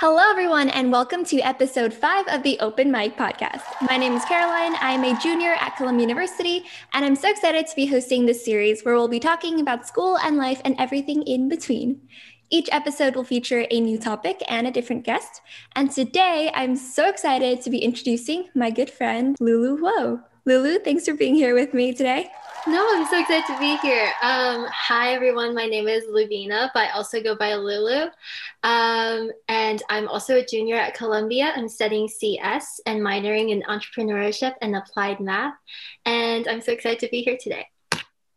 Hello, 0.00 0.30
everyone, 0.30 0.70
and 0.70 0.90
welcome 0.90 1.26
to 1.26 1.40
episode 1.40 1.92
five 1.92 2.26
of 2.28 2.42
the 2.42 2.58
Open 2.60 2.90
Mic 2.90 3.18
Podcast. 3.18 3.60
My 3.86 3.98
name 3.98 4.14
is 4.14 4.24
Caroline. 4.24 4.74
I 4.76 4.92
am 4.92 5.04
a 5.04 5.20
junior 5.20 5.52
at 5.60 5.76
Columbia 5.76 6.08
University, 6.08 6.64
and 6.94 7.04
I'm 7.04 7.14
so 7.14 7.28
excited 7.28 7.66
to 7.66 7.76
be 7.76 7.84
hosting 7.84 8.24
this 8.24 8.42
series 8.42 8.80
where 8.82 8.94
we'll 8.94 9.08
be 9.08 9.20
talking 9.20 9.60
about 9.60 9.86
school 9.86 10.16
and 10.16 10.38
life 10.38 10.62
and 10.64 10.74
everything 10.78 11.22
in 11.24 11.50
between. 11.50 12.00
Each 12.48 12.70
episode 12.72 13.14
will 13.14 13.24
feature 13.24 13.66
a 13.70 13.78
new 13.78 13.98
topic 13.98 14.40
and 14.48 14.66
a 14.66 14.70
different 14.70 15.04
guest. 15.04 15.42
And 15.76 15.90
today, 15.90 16.50
I'm 16.54 16.76
so 16.76 17.06
excited 17.06 17.60
to 17.60 17.68
be 17.68 17.80
introducing 17.80 18.48
my 18.54 18.70
good 18.70 18.88
friend, 18.88 19.36
Lulu 19.38 19.82
Whoa. 19.82 20.20
Lulu, 20.46 20.78
thanks 20.78 21.04
for 21.04 21.14
being 21.14 21.34
here 21.34 21.54
with 21.54 21.74
me 21.74 21.92
today. 21.92 22.30
No, 22.66 22.86
I'm 22.92 23.06
so 23.06 23.20
excited 23.20 23.44
to 23.46 23.58
be 23.58 23.76
here. 23.78 24.10
Um, 24.22 24.66
hi, 24.70 25.12
everyone. 25.12 25.54
My 25.54 25.66
name 25.66 25.86
is 25.86 26.04
Luvina, 26.04 26.70
but 26.72 26.88
I 26.88 26.90
also 26.90 27.22
go 27.22 27.34
by 27.34 27.54
Lulu. 27.54 28.08
Um, 28.62 29.30
and 29.48 29.82
I'm 29.88 30.08
also 30.08 30.36
a 30.36 30.44
junior 30.44 30.76
at 30.76 30.94
Columbia. 30.94 31.52
I'm 31.54 31.68
studying 31.68 32.08
CS 32.08 32.80
and 32.86 33.00
minoring 33.00 33.50
in 33.50 33.62
entrepreneurship 33.62 34.54
and 34.62 34.76
applied 34.76 35.20
math. 35.20 35.54
And 36.04 36.48
I'm 36.48 36.60
so 36.60 36.72
excited 36.72 37.00
to 37.00 37.08
be 37.10 37.22
here 37.22 37.38
today. 37.38 37.66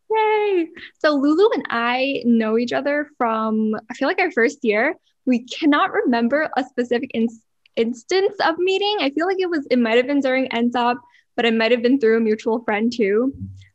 Yay! 0.10 0.68
So, 1.00 1.16
Lulu 1.16 1.50
and 1.54 1.66
I 1.70 2.22
know 2.26 2.58
each 2.58 2.74
other 2.74 3.10
from, 3.18 3.76
I 3.90 3.94
feel 3.94 4.08
like 4.08 4.20
our 4.20 4.32
first 4.32 4.60
year. 4.64 4.96
We 5.26 5.46
cannot 5.46 5.92
remember 5.94 6.50
a 6.58 6.64
specific 6.66 7.12
in- 7.14 7.30
instance 7.76 8.36
of 8.46 8.58
meeting. 8.58 8.98
I 9.00 9.10
feel 9.10 9.26
like 9.26 9.40
it 9.40 9.50
was, 9.50 9.66
it 9.72 9.80
might 9.80 9.98
have 9.98 10.08
been 10.08 10.20
during 10.20 10.50
NSOP, 10.50 10.98
but 11.36 11.46
it 11.46 11.54
might 11.54 11.72
have 11.72 11.82
been 11.82 12.00
through 12.00 12.18
a 12.18 12.22
mutual 12.22 12.64
friend 12.64 12.92
too. 12.96 13.34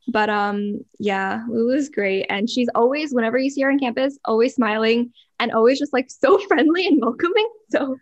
But 0.08 0.30
um, 0.30 0.84
yeah, 0.98 1.44
Lulu's 1.48 1.90
great. 1.90 2.26
And 2.30 2.48
she's 2.48 2.68
always, 2.74 3.12
whenever 3.12 3.38
you 3.38 3.50
see 3.50 3.60
her 3.62 3.70
on 3.70 3.78
campus, 3.78 4.18
always 4.24 4.54
smiling 4.54 5.12
and 5.38 5.52
always 5.52 5.78
just 5.78 5.92
like 5.92 6.10
so 6.10 6.38
friendly 6.46 6.86
and 6.86 7.00
welcoming. 7.00 7.48
So 7.70 7.98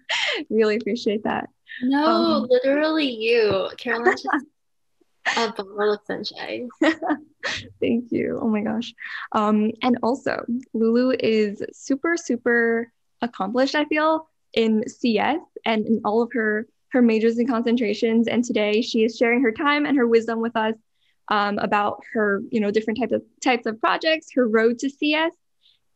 really 0.49 0.77
appreciate 0.77 1.25
that. 1.25 1.49
No, 1.83 2.07
um, 2.07 2.47
literally 2.49 3.11
you. 3.11 3.69
Caroline's 3.77 4.23
just 4.23 4.47
a 5.37 5.65
bottle 5.65 5.95
of 5.95 6.01
sunshine. 6.07 6.69
Thank 7.81 8.13
you. 8.13 8.39
Oh 8.41 8.49
my 8.49 8.63
gosh. 8.63 8.95
Um, 9.33 9.73
and 9.83 9.99
also 10.03 10.45
Lulu 10.73 11.17
is 11.19 11.63
super, 11.73 12.17
super 12.17 12.91
accomplished, 13.21 13.75
I 13.75 13.85
feel, 13.87 14.29
in 14.53 14.89
CS 14.89 15.41
and 15.65 15.87
in 15.87 16.01
all 16.05 16.23
of 16.23 16.31
her 16.33 16.67
her 16.93 17.03
majors 17.03 17.39
and 17.39 17.49
concentrations. 17.49 18.29
And 18.29 18.45
today 18.45 18.83
she 18.83 19.05
is 19.05 19.17
sharing 19.17 19.43
her 19.43 19.53
time 19.53 19.87
and 19.87 19.97
her 19.97 20.07
wisdom 20.07 20.41
with 20.41 20.57
us 20.57 20.75
um, 21.29 21.59
about 21.59 22.03
her, 22.13 22.43
you 22.51 22.61
know, 22.61 22.71
different 22.71 23.01
types 23.01 23.13
of 23.13 23.23
types 23.43 23.67
of 23.67 23.81
projects, 23.81 24.33
her 24.35 24.47
road 24.47 24.79
to 24.81 24.91
CS, 24.91 25.33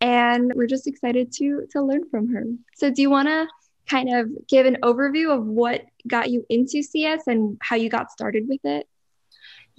and 0.01 0.53
we're 0.55 0.67
just 0.67 0.87
excited 0.87 1.33
to 1.35 1.67
to 1.71 1.83
learn 1.83 2.09
from 2.11 2.29
her. 2.29 2.45
So, 2.75 2.91
do 2.91 3.03
you 3.03 3.11
want 3.11 3.29
to 3.29 3.47
kind 3.89 4.13
of 4.13 4.29
give 4.49 4.67
an 4.67 4.79
overview 4.83 5.37
of 5.37 5.45
what 5.45 5.85
got 6.07 6.31
you 6.31 6.45
into 6.49 6.83
CS 6.83 7.27
and 7.27 7.59
how 7.61 7.77
you 7.77 7.89
got 7.89 8.11
started 8.11 8.49
with 8.49 8.65
it? 8.65 8.89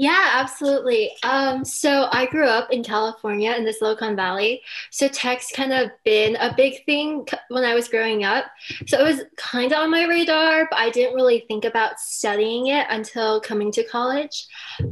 Yeah, 0.01 0.29
absolutely. 0.33 1.11
Um, 1.21 1.63
so 1.63 2.07
I 2.11 2.25
grew 2.25 2.47
up 2.47 2.71
in 2.71 2.83
California 2.83 3.53
in 3.53 3.65
the 3.65 3.71
Silicon 3.71 4.15
Valley. 4.15 4.63
So 4.89 5.07
tech's 5.07 5.51
kind 5.51 5.71
of 5.71 5.91
been 6.03 6.35
a 6.37 6.55
big 6.57 6.83
thing 6.87 7.27
when 7.49 7.63
I 7.63 7.75
was 7.75 7.87
growing 7.87 8.23
up. 8.23 8.45
So 8.87 8.99
it 8.99 9.03
was 9.03 9.21
kind 9.37 9.71
of 9.71 9.77
on 9.77 9.91
my 9.91 10.07
radar, 10.07 10.67
but 10.71 10.79
I 10.79 10.89
didn't 10.89 11.13
really 11.13 11.45
think 11.47 11.65
about 11.65 11.99
studying 11.99 12.65
it 12.65 12.87
until 12.89 13.39
coming 13.41 13.71
to 13.73 13.83
college. 13.83 14.47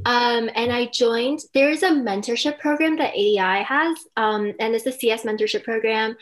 Um, 0.06 0.48
and 0.54 0.72
I 0.72 0.92
joined, 0.94 1.40
there's 1.56 1.82
a 1.82 1.90
mentorship 1.90 2.60
program 2.60 2.96
that 2.98 3.16
ADI 3.16 3.64
has, 3.64 3.98
um, 4.16 4.54
and 4.60 4.76
it's 4.76 4.86
a 4.86 4.92
CS 4.92 5.24
mentorship 5.24 5.64
program. 5.64 6.18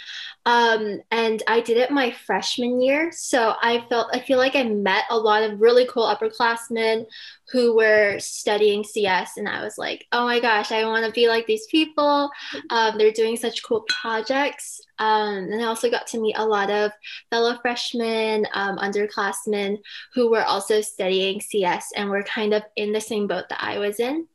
Um, 0.45 1.01
and 1.11 1.43
I 1.49 1.59
did 1.59 1.75
it 1.75 1.91
my 1.91 2.11
freshman 2.11 2.79
year. 2.79 3.11
So 3.11 3.55
I 3.61 3.85
felt, 3.89 4.15
I 4.15 4.19
feel 4.19 4.37
like 4.37 4.55
I 4.55 4.63
met 4.63 5.03
a 5.09 5.17
lot 5.17 5.43
of 5.43 5.59
really 5.59 5.85
cool 5.87 6.05
upperclassmen 6.05 7.05
who 7.51 7.75
were 7.75 8.19
studying 8.19 8.83
CS. 8.83 9.37
And 9.37 9.47
I 9.47 9.63
was 9.63 9.77
like, 9.77 10.05
oh 10.11 10.25
my 10.25 10.39
gosh, 10.39 10.71
I 10.71 10.85
want 10.85 11.05
to 11.05 11.11
be 11.11 11.27
like 11.27 11.45
these 11.45 11.65
people. 11.67 12.29
Um, 12.69 12.97
they're 12.97 13.11
doing 13.11 13.37
such 13.37 13.63
cool 13.63 13.85
projects. 13.87 14.81
Um, 14.99 15.49
and 15.51 15.61
I 15.61 15.65
also 15.65 15.89
got 15.89 16.07
to 16.07 16.19
meet 16.19 16.37
a 16.37 16.45
lot 16.45 16.69
of 16.69 16.91
fellow 17.29 17.57
freshmen, 17.61 18.47
um, 18.53 18.77
underclassmen 18.77 19.77
who 20.13 20.29
were 20.29 20.43
also 20.43 20.81
studying 20.81 21.39
CS 21.39 21.91
and 21.95 22.09
were 22.09 22.23
kind 22.23 22.53
of 22.53 22.63
in 22.75 22.91
the 22.91 23.01
same 23.01 23.27
boat 23.27 23.45
that 23.49 23.63
I 23.63 23.79
was 23.79 23.99
in. 23.99 24.27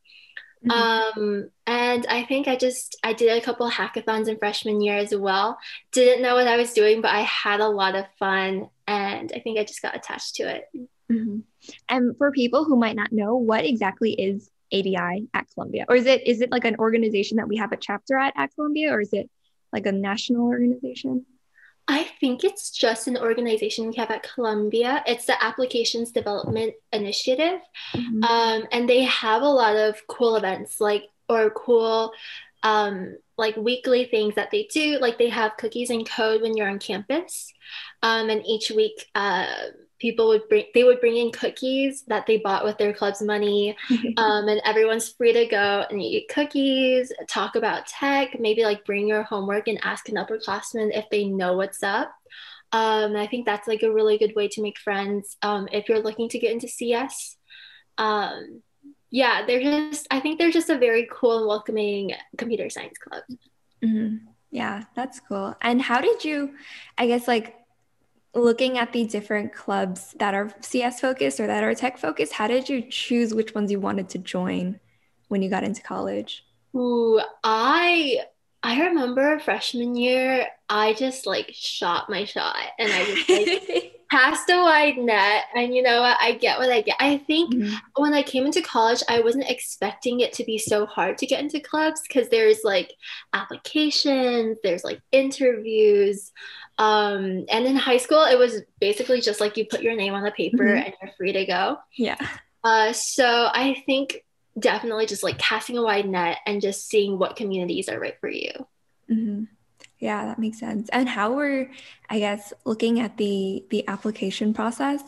Mm-hmm. 0.65 1.21
Um, 1.21 1.51
and 1.67 2.07
I 2.07 2.23
think 2.25 2.47
I 2.47 2.57
just 2.57 2.97
I 3.03 3.13
did 3.13 3.37
a 3.37 3.45
couple 3.45 3.69
hackathons 3.69 4.29
in 4.29 4.39
freshman 4.39 4.81
year 4.81 4.97
as 4.97 5.15
well. 5.15 5.59
Didn't 5.91 6.23
know 6.23 6.37
what 6.37 6.47
I 6.47 6.57
was 6.57 6.73
doing, 6.73 7.01
but 7.01 7.11
I 7.11 7.23
had 7.23 7.61
a 7.61 7.69
lot 7.69 7.97
of 7.97 8.07
fun, 8.19 8.69
and 8.87 9.33
I 9.35 9.41
think 9.41 9.59
I 9.59 9.65
just 9.65 9.83
got 9.83 9.97
attached 9.97 10.37
to 10.37 10.45
it. 10.45 10.69
Mm-hmm. 11.13 11.39
And 11.89 12.17
for 12.17 12.31
people 12.33 12.65
who 12.65 12.77
might 12.77 12.97
not 12.97 13.13
know, 13.13 13.37
what 13.37 13.65
exactly 13.65 14.13
is 14.13 14.51
ADI 14.73 15.29
at 15.35 15.47
Columbia, 15.55 15.85
or 15.89 15.97
is 15.97 16.07
it 16.07 16.27
is 16.27 16.41
it 16.41 16.51
like 16.51 16.65
an 16.65 16.77
organization 16.77 17.37
that 17.37 17.49
we 17.49 17.57
have 17.57 17.73
a 17.73 17.77
chapter 17.77 18.17
at 18.17 18.33
at 18.37 18.55
Columbia, 18.55 18.93
or 18.93 19.01
is 19.01 19.13
it 19.13 19.31
like 19.73 19.87
a 19.87 19.93
national 19.93 20.47
organization? 20.47 21.27
I 21.89 22.05
think 22.21 22.45
it's 22.45 22.71
just 22.71 23.09
an 23.09 23.19
organization 23.19 23.89
we 23.89 23.97
have 23.97 24.11
at 24.11 24.23
Columbia. 24.23 25.03
It's 25.07 25.27
the 25.27 25.43
Applications 25.43 26.13
Development 26.13 26.75
Initiative. 26.93 27.61
Mm-hmm. 27.95 28.23
Um, 28.23 28.67
and 28.71 28.89
they 28.89 29.03
have 29.05 29.43
a 29.43 29.49
lot 29.49 29.77
of 29.77 30.01
cool 30.07 30.37
events 30.37 30.81
like 30.81 31.05
or 31.29 31.51
cool 31.51 32.13
um, 32.63 33.17
like 33.37 33.57
weekly 33.57 34.05
things 34.05 34.37
that 34.37 34.51
they 34.51 34.69
do. 34.73 34.99
Like 35.01 35.19
they 35.19 35.29
have 35.29 35.57
cookies 35.57 35.91
and 35.91 36.09
code 36.09 36.43
when 36.43 36.57
you're 36.57 36.69
on 36.69 36.79
campus. 36.79 37.53
Um, 38.03 38.31
and 38.31 38.47
each 38.47 38.71
week 38.71 39.11
uh, 39.15 39.47
people 40.03 40.27
would 40.27 40.49
bring 40.49 40.65
they 40.75 40.83
would 40.83 41.01
bring 41.01 41.17
in 41.17 41.31
cookies 41.31 42.03
that 42.09 42.27
they 42.27 42.39
bought 42.39 42.65
with 42.65 42.77
their 42.77 42.93
club's 42.93 43.23
money. 43.23 43.77
Um, 44.17 44.49
and 44.49 44.61
everyone's 44.65 45.11
free 45.11 45.33
to 45.33 45.47
go 45.47 45.87
and 45.89 46.03
eat 46.03 46.29
cookies 46.29 47.13
talk 47.29 47.55
about 47.55 47.87
tech 47.87 48.39
maybe 48.39 48.65
like 48.65 48.85
bring 48.85 49.07
your 49.07 49.23
homework 49.23 49.69
and 49.69 49.79
ask 49.83 50.09
an 50.09 50.17
upperclassman 50.17 50.91
if 50.93 51.09
they 51.11 51.25
know 51.25 51.57
what's 51.57 51.83
up. 51.83 52.13
Um, 52.73 53.17
i 53.17 53.27
think 53.27 53.47
that's 53.47 53.69
like 53.69 53.83
a 53.83 53.93
really 53.93 54.19
good 54.19 54.35
way 54.35 54.49
to 54.49 54.63
make 54.63 54.79
friends 54.79 55.37
um, 55.43 55.69
if 55.73 55.89
you're 55.89 56.03
looking 56.03 56.29
to 56.31 56.39
get 56.39 56.53
into 56.53 56.69
cs 56.69 57.37
um, 57.99 58.63
yeah 59.11 59.45
they're 59.47 59.61
just 59.61 60.07
i 60.11 60.21
think 60.21 60.39
they're 60.39 60.51
just 60.51 60.71
a 60.71 60.79
very 60.79 61.07
cool 61.13 61.39
and 61.39 61.47
welcoming 61.47 62.13
computer 62.39 62.71
science 62.71 62.99
club. 62.99 63.23
Mm-hmm. 63.85 64.17
yeah 64.51 64.85
that's 64.97 65.21
cool. 65.21 65.55
And 65.61 65.81
how 65.81 66.01
did 66.01 66.25
you 66.25 66.55
i 66.99 67.07
guess 67.07 67.29
like 67.29 67.62
looking 68.35 68.79
at 68.79 68.93
the 68.93 69.05
different 69.07 69.53
clubs 69.53 70.15
that 70.19 70.35
are 70.35 70.55
CS 70.61 71.01
focused 71.01 71.41
or 71.41 71.47
that 71.47 71.65
are 71.65 71.75
tech 71.75 71.99
focused, 71.99 72.33
how 72.33 72.47
did 72.49 72.69
you 72.69 72.83
choose 72.83 73.35
which 73.35 73.55
ones 73.55 73.71
you 73.71 73.81
wanted 73.81 74.09
to 74.11 74.19
join 74.19 74.81
when 75.29 75.43
you 75.43 75.51
got 75.51 75.65
into 75.65 75.83
college? 75.83 76.45
Ooh, 76.75 77.21
I 77.45 78.21
I 78.63 78.81
remember 78.87 79.39
freshman 79.41 79.97
year, 79.97 80.47
I 80.69 80.95
just 80.95 81.27
like 81.27 81.51
shot 81.53 82.09
my 82.09 82.25
shot 82.25 82.57
and 82.79 82.93
I 82.93 83.05
just 83.05 83.29
like 83.29 83.53
cast 84.13 84.51
a 84.51 84.57
wide 84.57 84.99
net. 84.99 85.45
And 85.55 85.75
you 85.75 85.83
know 85.83 86.03
what? 86.03 86.19
I 86.21 86.33
get 86.33 86.59
what 86.59 86.71
I 86.71 86.83
get. 86.83 86.97
I 87.01 87.17
think 87.17 87.55
mm-hmm. 87.55 87.75
when 87.97 88.13
I 88.13 88.23
came 88.23 88.45
into 88.45 88.61
college, 88.61 89.03
I 89.09 89.21
wasn't 89.21 89.49
expecting 89.49 90.21
it 90.21 90.35
to 90.35 90.45
be 90.45 90.59
so 90.59 90.85
hard 90.85 91.17
to 91.19 91.27
get 91.27 91.41
into 91.41 91.61
clubs 91.61 92.03
because 92.03 92.29
there's 92.29 92.61
like 92.63 92.93
applications, 93.33 94.59
there's 94.63 94.85
like 94.85 95.01
interviews. 95.13 96.31
Um, 96.79 97.47
and 97.51 97.65
in 97.65 97.77
high 97.77 97.97
school, 97.97 98.25
it 98.25 98.39
was 98.39 98.61
basically 98.81 99.23
just 99.23 99.41
like 99.41 99.57
you 99.57 99.65
put 99.65 99.83
your 99.83 99.97
name 99.97 100.13
on 100.13 100.25
the 100.25 100.31
paper 100.31 100.65
mm-hmm. 100.65 100.85
and 100.85 100.95
you're 101.01 101.13
free 101.17 101.33
to 101.33 101.47
go. 101.47 101.79
Yeah. 101.97 102.19
Uh, 102.63 102.93
so 102.93 103.27
I 103.27 103.83
think 103.87 104.25
definitely 104.59 105.07
just 105.07 105.23
like 105.23 105.39
casting 105.39 105.79
a 105.79 105.83
wide 105.83 106.09
net 106.09 106.39
and 106.47 106.61
just 106.61 106.87
seeing 106.87 107.19
what 107.19 107.37
communities 107.37 107.89
are 107.89 107.99
right 107.99 108.19
for 108.21 108.29
you. 108.29 108.53
Mm-hmm. 109.11 109.45
Yeah, 110.03 110.25
that 110.27 110.41
makes 110.41 110.59
sense. 110.59 110.89
And 110.89 111.09
how 111.09 111.33
were, 111.33 111.71
I 112.11 112.19
guess, 112.19 112.53
looking 112.65 112.99
at 112.99 113.17
the 113.19 113.65
the 113.71 113.87
application 113.87 114.53
process, 114.53 115.01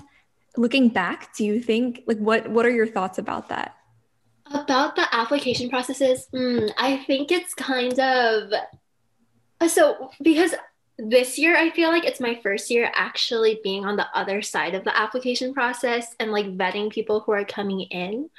looking 0.56 0.88
back, 0.88 1.35
do 1.35 1.44
you 1.44 1.61
think 1.61 2.02
like 2.06 2.19
what 2.19 2.49
what 2.49 2.64
are 2.64 2.70
your 2.70 2.87
thoughts 2.87 3.19
about 3.19 3.49
that? 3.49 3.75
About 4.46 4.94
the 4.94 5.12
application 5.12 5.69
processes, 5.69 6.29
mm, 6.32 6.70
I 6.79 6.99
think 7.08 7.32
it's 7.32 7.55
kind 7.55 7.99
of 7.99 8.52
so 9.67 10.11
because 10.23 10.55
this 10.96 11.41
year 11.41 11.56
I 11.56 11.70
feel 11.70 11.88
like 11.88 12.05
it's 12.05 12.20
my 12.20 12.38
first 12.41 12.70
year 12.70 12.88
actually 12.94 13.58
being 13.64 13.85
on 13.85 13.96
the 13.96 14.06
other 14.14 14.43
side 14.43 14.76
of 14.76 14.85
the 14.85 14.96
application 14.96 15.52
process 15.52 16.06
and 16.20 16.31
like 16.31 16.46
vetting 16.46 16.93
people 16.93 17.19
who 17.19 17.32
are 17.32 17.44
coming 17.44 17.81
in. 17.81 18.31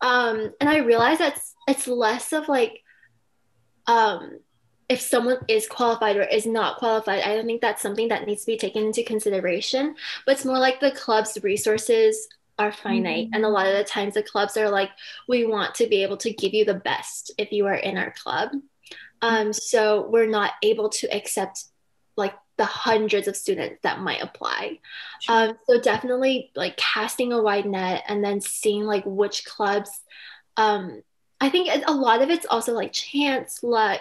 Um, 0.00 0.54
and 0.60 0.68
I 0.68 0.78
realize 0.78 1.18
that's 1.18 1.54
it's, 1.68 1.86
it's 1.86 1.86
less 1.86 2.32
of 2.32 2.48
like 2.48 2.82
um, 3.86 4.40
if 4.90 5.00
someone 5.00 5.38
is 5.46 5.68
qualified 5.68 6.16
or 6.16 6.22
is 6.24 6.44
not 6.44 6.78
qualified. 6.78 7.22
I 7.22 7.36
don't 7.36 7.46
think 7.46 7.60
that's 7.60 7.80
something 7.80 8.08
that 8.08 8.26
needs 8.26 8.40
to 8.40 8.46
be 8.48 8.58
taken 8.58 8.84
into 8.84 9.04
consideration, 9.04 9.94
but 10.26 10.32
it's 10.32 10.44
more 10.44 10.58
like 10.58 10.80
the 10.80 10.90
club's 10.90 11.38
resources 11.44 12.28
are 12.58 12.72
finite. 12.72 13.26
Mm-hmm. 13.26 13.34
And 13.34 13.44
a 13.44 13.48
lot 13.48 13.68
of 13.68 13.76
the 13.76 13.84
times 13.84 14.14
the 14.14 14.22
clubs 14.24 14.56
are 14.56 14.68
like, 14.68 14.90
we 15.28 15.46
want 15.46 15.76
to 15.76 15.86
be 15.86 16.02
able 16.02 16.16
to 16.18 16.32
give 16.32 16.54
you 16.54 16.64
the 16.64 16.74
best 16.74 17.30
if 17.38 17.52
you 17.52 17.66
are 17.66 17.76
in 17.76 17.96
our 17.96 18.12
club. 18.20 18.50
Um, 19.22 19.52
so 19.52 20.08
we're 20.08 20.26
not 20.26 20.54
able 20.60 20.88
to 20.88 21.16
accept 21.16 21.66
like 22.16 22.34
the 22.56 22.64
hundreds 22.64 23.28
of 23.28 23.36
students 23.36 23.78
that 23.84 24.00
might 24.00 24.20
apply. 24.20 24.80
Um, 25.28 25.56
so 25.68 25.80
definitely 25.80 26.50
like 26.56 26.76
casting 26.76 27.32
a 27.32 27.40
wide 27.40 27.64
net 27.64 28.02
and 28.08 28.24
then 28.24 28.40
seeing 28.40 28.86
like 28.86 29.04
which 29.06 29.44
clubs. 29.44 29.90
Um, 30.56 31.02
I 31.40 31.48
think 31.48 31.70
a 31.86 31.92
lot 31.92 32.22
of 32.22 32.28
it's 32.28 32.46
also 32.50 32.72
like 32.72 32.92
chance, 32.92 33.62
luck, 33.62 34.00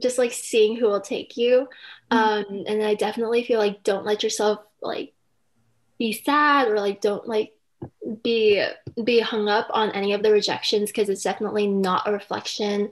just 0.00 0.18
like 0.18 0.32
seeing 0.32 0.76
who 0.76 0.86
will 0.86 1.00
take 1.00 1.36
you. 1.36 1.68
Mm-hmm. 2.10 2.54
Um, 2.54 2.64
and 2.66 2.82
I 2.82 2.94
definitely 2.94 3.44
feel 3.44 3.58
like 3.58 3.82
don't 3.82 4.04
let 4.04 4.22
yourself 4.22 4.60
like 4.82 5.14
be 5.98 6.12
sad 6.12 6.68
or 6.68 6.78
like 6.78 7.00
don't 7.00 7.26
like 7.26 7.52
be 8.22 8.64
be 9.04 9.20
hung 9.20 9.48
up 9.48 9.68
on 9.70 9.90
any 9.92 10.12
of 10.12 10.22
the 10.22 10.32
rejections 10.32 10.90
because 10.90 11.08
it's 11.08 11.22
definitely 11.22 11.66
not 11.66 12.08
a 12.08 12.12
reflection 12.12 12.90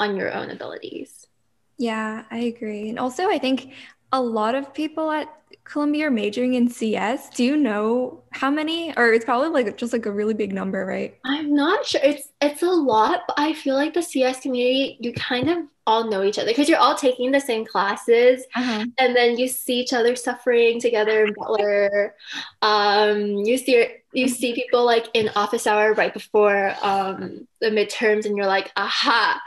on 0.00 0.16
your 0.16 0.32
own 0.32 0.50
abilities. 0.50 1.26
Yeah, 1.76 2.24
I 2.30 2.38
agree. 2.38 2.88
And 2.88 2.98
also 2.98 3.28
I 3.28 3.38
think 3.38 3.72
a 4.12 4.20
lot 4.20 4.54
of 4.54 4.72
people 4.72 5.10
at 5.10 5.28
Columbia 5.64 6.06
are 6.06 6.10
majoring 6.10 6.54
in 6.54 6.68
CS. 6.68 7.30
Do 7.30 7.42
you 7.42 7.56
know 7.56 8.22
how 8.30 8.50
many? 8.50 8.94
Or 8.96 9.12
it's 9.12 9.24
probably 9.24 9.48
like 9.48 9.76
just 9.76 9.92
like 9.92 10.06
a 10.06 10.12
really 10.12 10.34
big 10.34 10.52
number, 10.52 10.84
right? 10.84 11.18
I'm 11.24 11.54
not 11.54 11.86
sure. 11.86 12.00
It's 12.04 12.28
it's 12.40 12.62
a 12.62 12.70
lot, 12.70 13.22
but 13.26 13.38
I 13.38 13.54
feel 13.54 13.74
like 13.74 13.94
the 13.94 14.02
CS 14.02 14.40
community, 14.40 14.98
you 15.00 15.12
kind 15.14 15.48
of 15.48 15.58
all 15.86 16.08
know 16.08 16.22
each 16.22 16.38
other 16.38 16.50
because 16.50 16.68
you're 16.68 16.78
all 16.78 16.94
taking 16.94 17.30
the 17.30 17.40
same 17.40 17.64
classes 17.64 18.44
uh-huh. 18.54 18.86
and 18.98 19.14
then 19.14 19.38
you 19.38 19.46
see 19.48 19.80
each 19.80 19.92
other 19.92 20.16
suffering 20.16 20.80
together 20.80 21.24
in 21.24 21.34
Butler. 21.34 22.14
Um, 22.62 23.36
you 23.36 23.58
see 23.58 23.86
you 24.12 24.28
see 24.28 24.54
people 24.54 24.84
like 24.84 25.08
in 25.14 25.30
office 25.36 25.66
hour 25.66 25.92
right 25.94 26.14
before 26.14 26.74
um, 26.82 27.46
the 27.60 27.68
midterms 27.68 28.26
and 28.26 28.36
you're 28.36 28.46
like, 28.46 28.72
aha, 28.76 29.40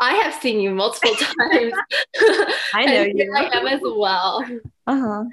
I 0.00 0.14
have 0.14 0.34
seen 0.34 0.60
you 0.60 0.70
multiple 0.70 1.14
times. 1.14 1.72
I 2.74 2.84
know 2.86 3.02
you. 3.02 3.34
I 3.36 3.56
am 3.56 3.66
as 3.66 3.80
well. 3.82 4.44
Uh-huh. 4.86 5.24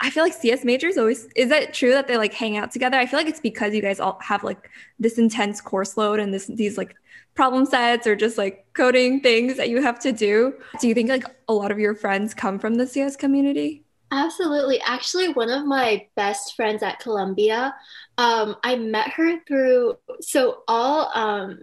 I 0.00 0.10
feel 0.10 0.22
like 0.22 0.32
CS 0.32 0.64
majors 0.64 0.96
always 0.96 1.28
is 1.34 1.48
that 1.48 1.74
true 1.74 1.90
that 1.90 2.06
they 2.06 2.16
like 2.16 2.32
hang 2.32 2.56
out 2.56 2.70
together? 2.70 2.96
I 2.96 3.06
feel 3.06 3.18
like 3.18 3.28
it's 3.28 3.40
because 3.40 3.74
you 3.74 3.82
guys 3.82 3.98
all 3.98 4.18
have 4.22 4.44
like 4.44 4.70
this 4.98 5.18
intense 5.18 5.60
course 5.60 5.96
load 5.96 6.20
and 6.20 6.32
this 6.32 6.46
these 6.46 6.78
like 6.78 6.94
problem 7.38 7.64
sets 7.64 8.04
or 8.04 8.16
just 8.16 8.36
like 8.36 8.66
coding 8.72 9.20
things 9.20 9.56
that 9.56 9.68
you 9.68 9.80
have 9.80 10.00
to 10.00 10.10
do. 10.10 10.52
Do 10.80 10.88
you 10.88 10.94
think 10.94 11.08
like 11.08 11.22
a 11.46 11.52
lot 11.52 11.70
of 11.70 11.78
your 11.78 11.94
friends 11.94 12.34
come 12.34 12.58
from 12.58 12.74
the 12.74 12.84
CS 12.84 13.14
community? 13.14 13.84
Absolutely. 14.10 14.80
Actually, 14.80 15.28
one 15.28 15.48
of 15.48 15.64
my 15.64 16.04
best 16.16 16.56
friends 16.56 16.82
at 16.82 16.98
Columbia, 16.98 17.76
um, 18.16 18.56
I 18.64 18.74
met 18.74 19.10
her 19.10 19.38
through 19.46 19.98
so 20.20 20.64
all 20.66 21.12
um, 21.14 21.60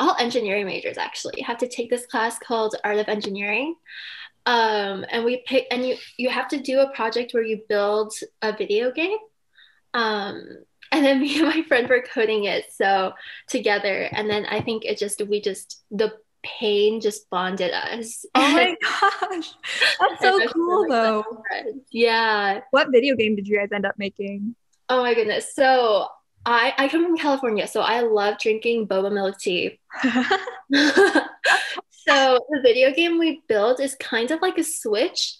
all 0.00 0.16
engineering 0.18 0.66
majors 0.66 0.98
actually 0.98 1.40
have 1.40 1.58
to 1.58 1.68
take 1.68 1.88
this 1.88 2.06
class 2.06 2.40
called 2.40 2.74
Art 2.82 2.98
of 2.98 3.06
Engineering 3.06 3.76
um, 4.44 5.06
and 5.08 5.24
we 5.24 5.44
pick 5.46 5.66
and 5.70 5.86
you 5.86 5.96
you 6.16 6.30
have 6.30 6.48
to 6.48 6.58
do 6.58 6.80
a 6.80 6.90
project 6.94 7.32
where 7.32 7.44
you 7.44 7.62
build 7.68 8.12
a 8.42 8.52
video 8.52 8.90
game 8.90 9.18
um, 9.94 10.44
and 10.92 11.04
then 11.04 11.20
me 11.22 11.38
and 11.38 11.48
my 11.48 11.62
friend 11.62 11.88
were 11.88 12.02
coding 12.02 12.44
it 12.44 12.66
so 12.72 13.12
together. 13.48 14.08
And 14.12 14.28
then 14.28 14.46
i 14.46 14.60
think 14.60 14.84
it 14.84 14.98
just 14.98 15.22
we 15.26 15.40
just 15.40 15.82
the 15.90 16.12
pain 16.42 17.00
just 17.00 17.28
bonded 17.30 17.72
us. 17.72 18.24
Oh 18.34 18.52
my 18.52 18.76
gosh. 18.82 19.52
That's 20.00 20.20
so 20.20 20.46
cool 20.48 20.86
though. 20.88 21.24
yeah. 21.90 22.60
What 22.70 22.88
video 22.92 23.16
game 23.16 23.36
did 23.36 23.48
you 23.48 23.58
guys 23.58 23.68
end 23.74 23.86
up 23.86 23.94
making? 23.98 24.54
Oh 24.88 25.02
my 25.02 25.14
goodness. 25.14 25.54
So 25.54 26.06
I, 26.44 26.72
I 26.78 26.88
come 26.88 27.04
from 27.04 27.16
California, 27.16 27.66
so 27.66 27.80
I 27.80 28.02
love 28.02 28.38
drinking 28.38 28.86
boba 28.86 29.12
milk 29.12 29.38
tea. 29.38 29.80
so 30.02 30.12
the 32.50 32.60
video 32.62 32.92
game 32.92 33.18
we 33.18 33.42
built 33.48 33.80
is 33.80 33.96
kind 33.96 34.30
of 34.30 34.40
like 34.40 34.56
a 34.56 34.62
switch 34.62 35.36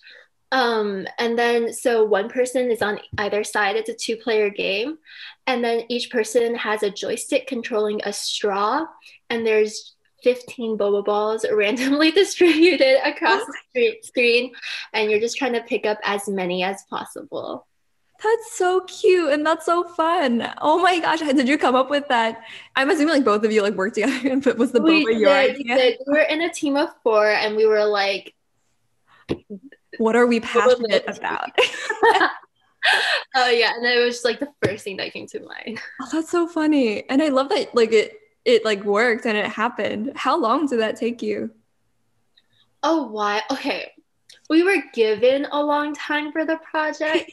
um, 0.53 1.07
and 1.19 1.39
then 1.39 1.73
so 1.73 2.05
one 2.05 2.29
person 2.29 2.71
is 2.71 2.83
on 2.83 3.01
either 3.19 3.43
side 3.43 3.77
it's 3.77 3.89
a 3.89 3.95
two 3.95 4.17
player 4.17 4.49
game 4.51 4.99
and 5.47 5.63
then 5.63 5.85
each 5.89 6.11
person 6.11 6.55
has 6.55 6.83
a 6.83 6.91
joystick 6.91 7.47
controlling 7.47 8.01
a 8.05 8.13
straw 8.13 8.85
and 9.31 9.47
there's 9.47 9.95
15 10.23 10.79
boba 10.79 11.05
balls 11.05 11.45
randomly 11.53 12.11
distributed 12.11 12.99
across 13.07 13.43
oh 13.43 13.53
the 13.75 13.97
screen 14.03 14.53
and 14.93 15.11
you're 15.11 15.21
just 15.21 15.37
trying 15.37 15.53
to 15.53 15.63
pick 15.63 15.87
up 15.87 15.99
as 16.05 16.29
many 16.29 16.63
as 16.63 16.83
possible 16.89 17.67
that's 18.23 18.57
so 18.57 18.81
cute 18.81 19.33
and 19.33 19.45
that's 19.45 19.67
so 19.67 19.85
fun. 19.85 20.51
Oh 20.63 20.81
my 20.81 20.99
gosh, 21.01 21.21
did 21.21 21.49
you 21.49 21.59
come 21.59 21.75
up 21.75 21.91
with 21.91 22.09
that? 22.09 22.43
I'm 22.75 22.91
assuming 22.91 23.15
like 23.15 23.25
both 23.25 23.45
of 23.45 23.53
you 23.53 23.63
like 23.63 23.75
worked 23.75 23.97
together 23.97 24.29
and 24.31 24.45
was 24.59 24.73
the 24.73 24.81
we 24.81 25.05
boba 25.05 25.09
did, 25.09 25.21
your 25.21 25.31
idea? 25.31 25.77
We, 25.77 25.99
we 26.07 26.13
were 26.19 26.25
in 26.25 26.43
a 26.43 26.53
team 26.53 26.77
of 26.77 26.91
four 27.03 27.29
and 27.29 27.57
we 27.57 27.67
were 27.67 27.85
like 27.85 28.35
what 29.99 30.17
are 30.17 30.27
we 30.27 30.41
passionate 30.41 31.05
about? 31.07 31.51
oh 33.35 33.51
yeah, 33.51 33.73
and 33.75 33.85
it 33.85 34.05
was 34.05 34.25
like 34.25 34.41
the 34.41 34.53
first 34.63 34.85
thing 34.85 34.97
that 34.99 35.13
came 35.13 35.27
to 35.29 35.41
mind. 35.41 35.81
Oh, 36.03 36.09
that's 36.13 36.31
so 36.31 36.47
funny. 36.47 37.09
And 37.09 37.23
I 37.23 37.29
love 37.29 37.49
that 37.51 37.75
like 37.75 37.93
it 37.93 38.15
it 38.45 38.65
like 38.65 38.85
worked 38.85 39.27
and 39.27 39.37
it 39.37 39.47
happened. 39.47 40.13
How 40.15 40.39
long 40.39 40.67
did 40.67 40.81
that 40.81 40.97
take 40.97 41.23
you? 41.23 41.51
Oh, 42.83 43.09
why? 43.09 43.43
Okay. 43.51 43.93
We 44.49 44.63
were 44.63 44.83
given 44.95 45.47
a 45.51 45.63
long 45.63 45.95
time 45.95 46.31
for 46.31 46.45
the 46.45 46.59
project. 46.59 47.33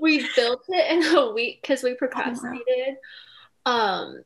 we 0.00 0.28
built 0.36 0.62
it 0.68 0.90
in 0.92 1.16
a 1.16 1.32
week 1.32 1.60
because 1.60 1.82
we 1.82 1.94
procrastinated. 1.94 2.96
Oh, 3.66 3.72
um, 3.72 4.22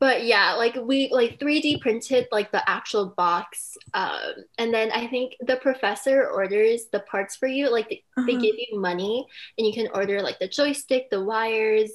but 0.00 0.24
yeah, 0.24 0.54
like 0.54 0.76
we 0.76 1.10
like 1.12 1.38
3D 1.38 1.80
printed 1.80 2.26
like 2.32 2.50
the 2.50 2.68
actual 2.68 3.14
box. 3.16 3.76
Um, 3.94 4.34
and 4.58 4.74
then 4.74 4.90
I 4.92 5.06
think 5.06 5.36
the 5.40 5.56
professor 5.56 6.28
orders 6.28 6.86
the 6.92 7.00
parts 7.00 7.36
for 7.36 7.46
you. 7.46 7.70
Like 7.70 7.88
they, 7.88 8.04
uh-huh. 8.16 8.26
they 8.26 8.32
give 8.32 8.56
you 8.56 8.80
money 8.80 9.26
and 9.56 9.66
you 9.66 9.72
can 9.72 9.88
order 9.94 10.22
like 10.22 10.38
the 10.38 10.48
joystick, 10.48 11.10
the 11.10 11.22
wires. 11.22 11.92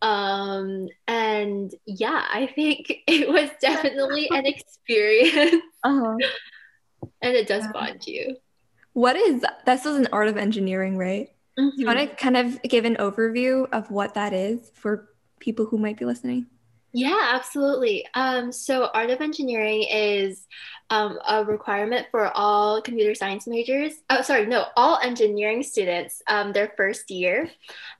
Um, 0.00 0.88
and 1.06 1.74
yeah, 1.84 2.24
I 2.32 2.50
think 2.54 2.92
it 3.06 3.28
was 3.28 3.50
definitely 3.60 4.28
an 4.30 4.46
experience. 4.46 5.62
Uh-huh. 5.84 6.16
and 7.22 7.36
it 7.36 7.46
does 7.46 7.62
yeah. 7.62 7.72
bond 7.72 8.04
you. 8.04 8.36
What 8.94 9.14
is 9.14 9.44
this 9.64 9.86
is 9.86 9.96
an 9.96 10.08
art 10.10 10.26
of 10.26 10.36
engineering, 10.36 10.98
right? 10.98 11.28
Mm-hmm. 11.56 11.80
You 11.80 11.86
want 11.86 12.00
to 12.00 12.06
kind 12.16 12.36
of 12.36 12.60
give 12.62 12.84
an 12.84 12.96
overview 12.96 13.68
of 13.70 13.88
what 13.88 14.14
that 14.14 14.32
is 14.32 14.72
for 14.74 15.08
people 15.38 15.66
who 15.66 15.78
might 15.78 15.96
be 15.96 16.04
listening? 16.04 16.46
Yeah, 16.92 17.32
absolutely. 17.34 18.06
Um, 18.14 18.50
so, 18.50 18.88
art 18.94 19.10
of 19.10 19.20
engineering 19.20 19.82
is 19.90 20.46
um, 20.90 21.18
a 21.28 21.44
requirement 21.44 22.06
for 22.10 22.30
all 22.34 22.80
computer 22.80 23.14
science 23.14 23.46
majors. 23.46 23.92
Oh, 24.08 24.22
sorry, 24.22 24.46
no, 24.46 24.66
all 24.76 24.98
engineering 25.02 25.62
students, 25.62 26.22
um, 26.28 26.52
their 26.52 26.72
first 26.76 27.10
year. 27.10 27.50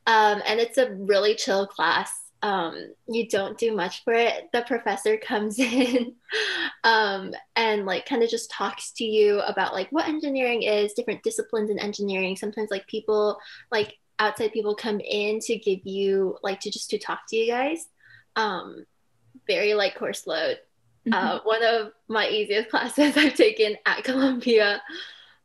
Um, 0.07 0.42
and 0.47 0.59
it's 0.59 0.78
a 0.78 0.90
really 0.92 1.35
chill 1.35 1.66
class 1.66 2.11
um, 2.42 2.92
you 3.09 3.28
don't 3.28 3.59
do 3.59 3.75
much 3.75 4.04
for 4.04 4.12
it, 4.12 4.49
the 4.52 4.62
professor 4.62 5.16
comes 5.16 5.59
in 5.59 6.14
um, 6.85 7.33
and 7.57 7.85
like 7.85 8.07
kind 8.07 8.23
of 8.23 8.30
just 8.30 8.50
talks 8.50 8.92
to 8.92 9.04
you 9.04 9.40
about 9.40 9.73
like 9.75 9.88
what 9.90 10.09
engineering 10.09 10.62
is, 10.62 10.92
different 10.92 11.23
disciplines 11.23 11.71
in 11.71 11.78
engineering. 11.78 12.37
Sometimes 12.37 12.71
like 12.71 12.87
people 12.87 13.38
like 13.73 13.99
outside 14.21 14.52
people 14.52 14.75
come 14.75 15.00
in 15.00 15.40
to 15.40 15.57
give 15.57 15.80
you 15.85 16.37
like 16.42 16.61
to 16.61 16.71
just 16.71 16.90
to 16.90 16.99
talk 16.99 17.21
to 17.28 17.37
you 17.37 17.50
guys. 17.50 17.88
Um, 18.38 18.87
very 19.47 19.75
light 19.75 19.97
course 19.97 20.26
load. 20.26 20.59
Mm-hmm. 21.07 21.14
Uh, 21.14 21.40
one 21.45 21.64
of 21.64 21.92
my 22.09 22.28
easiest 22.28 22.68
classes 22.71 23.16
I've 23.16 23.35
taken 23.35 23.76
at 23.87 24.04
Columbia, 24.04 24.80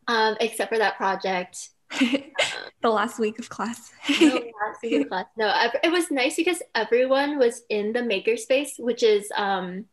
um, 0.08 0.36
except 0.40 0.72
for 0.72 0.78
that 0.78 0.98
project. 0.98 1.70
the 2.00 2.90
last 2.90 3.20
week 3.20 3.40
of 3.40 3.50
class. 3.50 3.92
no, 4.20 4.28
last 4.28 4.82
week 4.82 5.02
of 5.02 5.10
class. 5.10 5.26
No, 5.38 5.54
it 5.84 5.92
was 5.92 6.10
nice 6.10 6.36
because 6.36 6.62
everyone 6.74 7.38
was 7.38 7.62
in 7.70 7.94
the 7.94 8.00
makerspace, 8.00 8.80
which 8.80 9.04
is 9.04 9.32
um, 9.36 9.86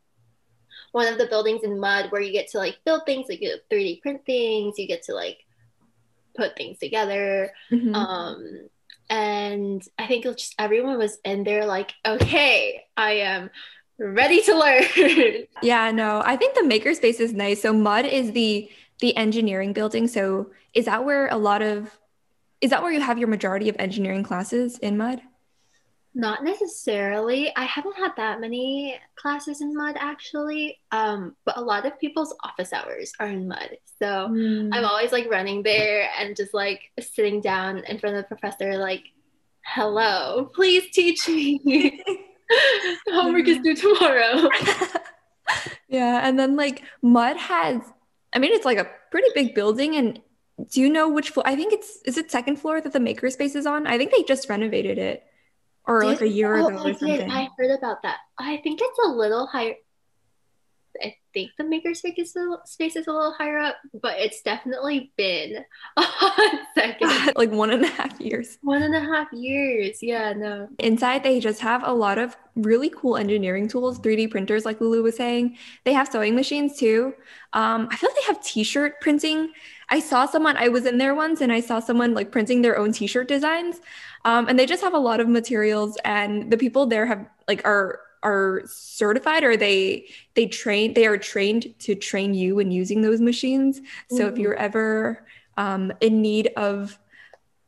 one 0.93 1.07
of 1.07 1.19
the 1.19 1.27
buildings 1.27 1.63
in 1.63 1.79
Mudd 1.79 2.11
where 2.11 2.23
you 2.23 2.33
get 2.33 2.49
to 2.51 2.59
like 2.59 2.79
build 2.85 3.03
things, 3.05 3.27
like 3.29 3.43
you 3.43 3.57
3D 3.71 4.01
print 4.01 4.25
things, 4.25 4.79
you 4.79 4.87
get 4.87 5.03
to 5.05 5.15
like 5.15 5.45
put 6.35 6.57
things 6.57 6.79
together. 6.79 7.53
Mm-hmm. 7.71 7.95
Um, 7.95 8.69
and 9.11 9.83
I 9.99 10.07
think 10.07 10.25
just 10.25 10.55
everyone 10.59 10.97
was 10.97 11.19
in 11.25 11.43
there 11.43 11.67
like, 11.67 11.93
okay, 12.07 12.85
I 12.97 13.13
am 13.13 13.51
ready 13.99 14.41
to 14.43 14.57
learn. 14.57 15.47
yeah, 15.63 15.91
no, 15.91 16.23
I 16.25 16.37
think 16.37 16.55
the 16.55 16.63
makerspace 16.63 17.21
is 17.21 17.33
nice. 17.33 17.61
So 17.61 17.73
Mudd 17.73 18.07
is 18.07 18.33
the 18.33 18.71
the 19.01 19.17
engineering 19.17 19.73
building. 19.73 20.07
So 20.07 20.51
is 20.75 20.85
that 20.85 21.05
where 21.05 21.27
a 21.29 21.37
lot 21.37 21.61
of 21.61 21.99
is 22.61 22.71
that 22.71 22.83
where 22.83 22.93
you 22.93 23.01
have 23.01 23.19
your 23.19 23.29
majority 23.29 23.69
of 23.69 23.77
engineering 23.79 24.23
classes 24.23 24.79
in 24.79 24.97
Mudd? 24.97 25.21
Not 26.15 26.43
necessarily. 26.43 27.55
I 27.57 27.65
haven't 27.65 27.97
had 27.97 28.13
that 28.17 28.41
many 28.41 28.99
classes 29.15 29.61
in 29.61 29.75
Mudd 29.75 29.97
actually. 29.99 30.79
Um, 30.91 31.37
but 31.45 31.57
a 31.57 31.61
lot 31.61 31.87
of 31.87 31.99
people's 32.01 32.35
office 32.43 32.73
hours 32.73 33.13
are 33.21 33.29
in 33.29 33.47
Mudd. 33.47 33.77
So 33.99 34.29
mm. 34.31 34.71
I'm 34.73 34.85
always 34.85 35.13
like 35.13 35.31
running 35.31 35.63
there 35.63 36.09
and 36.19 36.35
just 36.35 36.53
like 36.53 36.81
sitting 37.01 37.41
down 37.41 37.85
in 37.85 37.99
front 37.99 38.17
of 38.17 38.23
the 38.23 38.29
professor, 38.29 38.77
like, 38.77 39.05
hello, 39.65 40.51
please 40.55 40.91
teach 40.91 41.29
me. 41.29 42.03
Homework 43.09 43.47
is 43.47 43.59
due 43.59 43.77
tomorrow. 43.77 44.49
yeah. 45.89 46.27
And 46.27 46.39
then 46.39 46.57
like 46.57 46.83
Mudd 47.03 47.37
has 47.37 47.83
I 48.33 48.39
mean, 48.39 48.53
it's 48.53 48.65
like 48.65 48.79
a 48.79 48.91
pretty 49.11 49.29
big 49.35 49.55
building. 49.55 49.97
And 49.97 50.21
do 50.71 50.81
you 50.81 50.89
know 50.89 51.09
which 51.09 51.31
floor? 51.31 51.47
I 51.47 51.57
think 51.57 51.73
it's 51.73 51.99
is 52.05 52.17
it 52.17 52.31
second 52.31 52.57
floor 52.57 52.81
that 52.81 52.93
the 52.93 52.99
makerspace 52.99 53.57
is 53.57 53.67
on? 53.67 53.87
I 53.87 53.99
think 53.99 54.13
they 54.13 54.23
just 54.23 54.49
renovated 54.49 54.99
it, 54.99 55.25
or 55.87 56.01
did, 56.01 56.07
like 56.07 56.21
a 56.23 56.29
year 56.29 56.57
oh, 56.57 56.69
ago 56.69 56.77
or 56.77 56.93
something. 56.95 57.17
Did. 57.17 57.31
I 57.31 57.49
heard 57.57 57.71
about 57.71 58.03
that. 58.03 58.19
I 58.39 58.59
think 58.59 58.81
it's 58.83 58.99
a 59.05 59.09
little 59.09 59.47
higher. 59.47 59.75
I 61.03 61.15
think 61.33 61.53
the 61.57 61.65
makerspace 61.65 62.19
is 62.19 62.35
a, 62.35 62.41
little 62.41 62.61
space 62.65 62.97
is 62.97 63.07
a 63.07 63.13
little 63.13 63.33
higher 63.33 63.59
up, 63.59 63.77
but 64.03 64.19
it's 64.19 64.43
definitely 64.43 65.13
been 65.17 65.65
a 65.97 66.05
second. 66.75 67.33
like 67.37 67.51
one 67.51 67.71
and 67.71 67.85
a 67.85 67.89
half 67.89 68.21
years. 68.21 68.59
One 68.63 68.83
and 68.83 68.95
a 68.95 69.01
half 69.01 69.33
years. 69.33 70.03
Yeah, 70.03 70.33
no. 70.33 70.69
Inside, 70.79 71.23
they 71.23 71.41
just 71.41 71.61
have 71.61 71.87
a 71.87 71.93
lot 71.93 72.19
of 72.19 72.37
really 72.57 72.91
cool 72.91 73.17
engineering 73.17 73.69
tools, 73.69 74.01
3D 74.01 74.31
printers, 74.31 74.65
like 74.65 74.81
Lulu 74.81 75.03
was 75.03 75.17
saying. 75.17 75.57
They 75.85 75.93
have 75.93 76.09
sewing 76.09 76.35
machines 76.35 76.77
too. 76.77 77.15
Um, 77.53 77.89
I 77.91 77.97
feel 77.97 78.11
like 78.11 78.17
they 78.21 78.27
have 78.27 78.43
t-shirt 78.43 79.01
printing. 79.01 79.53
I 79.91 80.01
saw 80.01 80.27
someone, 80.27 80.57
I 80.57 80.69
was 80.69 80.87
in 80.87 80.99
there 80.99 81.15
once 81.15 81.41
and 81.41 81.53
I 81.53 81.61
saw 81.61 81.81
someone 81.81 82.15
like 82.15 82.31
printing 82.31 82.63
their 82.63 82.79
own 82.79 82.93
t-shirt 82.93 83.29
designs. 83.29 83.81
Um, 84.25 84.49
and 84.49 84.59
they 84.59 84.67
just 84.67 84.83
have 84.83 84.95
a 84.95 84.99
lot 84.99 85.21
of 85.21 85.29
materials 85.29 85.99
and 86.05 86.51
the 86.51 86.57
people 86.57 86.87
there 86.87 87.07
have 87.07 87.27
like 87.49 87.65
are 87.65 88.01
are 88.23 88.63
certified 88.67 89.43
or 89.43 89.57
they 89.57 90.07
they 90.35 90.47
train 90.47 90.93
they 90.93 91.07
are 91.07 91.17
trained 91.17 91.75
to 91.79 91.95
train 91.95 92.35
you 92.35 92.59
in 92.59 92.71
using 92.71 93.01
those 93.01 93.19
machines 93.19 93.81
so 94.11 94.19
mm-hmm. 94.19 94.35
if 94.35 94.39
you're 94.39 94.57
ever 94.57 95.27
um, 95.57 95.91
in 96.03 96.21
need 96.21 96.49
of 96.57 96.99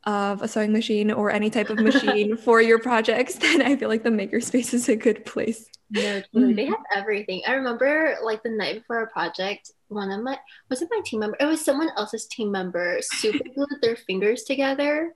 of 0.04 0.42
a 0.42 0.48
sewing 0.48 0.72
machine 0.72 1.10
or 1.10 1.30
any 1.30 1.48
type 1.48 1.70
of 1.70 1.78
machine 1.78 2.36
for 2.44 2.60
your 2.60 2.78
projects 2.78 3.34
then 3.42 3.62
i 3.62 3.76
feel 3.76 3.88
like 3.88 4.02
the 4.02 4.10
makerspace 4.10 4.74
is 4.74 4.88
a 4.88 4.96
good 4.96 5.24
place. 5.24 5.68
No 5.92 6.22
they 6.32 6.66
have 6.66 6.82
everything. 6.94 7.42
I 7.46 7.52
remember 7.52 8.16
like 8.22 8.42
the 8.42 8.50
night 8.50 8.76
before 8.76 8.98
our 8.98 9.06
project 9.08 9.72
one 9.88 10.10
of 10.10 10.22
my 10.22 10.38
was 10.70 10.80
it 10.80 10.88
my 10.90 11.00
team 11.04 11.20
member? 11.20 11.36
It 11.38 11.44
was 11.44 11.64
someone 11.64 11.90
else's 11.96 12.26
team 12.26 12.50
member 12.50 12.98
super 13.02 13.44
glued 13.54 13.68
their 13.82 13.96
fingers 13.96 14.44
together. 14.44 15.14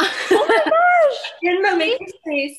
Oh 0.00 0.06
my 0.30 0.70
gosh! 0.70 1.32
In 1.42 1.62
the 1.62 1.68
makerspace. 1.68 2.56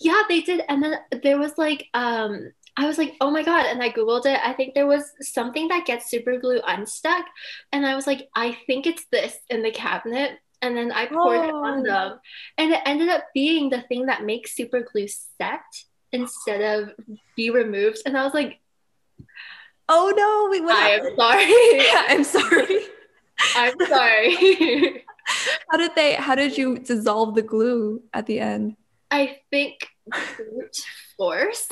Yeah 0.00 0.22
they 0.28 0.40
did. 0.40 0.62
And 0.68 0.82
then 0.82 0.96
there 1.22 1.38
was 1.38 1.56
like 1.56 1.86
um 1.94 2.50
I 2.76 2.86
was 2.86 2.98
like, 2.98 3.14
oh 3.20 3.30
my 3.30 3.44
God. 3.44 3.66
And 3.66 3.80
I 3.80 3.90
Googled 3.90 4.26
it. 4.26 4.40
I 4.42 4.52
think 4.52 4.74
there 4.74 4.88
was 4.88 5.04
something 5.20 5.68
that 5.68 5.86
gets 5.86 6.10
super 6.10 6.40
glue 6.40 6.60
unstuck. 6.66 7.24
And 7.70 7.86
I 7.86 7.94
was 7.94 8.04
like, 8.08 8.28
I 8.34 8.58
think 8.66 8.88
it's 8.88 9.06
this 9.12 9.38
in 9.48 9.62
the 9.62 9.70
cabinet. 9.70 10.40
And 10.64 10.74
then 10.74 10.92
I 10.92 11.04
poured 11.04 11.40
oh. 11.40 11.42
it 11.42 11.52
on 11.52 11.80
oh. 11.80 11.82
them. 11.82 12.20
And 12.56 12.72
it 12.72 12.80
ended 12.86 13.10
up 13.10 13.24
being 13.34 13.68
the 13.68 13.82
thing 13.82 14.06
that 14.06 14.24
makes 14.24 14.56
super 14.56 14.80
glue 14.80 15.08
set 15.08 15.60
instead 16.10 16.80
of 16.80 16.92
be 17.36 17.50
removed. 17.50 17.98
And 18.06 18.16
I 18.16 18.24
was 18.24 18.32
like, 18.32 18.60
oh 19.90 20.12
no, 20.16 20.48
wait, 20.50 20.64
what 20.64 20.74
I 20.74 20.90
am 20.96 21.04
sorry. 21.14 21.84
I'm 22.08 22.24
sorry. 22.24 22.80
I'm 23.56 23.86
sorry. 23.86 25.04
how 25.70 25.76
did 25.76 25.94
they 25.94 26.14
how 26.14 26.34
did 26.34 26.56
you 26.56 26.78
dissolve 26.78 27.34
the 27.34 27.42
glue 27.42 28.02
at 28.14 28.24
the 28.24 28.40
end? 28.40 28.76
I 29.10 29.40
think 29.50 29.86
brute 30.06 30.78
force. 31.18 31.68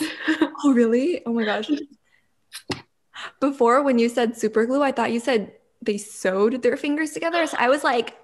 oh 0.64 0.74
really? 0.74 1.24
Oh 1.24 1.32
my 1.32 1.46
gosh. 1.46 1.70
Before 3.40 3.82
when 3.82 3.98
you 3.98 4.10
said 4.10 4.36
super 4.36 4.66
glue, 4.66 4.82
I 4.82 4.92
thought 4.92 5.12
you 5.12 5.20
said 5.20 5.54
they 5.80 5.96
sewed 5.96 6.60
their 6.62 6.76
fingers 6.76 7.12
together. 7.12 7.46
So 7.46 7.56
I 7.58 7.68
was 7.68 7.82
like, 7.82 8.16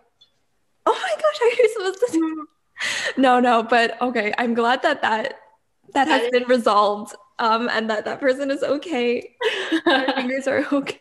oh 0.88 0.98
my 1.02 1.22
gosh, 1.22 1.40
are 1.42 1.62
you 1.62 1.68
supposed 1.74 2.00
to 2.00 2.12
do? 2.12 2.48
No, 3.16 3.40
no, 3.40 3.62
but 3.62 4.00
okay. 4.00 4.32
I'm 4.38 4.54
glad 4.54 4.82
that 4.82 5.02
that 5.02 5.40
that 5.94 6.06
has 6.06 6.30
been 6.30 6.44
resolved 6.44 7.14
um 7.38 7.68
and 7.72 7.90
that 7.90 8.04
that 8.04 8.20
person 8.20 8.50
is 8.50 8.62
okay. 8.62 9.34
Their 9.84 10.12
fingers 10.12 10.46
are 10.46 10.66
okay. 10.72 11.00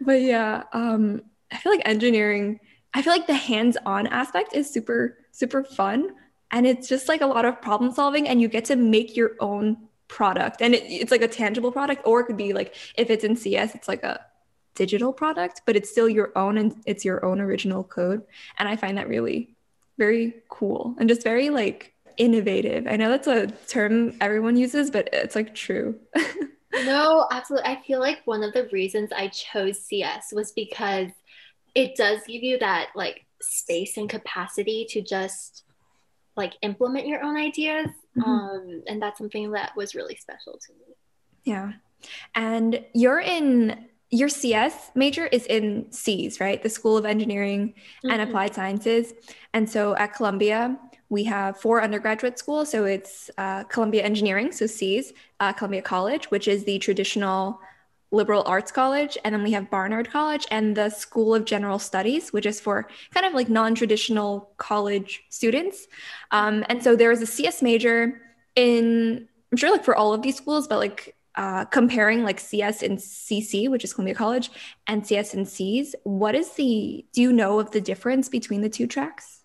But 0.00 0.20
yeah, 0.22 0.64
um 0.72 1.22
I 1.50 1.56
feel 1.58 1.72
like 1.72 1.82
engineering 1.84 2.60
I 2.94 3.02
feel 3.02 3.12
like 3.12 3.26
the 3.26 3.34
hands-on 3.34 4.06
aspect 4.06 4.54
is 4.54 4.70
super 4.70 5.18
super 5.32 5.64
fun 5.64 6.14
and 6.50 6.66
it's 6.66 6.88
just 6.88 7.08
like 7.08 7.20
a 7.20 7.26
lot 7.26 7.44
of 7.44 7.60
problem 7.60 7.92
solving 7.92 8.28
and 8.28 8.40
you 8.40 8.48
get 8.48 8.66
to 8.66 8.76
make 8.76 9.16
your 9.16 9.32
own 9.40 9.76
product 10.08 10.62
and 10.62 10.74
it, 10.74 10.84
it's 10.84 11.10
like 11.10 11.22
a 11.22 11.28
tangible 11.28 11.72
product 11.72 12.02
or 12.04 12.20
it 12.20 12.24
could 12.24 12.36
be 12.36 12.52
like 12.52 12.74
if 12.96 13.10
it's 13.10 13.24
in 13.24 13.34
cs 13.34 13.74
it's 13.74 13.88
like 13.88 14.04
a 14.04 14.24
digital 14.76 15.12
product 15.12 15.62
but 15.66 15.76
it's 15.76 15.90
still 15.90 16.08
your 16.08 16.30
own 16.36 16.58
and 16.58 16.76
it's 16.86 17.04
your 17.04 17.24
own 17.24 17.40
original 17.40 17.82
code. 17.82 18.22
And 18.58 18.68
i 18.68 18.76
find 18.76 18.98
that 18.98 19.08
really 19.08 19.56
very 19.98 20.34
cool 20.48 20.94
and 20.98 21.08
just 21.08 21.22
very 21.22 21.50
like 21.50 21.94
innovative. 22.16 22.86
I 22.86 22.96
know 22.96 23.10
that's 23.10 23.26
a 23.26 23.48
term 23.68 24.16
everyone 24.20 24.56
uses 24.56 24.90
but 24.90 25.08
it's 25.12 25.34
like 25.34 25.54
true. 25.54 25.98
No 26.84 27.26
absolutely 27.30 27.70
i 27.70 27.80
feel 27.86 28.00
like 28.00 28.18
one 28.26 28.42
of 28.42 28.52
the 28.52 28.68
reasons 28.70 29.10
i 29.16 29.28
chose 29.28 29.80
cs 29.80 30.30
was 30.30 30.52
because 30.52 31.08
it 31.74 31.96
does 31.96 32.20
give 32.26 32.42
you 32.42 32.58
that 32.58 32.88
like 32.94 33.24
space 33.40 33.96
and 33.96 34.10
capacity 34.10 34.86
to 34.90 35.00
just 35.00 35.64
like 36.36 36.54
implement 36.62 37.06
your 37.06 37.22
own 37.22 37.36
ideas. 37.36 37.88
Mm-hmm. 38.16 38.30
um, 38.30 38.82
and 38.86 39.00
that's 39.00 39.18
something 39.18 39.50
that 39.50 39.76
was 39.76 39.94
really 39.94 40.16
special 40.16 40.54
to 40.54 40.72
me. 40.72 40.94
Yeah. 41.44 41.72
And 42.34 42.82
you're 42.94 43.20
in 43.20 43.88
your 44.10 44.28
cs 44.28 44.90
major 44.94 45.26
is 45.26 45.46
in 45.46 45.90
SEAS, 45.90 46.40
right? 46.40 46.62
The 46.62 46.68
school 46.68 46.96
of 46.96 47.04
engineering 47.04 47.74
mm-hmm. 47.74 48.10
and 48.10 48.22
applied 48.22 48.54
sciences. 48.54 49.12
And 49.52 49.68
so 49.68 49.96
at 49.96 50.14
columbia 50.14 50.78
we 51.08 51.24
have 51.24 51.60
four 51.60 51.82
undergraduate 51.82 52.38
schools. 52.38 52.70
So 52.70 52.84
it's 52.84 53.30
uh, 53.38 53.64
columbia 53.64 54.02
engineering 54.02 54.52
so 54.52 54.66
SEAS, 54.66 55.12
uh, 55.40 55.52
columbia 55.52 55.82
college 55.82 56.30
which 56.30 56.46
is 56.46 56.64
the 56.64 56.78
traditional 56.78 57.60
liberal 58.12 58.44
arts 58.46 58.70
college. 58.70 59.18
And 59.24 59.34
then 59.34 59.42
we 59.42 59.50
have 59.52 59.68
barnard 59.70 60.10
college 60.10 60.46
and 60.52 60.76
the 60.76 60.90
school 60.90 61.34
of 61.34 61.44
general 61.44 61.80
studies 61.80 62.32
which 62.32 62.46
is 62.46 62.60
for 62.60 62.88
kind 63.12 63.26
of 63.26 63.34
like 63.34 63.48
non-traditional 63.48 64.50
college 64.56 65.24
students. 65.30 65.88
Um, 66.30 66.64
and 66.68 66.82
so 66.82 66.94
there 66.94 67.10
is 67.10 67.22
a 67.22 67.26
cs 67.26 67.60
major 67.60 68.22
in 68.54 69.28
i'm 69.52 69.58
sure 69.58 69.70
like 69.70 69.84
for 69.84 69.94
all 69.94 70.12
of 70.12 70.22
these 70.22 70.36
schools 70.36 70.66
but 70.66 70.78
like 70.78 71.15
uh, 71.36 71.64
comparing 71.66 72.24
like 72.24 72.40
cs 72.40 72.82
and 72.82 72.98
cc 72.98 73.68
which 73.70 73.84
is 73.84 73.92
columbia 73.92 74.14
college 74.14 74.50
and 74.86 75.06
cs 75.06 75.34
and 75.34 75.46
SEAS 75.48 75.94
what 76.04 76.34
is 76.34 76.50
the 76.52 77.04
do 77.12 77.20
you 77.20 77.32
know 77.32 77.60
of 77.60 77.70
the 77.70 77.80
difference 77.80 78.28
between 78.28 78.62
the 78.62 78.68
two 78.68 78.86
tracks 78.86 79.44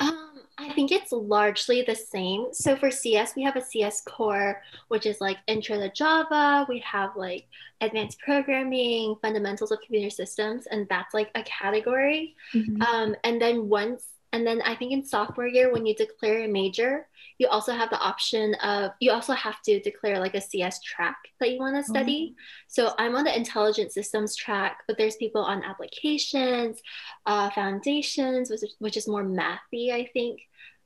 um, 0.00 0.26
I 0.58 0.72
think 0.72 0.90
it's 0.90 1.12
largely 1.12 1.82
the 1.82 1.94
same. 1.94 2.46
So 2.52 2.76
for 2.76 2.90
CS, 2.90 3.36
we 3.36 3.42
have 3.42 3.56
a 3.56 3.60
CS 3.60 4.00
core, 4.02 4.62
which 4.88 5.04
is 5.04 5.20
like 5.20 5.36
intro 5.46 5.76
to 5.76 5.90
Java. 5.92 6.64
We 6.68 6.78
have 6.80 7.10
like 7.14 7.46
advanced 7.82 8.18
programming, 8.20 9.16
fundamentals 9.20 9.70
of 9.70 9.80
computer 9.80 10.10
systems, 10.10 10.66
and 10.66 10.88
that's 10.88 11.12
like 11.12 11.30
a 11.34 11.42
category. 11.42 12.34
Mm-hmm. 12.54 12.80
Um, 12.82 13.14
and 13.24 13.40
then 13.40 13.68
once, 13.68 14.06
and 14.36 14.46
then 14.46 14.60
I 14.62 14.74
think 14.76 14.92
in 14.92 15.04
sophomore 15.04 15.46
year, 15.46 15.72
when 15.72 15.86
you 15.86 15.94
declare 15.94 16.44
a 16.44 16.48
major, 16.48 17.06
you 17.38 17.48
also 17.48 17.72
have 17.72 17.90
the 17.90 17.98
option 17.98 18.54
of 18.56 18.92
you 19.00 19.10
also 19.10 19.32
have 19.32 19.60
to 19.62 19.80
declare 19.80 20.18
like 20.18 20.34
a 20.34 20.40
cs 20.40 20.80
track 20.80 21.16
that 21.40 21.50
you 21.50 21.58
want 21.58 21.76
to 21.76 21.82
study 21.82 22.30
mm-hmm. 22.30 22.40
so 22.68 22.94
i'm 22.98 23.14
on 23.14 23.24
the 23.24 23.36
intelligent 23.36 23.92
systems 23.92 24.36
track 24.36 24.78
but 24.86 24.96
there's 24.96 25.16
people 25.16 25.42
on 25.42 25.62
applications 25.62 26.80
uh, 27.26 27.50
foundations 27.50 28.50
which 28.50 28.62
is, 28.62 28.76
which 28.78 28.96
is 28.96 29.08
more 29.08 29.24
mathy 29.24 29.92
i 29.92 30.08
think 30.12 30.40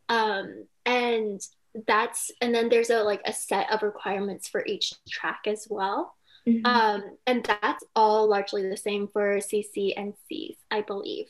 um, 0.08 0.66
and 0.86 1.40
that's 1.86 2.32
and 2.40 2.52
then 2.52 2.68
there's 2.68 2.90
a 2.90 3.02
like 3.02 3.22
a 3.26 3.32
set 3.32 3.72
of 3.72 3.82
requirements 3.82 4.48
for 4.48 4.64
each 4.66 4.92
track 5.08 5.42
as 5.46 5.68
well 5.70 6.16
mm-hmm. 6.48 6.66
um, 6.66 7.16
and 7.26 7.44
that's 7.44 7.84
all 7.94 8.28
largely 8.28 8.68
the 8.68 8.76
same 8.76 9.06
for 9.06 9.38
cc 9.38 9.92
and 9.96 10.14
SEAS 10.28 10.56
i 10.70 10.80
believe 10.80 11.26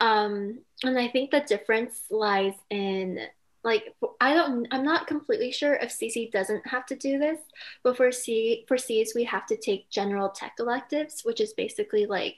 um, 0.00 0.58
and 0.84 0.98
i 0.98 1.08
think 1.08 1.30
the 1.30 1.40
difference 1.40 2.02
lies 2.10 2.54
in 2.70 3.18
like 3.66 3.96
I 4.20 4.32
don't 4.32 4.68
I'm 4.70 4.84
not 4.84 5.08
completely 5.08 5.50
sure 5.50 5.74
if 5.74 5.90
CC 5.90 6.30
doesn't 6.30 6.64
have 6.68 6.86
to 6.86 6.94
do 6.94 7.18
this, 7.18 7.40
but 7.82 7.96
for 7.96 8.12
C 8.12 8.64
for 8.68 8.78
SEAS 8.78 9.12
we 9.14 9.24
have 9.24 9.44
to 9.46 9.56
take 9.56 9.90
general 9.90 10.28
tech 10.28 10.54
electives, 10.60 11.22
which 11.24 11.40
is 11.40 11.52
basically 11.52 12.06
like 12.06 12.36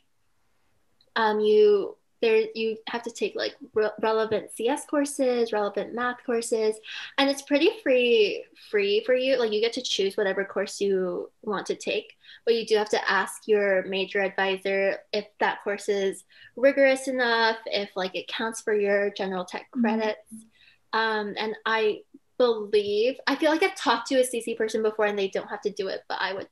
um 1.16 1.38
you 1.38 1.96
there 2.20 2.44
you 2.54 2.76
have 2.88 3.02
to 3.02 3.10
take 3.10 3.34
like 3.36 3.54
re- 3.74 3.90
relevant 4.00 4.50
CS 4.54 4.86
courses, 4.86 5.52
relevant 5.52 5.94
math 5.94 6.18
courses, 6.24 6.76
and 7.16 7.30
it's 7.30 7.42
pretty 7.42 7.70
free 7.82 8.44
free 8.70 9.02
for 9.04 9.14
you. 9.14 9.38
Like 9.38 9.52
you 9.52 9.60
get 9.60 9.72
to 9.74 9.82
choose 9.82 10.16
whatever 10.16 10.44
course 10.44 10.80
you 10.80 11.30
want 11.42 11.66
to 11.66 11.76
take, 11.76 12.16
but 12.44 12.54
you 12.54 12.66
do 12.66 12.76
have 12.76 12.90
to 12.90 13.10
ask 13.10 13.46
your 13.46 13.84
major 13.84 14.20
advisor 14.20 14.98
if 15.12 15.26
that 15.40 15.62
course 15.64 15.88
is 15.88 16.24
rigorous 16.56 17.08
enough, 17.08 17.56
if 17.66 17.90
like 17.96 18.14
it 18.14 18.28
counts 18.28 18.60
for 18.60 18.74
your 18.74 19.10
general 19.10 19.44
tech 19.44 19.66
mm-hmm. 19.74 19.80
credits. 19.80 20.20
Mm-hmm 20.34 20.48
um, 20.92 21.34
and 21.36 21.54
I 21.66 22.00
believe, 22.38 23.16
I 23.26 23.36
feel 23.36 23.50
like 23.50 23.62
I've 23.62 23.74
talked 23.74 24.08
to 24.08 24.20
a 24.20 24.24
CC 24.24 24.56
person 24.56 24.82
before 24.82 25.06
and 25.06 25.18
they 25.18 25.28
don't 25.28 25.48
have 25.48 25.60
to 25.62 25.70
do 25.70 25.88
it, 25.88 26.02
but 26.08 26.18
I 26.20 26.32
would 26.32 26.48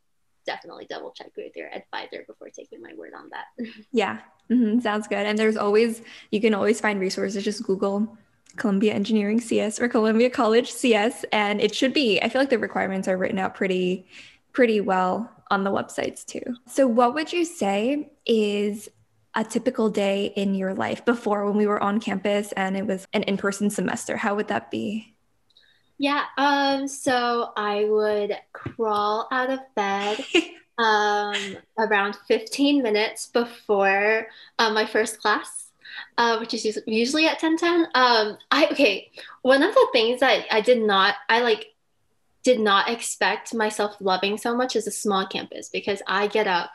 definitely 0.46 0.86
double 0.88 1.10
check 1.10 1.30
with 1.36 1.56
your 1.56 1.68
advisor 1.68 2.24
before 2.26 2.48
taking 2.50 2.80
my 2.80 2.92
word 2.96 3.12
on 3.16 3.30
that. 3.30 3.46
yeah, 3.92 4.20
mm-hmm. 4.50 4.80
sounds 4.80 5.08
good. 5.08 5.26
And 5.26 5.38
there's 5.38 5.56
always, 5.56 6.02
you 6.30 6.40
can 6.40 6.54
always 6.54 6.80
find 6.80 7.00
resources. 7.00 7.44
Just 7.44 7.62
Google 7.62 8.16
Columbia 8.56 8.94
Engineering 8.94 9.40
CS 9.40 9.80
or 9.80 9.88
Columbia 9.88 10.30
College 10.30 10.70
CS, 10.70 11.24
and 11.32 11.60
it 11.60 11.74
should 11.74 11.92
be, 11.92 12.20
I 12.20 12.28
feel 12.28 12.40
like 12.40 12.50
the 12.50 12.58
requirements 12.58 13.08
are 13.08 13.16
written 13.16 13.38
out 13.38 13.54
pretty, 13.54 14.06
pretty 14.52 14.80
well 14.80 15.30
on 15.50 15.64
the 15.64 15.70
websites 15.70 16.24
too. 16.24 16.42
So, 16.66 16.86
what 16.86 17.14
would 17.14 17.32
you 17.32 17.44
say 17.44 18.10
is 18.24 18.88
a 19.34 19.44
typical 19.44 19.90
day 19.90 20.32
in 20.36 20.54
your 20.54 20.74
life 20.74 21.04
before 21.04 21.44
when 21.44 21.56
we 21.56 21.66
were 21.66 21.82
on 21.82 22.00
campus 22.00 22.52
and 22.52 22.76
it 22.76 22.86
was 22.86 23.06
an 23.12 23.22
in-person 23.24 23.70
semester? 23.70 24.16
How 24.16 24.34
would 24.34 24.48
that 24.48 24.70
be? 24.70 25.15
Yeah, 25.98 26.24
um, 26.36 26.88
so 26.88 27.52
I 27.56 27.84
would 27.84 28.36
crawl 28.52 29.28
out 29.32 29.50
of 29.50 29.60
bed 29.74 30.22
um, 30.78 31.56
around 31.78 32.16
15 32.28 32.82
minutes 32.82 33.26
before 33.26 34.26
uh, 34.58 34.70
my 34.72 34.84
first 34.84 35.20
class, 35.20 35.70
uh, 36.18 36.36
which 36.38 36.52
is 36.52 36.78
usually 36.86 37.26
at 37.26 37.40
10:10. 37.40 37.86
Um, 37.94 38.36
I 38.50 38.68
okay, 38.72 39.10
one 39.42 39.62
of 39.62 39.74
the 39.74 39.88
things 39.92 40.20
that 40.20 40.44
I 40.50 40.60
did 40.60 40.82
not, 40.82 41.14
I 41.30 41.40
like, 41.40 41.72
did 42.42 42.60
not 42.60 42.90
expect 42.90 43.54
myself 43.54 43.96
loving 43.98 44.36
so 44.36 44.54
much 44.54 44.76
is 44.76 44.86
a 44.86 44.90
small 44.92 45.26
campus 45.26 45.68
because 45.70 46.02
I 46.06 46.26
get 46.26 46.46
up 46.46 46.72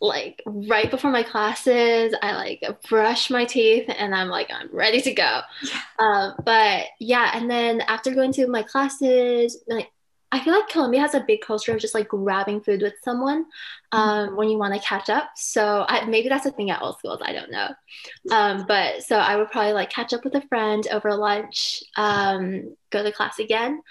like 0.00 0.42
right 0.46 0.90
before 0.90 1.10
my 1.10 1.22
classes 1.22 2.14
i 2.22 2.32
like 2.32 2.64
brush 2.88 3.30
my 3.30 3.44
teeth 3.44 3.90
and 3.96 4.14
i'm 4.14 4.28
like 4.28 4.50
i'm 4.50 4.68
ready 4.72 5.00
to 5.00 5.12
go 5.12 5.40
yeah. 5.62 5.80
Um, 5.98 6.34
but 6.44 6.86
yeah 6.98 7.30
and 7.34 7.50
then 7.50 7.82
after 7.82 8.14
going 8.14 8.32
to 8.32 8.46
my 8.46 8.62
classes 8.62 9.58
like 9.68 9.90
i 10.32 10.40
feel 10.40 10.54
like 10.54 10.68
columbia 10.68 11.00
has 11.00 11.14
a 11.14 11.20
big 11.20 11.42
culture 11.42 11.74
of 11.74 11.80
just 11.80 11.94
like 11.94 12.08
grabbing 12.08 12.62
food 12.62 12.80
with 12.80 12.94
someone 13.04 13.44
um, 13.92 14.28
mm-hmm. 14.28 14.36
when 14.36 14.48
you 14.48 14.56
want 14.56 14.72
to 14.72 14.80
catch 14.80 15.10
up 15.10 15.30
so 15.36 15.84
I, 15.86 16.06
maybe 16.06 16.30
that's 16.30 16.46
a 16.46 16.50
thing 16.50 16.70
at 16.70 16.80
all 16.80 16.96
schools 16.98 17.20
i 17.22 17.32
don't 17.32 17.50
know 17.50 17.68
um, 18.30 18.64
but 18.66 19.02
so 19.02 19.16
i 19.16 19.36
would 19.36 19.50
probably 19.50 19.72
like 19.72 19.90
catch 19.90 20.14
up 20.14 20.24
with 20.24 20.34
a 20.34 20.46
friend 20.48 20.86
over 20.92 21.14
lunch 21.14 21.82
um, 21.96 22.74
go 22.90 23.02
to 23.02 23.12
class 23.12 23.38
again 23.38 23.82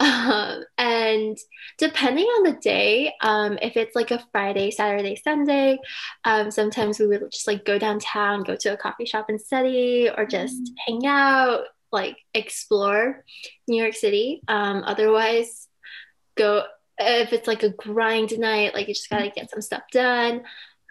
um, 0.00 0.64
and 0.76 1.38
depending 1.78 2.24
on 2.24 2.42
the 2.44 2.58
day, 2.60 3.12
um, 3.20 3.58
if 3.62 3.76
it's 3.76 3.94
like 3.94 4.10
a 4.10 4.24
Friday, 4.32 4.70
Saturday, 4.70 5.16
Sunday, 5.16 5.78
um, 6.24 6.50
sometimes 6.50 6.98
we 6.98 7.06
would 7.06 7.30
just 7.30 7.46
like 7.46 7.64
go 7.64 7.78
downtown, 7.78 8.42
go 8.42 8.56
to 8.56 8.72
a 8.72 8.76
coffee 8.76 9.04
shop 9.04 9.26
and 9.28 9.40
study, 9.40 10.10
or 10.16 10.26
just 10.26 10.60
mm. 10.60 10.74
hang 10.86 11.06
out, 11.06 11.64
like 11.92 12.16
explore 12.34 13.24
New 13.68 13.80
York 13.80 13.94
City. 13.94 14.42
Um, 14.48 14.82
otherwise, 14.84 15.68
go 16.36 16.64
if 16.98 17.32
it's 17.32 17.48
like 17.48 17.62
a 17.62 17.70
grind 17.70 18.38
night, 18.38 18.74
like 18.74 18.88
you 18.88 18.94
just 18.94 19.10
gotta 19.10 19.30
get 19.30 19.50
some 19.50 19.62
stuff 19.62 19.82
done. 19.92 20.42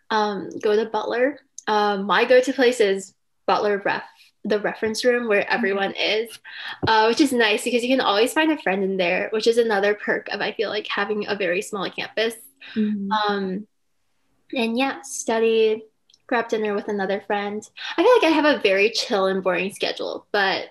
Um, 0.09 0.49
go 0.61 0.75
to 0.75 0.89
Butler. 0.89 1.39
Um, 1.67 2.03
my 2.03 2.25
go-to 2.25 2.53
place 2.53 2.81
is 2.81 3.13
Butler 3.47 3.81
Ref 3.83 4.03
the 4.43 4.59
reference 4.59 5.05
room 5.05 5.27
where 5.27 5.41
mm-hmm. 5.41 5.53
everyone 5.53 5.93
is, 5.93 6.39
uh, 6.87 7.05
which 7.05 7.21
is 7.21 7.31
nice 7.31 7.63
because 7.63 7.83
you 7.83 7.89
can 7.89 8.01
always 8.01 8.33
find 8.33 8.51
a 8.51 8.57
friend 8.57 8.83
in 8.83 8.97
there, 8.97 9.29
which 9.31 9.47
is 9.47 9.57
another 9.57 9.93
perk 9.93 10.29
of 10.29 10.41
I 10.41 10.51
feel 10.51 10.69
like 10.69 10.87
having 10.87 11.25
a 11.27 11.35
very 11.35 11.61
small 11.61 11.89
campus. 11.89 12.35
Mm-hmm. 12.75 13.11
Um, 13.11 13.67
and 14.53 14.77
yeah, 14.77 15.01
study, 15.01 15.83
grab 16.27 16.49
dinner 16.49 16.73
with 16.73 16.87
another 16.87 17.21
friend. 17.25 17.67
I 17.97 18.03
feel 18.03 18.13
like 18.13 18.31
I 18.31 18.35
have 18.35 18.57
a 18.57 18.61
very 18.61 18.89
chill 18.91 19.27
and 19.27 19.43
boring 19.43 19.73
schedule, 19.73 20.27
but 20.31 20.67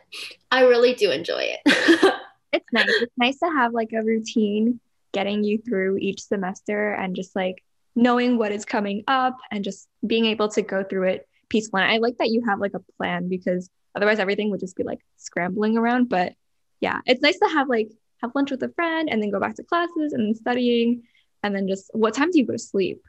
I 0.50 0.62
really 0.62 0.94
do 0.94 1.10
enjoy 1.10 1.54
it. 1.54 1.60
it's 2.52 2.72
nice. 2.72 2.88
It's 2.88 3.12
nice 3.16 3.38
to 3.40 3.46
have 3.46 3.72
like 3.72 3.92
a 3.92 4.02
routine 4.02 4.80
getting 5.12 5.44
you 5.44 5.58
through 5.58 5.98
each 5.98 6.22
semester 6.22 6.92
and 6.92 7.14
just 7.14 7.36
like 7.36 7.62
knowing 7.94 8.38
what 8.38 8.52
is 8.52 8.64
coming 8.64 9.04
up 9.06 9.36
and 9.50 9.64
just 9.64 9.88
being 10.06 10.24
able 10.26 10.48
to 10.48 10.62
go 10.62 10.82
through 10.82 11.08
it 11.08 11.28
peaceful. 11.52 11.78
And 11.78 11.92
I 11.92 11.98
like 11.98 12.18
that 12.18 12.30
you 12.30 12.42
have 12.46 12.58
like 12.58 12.74
a 12.74 12.80
plan 12.96 13.28
because 13.28 13.70
otherwise 13.94 14.18
everything 14.18 14.50
would 14.50 14.60
just 14.60 14.74
be 14.74 14.82
like 14.82 15.00
scrambling 15.18 15.78
around. 15.78 16.08
But 16.08 16.32
yeah, 16.80 17.00
it's 17.06 17.22
nice 17.22 17.38
to 17.38 17.48
have 17.48 17.68
like 17.68 17.90
have 18.22 18.32
lunch 18.34 18.50
with 18.50 18.62
a 18.62 18.70
friend 18.70 19.08
and 19.10 19.22
then 19.22 19.30
go 19.30 19.38
back 19.38 19.54
to 19.56 19.62
classes 19.62 20.12
and 20.12 20.36
studying. 20.36 21.02
And 21.44 21.54
then 21.54 21.68
just 21.68 21.90
what 21.92 22.14
time 22.14 22.30
do 22.30 22.38
you 22.38 22.46
go 22.46 22.54
to 22.54 22.58
sleep? 22.58 23.02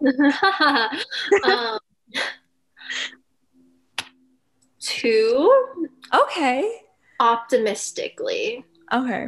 um, 1.44 1.78
two. 4.80 5.88
Okay. 6.14 6.80
Optimistically. 7.20 8.64
Okay. 8.92 9.26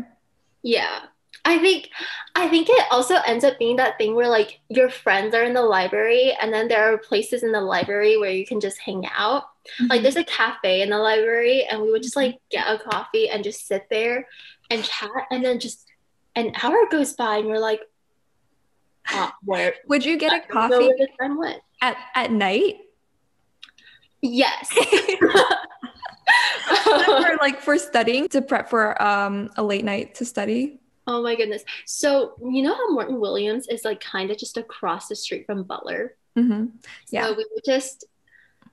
Yeah. 0.62 1.00
I 1.44 1.58
think 1.58 1.90
I 2.34 2.48
think 2.48 2.68
it 2.70 2.86
also 2.90 3.16
ends 3.26 3.44
up 3.44 3.58
being 3.58 3.76
that 3.76 3.98
thing 3.98 4.14
where 4.14 4.28
like 4.28 4.60
your 4.68 4.88
friends 4.88 5.34
are 5.34 5.42
in 5.42 5.52
the 5.52 5.62
library 5.62 6.32
and 6.40 6.52
then 6.52 6.68
there 6.68 6.92
are 6.92 6.98
places 6.98 7.42
in 7.42 7.52
the 7.52 7.60
library 7.60 8.16
where 8.16 8.30
you 8.30 8.46
can 8.46 8.60
just 8.60 8.78
hang 8.78 9.04
out. 9.14 9.44
Mm-hmm. 9.78 9.86
Like 9.88 10.02
there's 10.02 10.16
a 10.16 10.24
cafe 10.24 10.82
in 10.82 10.90
the 10.90 10.98
library 10.98 11.64
and 11.64 11.82
we 11.82 11.90
would 11.90 12.02
just 12.02 12.16
like 12.16 12.38
get 12.50 12.66
a 12.66 12.78
coffee 12.78 13.28
and 13.28 13.44
just 13.44 13.66
sit 13.66 13.86
there 13.90 14.26
and 14.70 14.82
chat 14.82 15.10
and 15.30 15.44
then 15.44 15.60
just 15.60 15.86
an 16.34 16.52
hour 16.62 16.88
goes 16.90 17.12
by 17.12 17.36
and 17.36 17.48
you're 17.48 17.60
like 17.60 17.80
uh, 19.12 19.30
where 19.42 19.74
would 19.86 20.04
you 20.04 20.16
get 20.16 20.32
a 20.32 20.40
coffee 20.48 20.90
at 21.82 21.96
at 22.14 22.32
night? 22.32 22.76
Yes. 24.22 24.72
for 26.82 27.36
like 27.40 27.60
for 27.60 27.78
studying 27.78 28.28
to 28.28 28.40
prep 28.40 28.70
for 28.70 29.00
um 29.02 29.50
a 29.56 29.62
late 29.62 29.84
night 29.84 30.14
to 30.16 30.24
study. 30.24 30.80
Oh 31.06 31.22
my 31.22 31.34
goodness. 31.34 31.64
So, 31.86 32.34
you 32.40 32.62
know 32.62 32.74
how 32.74 32.92
Morton 32.92 33.20
Williams 33.20 33.68
is 33.68 33.84
like 33.84 34.00
kind 34.00 34.30
of 34.30 34.38
just 34.38 34.56
across 34.56 35.08
the 35.08 35.16
street 35.16 35.46
from 35.46 35.64
Butler? 35.64 36.16
Mm-hmm. 36.36 36.66
Yeah. 37.10 37.26
So 37.26 37.34
we 37.34 37.46
would 37.52 37.64
just, 37.64 38.06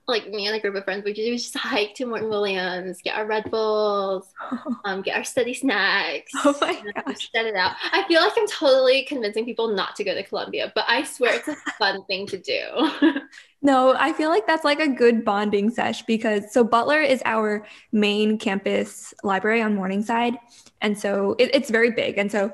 like 0.08 0.28
me 0.28 0.46
and 0.46 0.56
a 0.56 0.60
group 0.60 0.74
of 0.74 0.84
friends, 0.84 1.04
we 1.04 1.12
just 1.12 1.56
hike 1.56 1.94
to 1.94 2.06
Morton 2.06 2.28
Williams, 2.28 3.00
get 3.02 3.16
our 3.16 3.26
Red 3.26 3.50
Bulls, 3.50 4.32
um, 4.84 5.02
get 5.02 5.16
our 5.16 5.24
study 5.24 5.54
snacks. 5.54 6.32
Oh 6.44 6.56
my 6.60 6.82
gosh. 6.92 7.30
Set 7.30 7.46
it 7.46 7.54
out. 7.54 7.72
I 7.92 8.04
feel 8.08 8.20
like 8.20 8.32
I'm 8.36 8.48
totally 8.48 9.04
convincing 9.04 9.44
people 9.44 9.68
not 9.68 9.94
to 9.96 10.04
go 10.04 10.14
to 10.14 10.22
Columbia, 10.22 10.72
but 10.74 10.84
I 10.88 11.04
swear 11.04 11.36
it's 11.36 11.48
a 11.48 11.56
fun 11.78 12.04
thing 12.04 12.26
to 12.28 12.38
do. 12.38 12.90
No, 13.64 13.94
I 13.96 14.12
feel 14.12 14.28
like 14.28 14.44
that's 14.48 14.64
like 14.64 14.80
a 14.80 14.88
good 14.88 15.24
bonding 15.24 15.70
sesh 15.70 16.02
because 16.02 16.52
so 16.52 16.64
Butler 16.64 17.00
is 17.00 17.22
our 17.24 17.64
main 17.92 18.36
campus 18.36 19.14
library 19.22 19.62
on 19.62 19.76
Morningside. 19.76 20.36
And 20.80 20.98
so 20.98 21.36
it, 21.38 21.54
it's 21.54 21.70
very 21.70 21.92
big. 21.92 22.18
And 22.18 22.30
so 22.30 22.52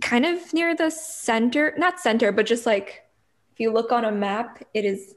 kind 0.00 0.24
of 0.24 0.54
near 0.54 0.76
the 0.76 0.90
center, 0.90 1.74
not 1.76 1.98
center, 1.98 2.30
but 2.30 2.46
just 2.46 2.66
like 2.66 3.02
if 3.52 3.58
you 3.58 3.72
look 3.72 3.90
on 3.90 4.04
a 4.04 4.12
map, 4.12 4.62
it 4.74 4.84
is 4.84 5.16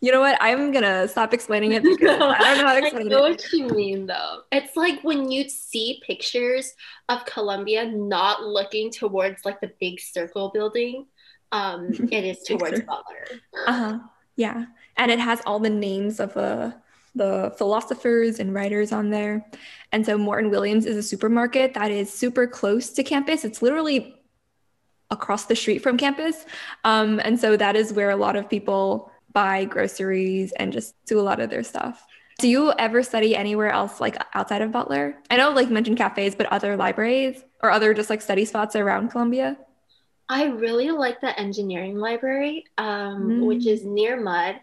you 0.00 0.10
know 0.12 0.20
what? 0.20 0.38
I'm 0.40 0.72
gonna 0.72 1.06
stop 1.08 1.34
explaining 1.34 1.72
it 1.72 1.82
because 1.82 2.00
no, 2.18 2.30
I 2.30 2.38
don't 2.38 2.58
know 2.58 2.66
how 2.66 2.74
to 2.74 2.78
explain 2.80 3.06
it. 3.06 3.12
I 3.12 3.18
know 3.18 3.24
it. 3.26 3.30
what 3.30 3.52
you 3.52 3.68
mean 3.68 4.06
though. 4.06 4.42
It's 4.50 4.76
like 4.76 5.02
when 5.02 5.30
you 5.30 5.48
see 5.48 6.02
pictures 6.06 6.74
of 7.08 7.24
Columbia 7.26 7.84
not 7.86 8.42
looking 8.42 8.90
towards 8.90 9.44
like 9.44 9.60
the 9.60 9.72
big 9.78 10.00
circle 10.00 10.50
building, 10.54 11.06
um, 11.52 11.90
it 12.10 12.24
is 12.24 12.42
towards 12.42 12.80
Butler. 12.80 13.26
Uh-huh. 13.66 13.98
Yeah. 14.36 14.66
And 14.96 15.10
it 15.10 15.18
has 15.18 15.42
all 15.44 15.58
the 15.58 15.70
names 15.70 16.18
of 16.18 16.34
uh, 16.36 16.72
the 17.14 17.54
philosophers 17.58 18.38
and 18.38 18.54
writers 18.54 18.92
on 18.92 19.10
there. 19.10 19.46
And 19.92 20.06
so 20.06 20.16
Morton 20.16 20.50
Williams 20.50 20.86
is 20.86 20.96
a 20.96 21.02
supermarket 21.02 21.74
that 21.74 21.90
is 21.90 22.12
super 22.12 22.46
close 22.46 22.90
to 22.90 23.02
campus. 23.02 23.44
It's 23.44 23.60
literally 23.60 24.14
across 25.10 25.46
the 25.46 25.56
street 25.56 25.80
from 25.80 25.98
campus. 25.98 26.46
Um, 26.84 27.20
and 27.24 27.38
so 27.38 27.56
that 27.56 27.76
is 27.76 27.92
where 27.92 28.10
a 28.10 28.16
lot 28.16 28.36
of 28.36 28.48
people 28.48 29.09
buy 29.32 29.64
groceries 29.64 30.52
and 30.52 30.72
just 30.72 30.94
do 31.06 31.20
a 31.20 31.22
lot 31.22 31.40
of 31.40 31.50
their 31.50 31.62
stuff. 31.62 32.04
Do 32.38 32.48
you 32.48 32.72
ever 32.72 33.02
study 33.02 33.36
anywhere 33.36 33.70
else 33.70 34.00
like 34.00 34.16
outside 34.34 34.62
of 34.62 34.72
Butler? 34.72 35.16
I 35.30 35.36
know 35.36 35.50
like 35.50 35.70
mentioned 35.70 35.98
cafes, 35.98 36.34
but 36.34 36.46
other 36.46 36.76
libraries 36.76 37.44
or 37.62 37.70
other 37.70 37.92
just 37.92 38.08
like 38.08 38.22
study 38.22 38.44
spots 38.44 38.76
around 38.76 39.10
Columbia? 39.10 39.58
I 40.28 40.44
really 40.44 40.90
like 40.90 41.20
the 41.20 41.38
engineering 41.38 41.98
library, 41.98 42.64
um, 42.78 43.28
mm. 43.28 43.46
which 43.46 43.66
is 43.66 43.84
near 43.84 44.18
Mudd. 44.18 44.60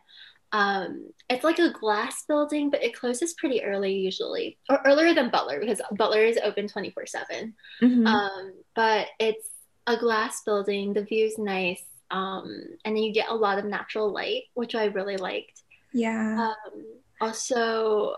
Um, 0.53 1.11
it's 1.29 1.43
like 1.43 1.59
a 1.59 1.71
glass 1.71 2.23
building, 2.25 2.69
but 2.69 2.81
it 2.81 2.95
closes 2.95 3.33
pretty 3.33 3.61
early 3.61 3.93
usually, 3.93 4.57
or 4.69 4.79
earlier 4.85 5.13
than 5.13 5.29
Butler 5.29 5.59
because 5.59 5.81
Butler 5.91 6.23
is 6.23 6.39
open 6.41 6.67
24 6.67 7.05
7. 7.05 7.53
Mm-hmm. 7.81 8.07
Um, 8.07 8.53
but 8.75 9.07
it's 9.19 9.49
a 9.87 9.97
glass 9.97 10.41
building, 10.45 10.93
the 10.93 11.03
view's 11.03 11.37
nice, 11.37 11.83
um, 12.11 12.63
and 12.85 12.95
then 12.95 13.03
you 13.03 13.13
get 13.13 13.29
a 13.29 13.35
lot 13.35 13.59
of 13.59 13.65
natural 13.65 14.11
light, 14.11 14.43
which 14.53 14.75
I 14.75 14.85
really 14.85 15.17
liked. 15.17 15.63
Yeah. 15.93 16.51
Um, 16.51 16.85
also, 17.19 18.15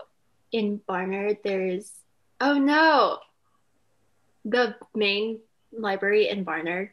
in 0.52 0.80
Barnard, 0.86 1.38
there's 1.44 1.92
oh 2.40 2.58
no, 2.58 3.18
the 4.44 4.76
main 4.94 5.40
library 5.72 6.28
in 6.28 6.44
Barnard 6.44 6.90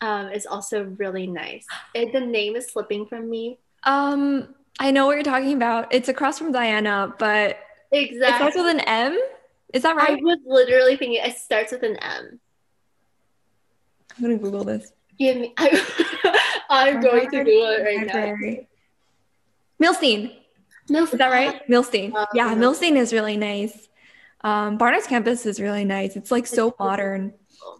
um, 0.00 0.28
is 0.28 0.46
also 0.46 0.84
really 0.98 1.26
nice. 1.26 1.66
It, 1.94 2.12
the 2.12 2.20
name 2.20 2.56
is 2.56 2.70
slipping 2.70 3.06
from 3.06 3.28
me. 3.28 3.58
Um, 3.84 4.54
I 4.78 4.90
know 4.90 5.06
what 5.06 5.14
you're 5.14 5.22
talking 5.22 5.54
about. 5.54 5.92
It's 5.92 6.08
across 6.08 6.38
from 6.38 6.52
Diana, 6.52 7.14
but 7.18 7.58
exactly. 7.92 8.26
it 8.26 8.34
starts 8.36 8.56
with 8.56 8.66
an 8.66 8.80
M. 8.80 9.18
Is 9.72 9.82
that 9.82 9.96
right? 9.96 10.10
I 10.10 10.14
was 10.14 10.38
literally 10.46 10.96
thinking 10.96 11.20
it 11.22 11.36
starts 11.36 11.72
with 11.72 11.82
an 11.82 11.96
M. 11.96 12.40
I'm 14.16 14.22
gonna 14.22 14.38
Google 14.38 14.64
this. 14.64 14.92
Give 15.18 15.36
me. 15.36 15.54
I, 15.56 15.68
am 16.70 17.00
going 17.00 17.30
to 17.30 17.44
Google 17.44 17.70
it 17.70 17.82
right 17.82 18.06
Library. 18.06 18.68
now. 19.80 19.92
Milstein. 19.92 20.34
Milstein. 20.90 21.12
Is 21.12 21.18
that 21.18 21.30
right? 21.30 21.68
Milstein. 21.68 22.14
Um, 22.14 22.26
yeah, 22.34 22.54
Milstein 22.54 22.96
is 22.96 23.12
really 23.12 23.36
nice. 23.36 23.88
Um, 24.42 24.78
Barnard's 24.78 25.06
campus 25.06 25.46
is 25.46 25.60
really 25.60 25.84
nice. 25.84 26.16
It's 26.16 26.30
like 26.30 26.46
so 26.46 26.74
modern. 26.78 27.34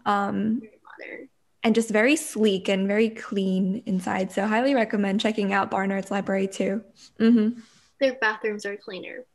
Um, 0.05 0.61
and 1.63 1.75
just 1.75 1.89
very 1.89 2.15
sleek 2.15 2.69
and 2.69 2.87
very 2.87 3.09
clean 3.09 3.83
inside. 3.85 4.31
So 4.31 4.45
highly 4.45 4.73
recommend 4.73 5.19
checking 5.19 5.53
out 5.53 5.71
Barnard's 5.71 6.11
Library 6.11 6.47
too. 6.47 6.83
Mm-hmm. 7.19 7.59
Their 7.99 8.15
bathrooms 8.15 8.65
are 8.65 8.77
cleaner. 8.77 9.25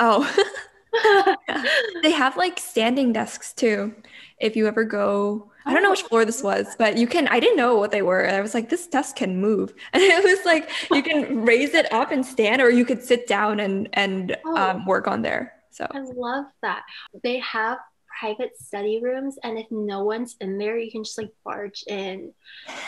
Oh, 0.00 0.28
they 2.02 2.12
have 2.12 2.36
like 2.36 2.58
standing 2.58 3.12
desks 3.12 3.52
too. 3.52 3.94
If 4.38 4.56
you 4.56 4.66
ever 4.66 4.84
go, 4.84 5.50
I 5.66 5.72
don't 5.72 5.82
know 5.82 5.90
which 5.90 6.02
floor 6.02 6.24
this 6.24 6.42
was, 6.42 6.74
but 6.78 6.98
you 6.98 7.06
can. 7.06 7.28
I 7.28 7.40
didn't 7.40 7.56
know 7.56 7.76
what 7.76 7.90
they 7.90 8.02
were. 8.02 8.28
I 8.28 8.40
was 8.40 8.54
like, 8.54 8.68
this 8.68 8.86
desk 8.86 9.16
can 9.16 9.40
move, 9.40 9.74
and 9.92 10.02
it 10.02 10.22
was 10.22 10.44
like 10.44 10.70
you 10.90 11.02
can 11.02 11.44
raise 11.44 11.74
it 11.74 11.90
up 11.92 12.10
and 12.10 12.24
stand, 12.24 12.60
or 12.60 12.70
you 12.70 12.84
could 12.84 13.02
sit 13.02 13.26
down 13.26 13.60
and 13.60 13.88
and 13.94 14.36
oh, 14.44 14.56
um, 14.56 14.86
work 14.86 15.06
on 15.06 15.22
there. 15.22 15.54
So 15.70 15.86
I 15.90 16.00
love 16.00 16.46
that 16.62 16.82
they 17.22 17.38
have 17.40 17.78
private 18.20 18.58
study 18.58 19.00
rooms, 19.02 19.38
and 19.42 19.58
if 19.58 19.66
no 19.70 20.04
one's 20.04 20.36
in 20.40 20.58
there, 20.58 20.78
you 20.78 20.90
can 20.90 21.04
just 21.04 21.18
like 21.18 21.30
barge 21.44 21.84
in. 21.86 22.32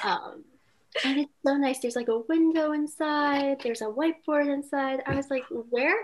Um, 0.05 0.45
and 1.05 1.21
it's 1.21 1.33
so 1.45 1.57
nice. 1.57 1.81
There's 1.81 1.97
like 1.97 2.09
a 2.09 2.21
window 2.21 2.73
inside. 2.73 3.59
There's 3.63 3.83
a 3.83 3.87
whiteboard 3.87 4.53
inside. 4.53 5.03
I 5.07 5.15
was 5.15 5.31
like, 5.31 5.45
where 5.51 5.97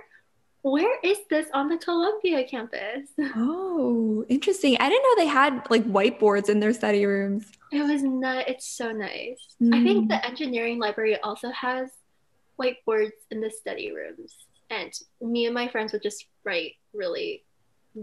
where 0.63 0.99
is 1.03 1.19
this 1.29 1.47
on 1.53 1.69
the 1.69 1.77
Columbia 1.77 2.45
campus? 2.45 3.09
Oh, 3.37 4.25
interesting. 4.29 4.77
I 4.79 4.89
didn't 4.89 5.03
know 5.03 5.25
they 5.25 5.31
had 5.31 5.69
like 5.71 5.85
whiteboards 5.85 6.49
in 6.49 6.61
their 6.61 6.73
study 6.73 7.05
rooms. 7.07 7.51
It 7.73 7.83
was 7.83 8.03
not, 8.03 8.49
it's 8.49 8.67
so 8.67 8.93
nice. 8.93 9.39
Mm. 9.61 9.75
I 9.75 9.83
think 9.83 10.09
the 10.09 10.15
mm. 10.17 10.29
engineering 10.29 10.79
library 10.79 11.19
also 11.21 11.51
has 11.51 11.91
whiteboards 12.61 13.13
in 13.31 13.41
the 13.41 13.51
study 13.51 13.93
rooms. 13.93 14.37
And 14.71 14.93
me 15.21 15.47
and 15.47 15.55
my 15.55 15.69
friends 15.69 15.93
would 15.93 16.03
just 16.03 16.27
write 16.45 16.75
really 16.95 17.43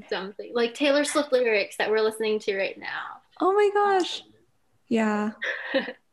dumb 0.09 0.33
things, 0.33 0.51
like 0.53 0.73
Taylor 0.73 1.03
Swift 1.03 1.31
lyrics 1.31 1.77
that 1.77 1.89
we're 1.89 2.01
listening 2.01 2.39
to 2.39 2.57
right 2.57 2.77
now. 2.77 3.21
Oh 3.39 3.53
my 3.53 3.69
gosh. 3.73 4.23
Yeah. 4.91 5.33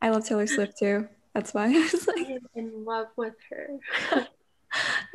I 0.02 0.10
love 0.10 0.26
Taylor 0.26 0.46
Swift 0.46 0.76
too. 0.78 1.08
That's 1.32 1.54
why 1.54 1.64
I 1.68 1.78
was 1.78 2.06
like 2.06 2.26
I'm 2.28 2.46
in 2.54 2.84
love 2.84 3.06
with 3.16 3.32
her. 3.48 3.78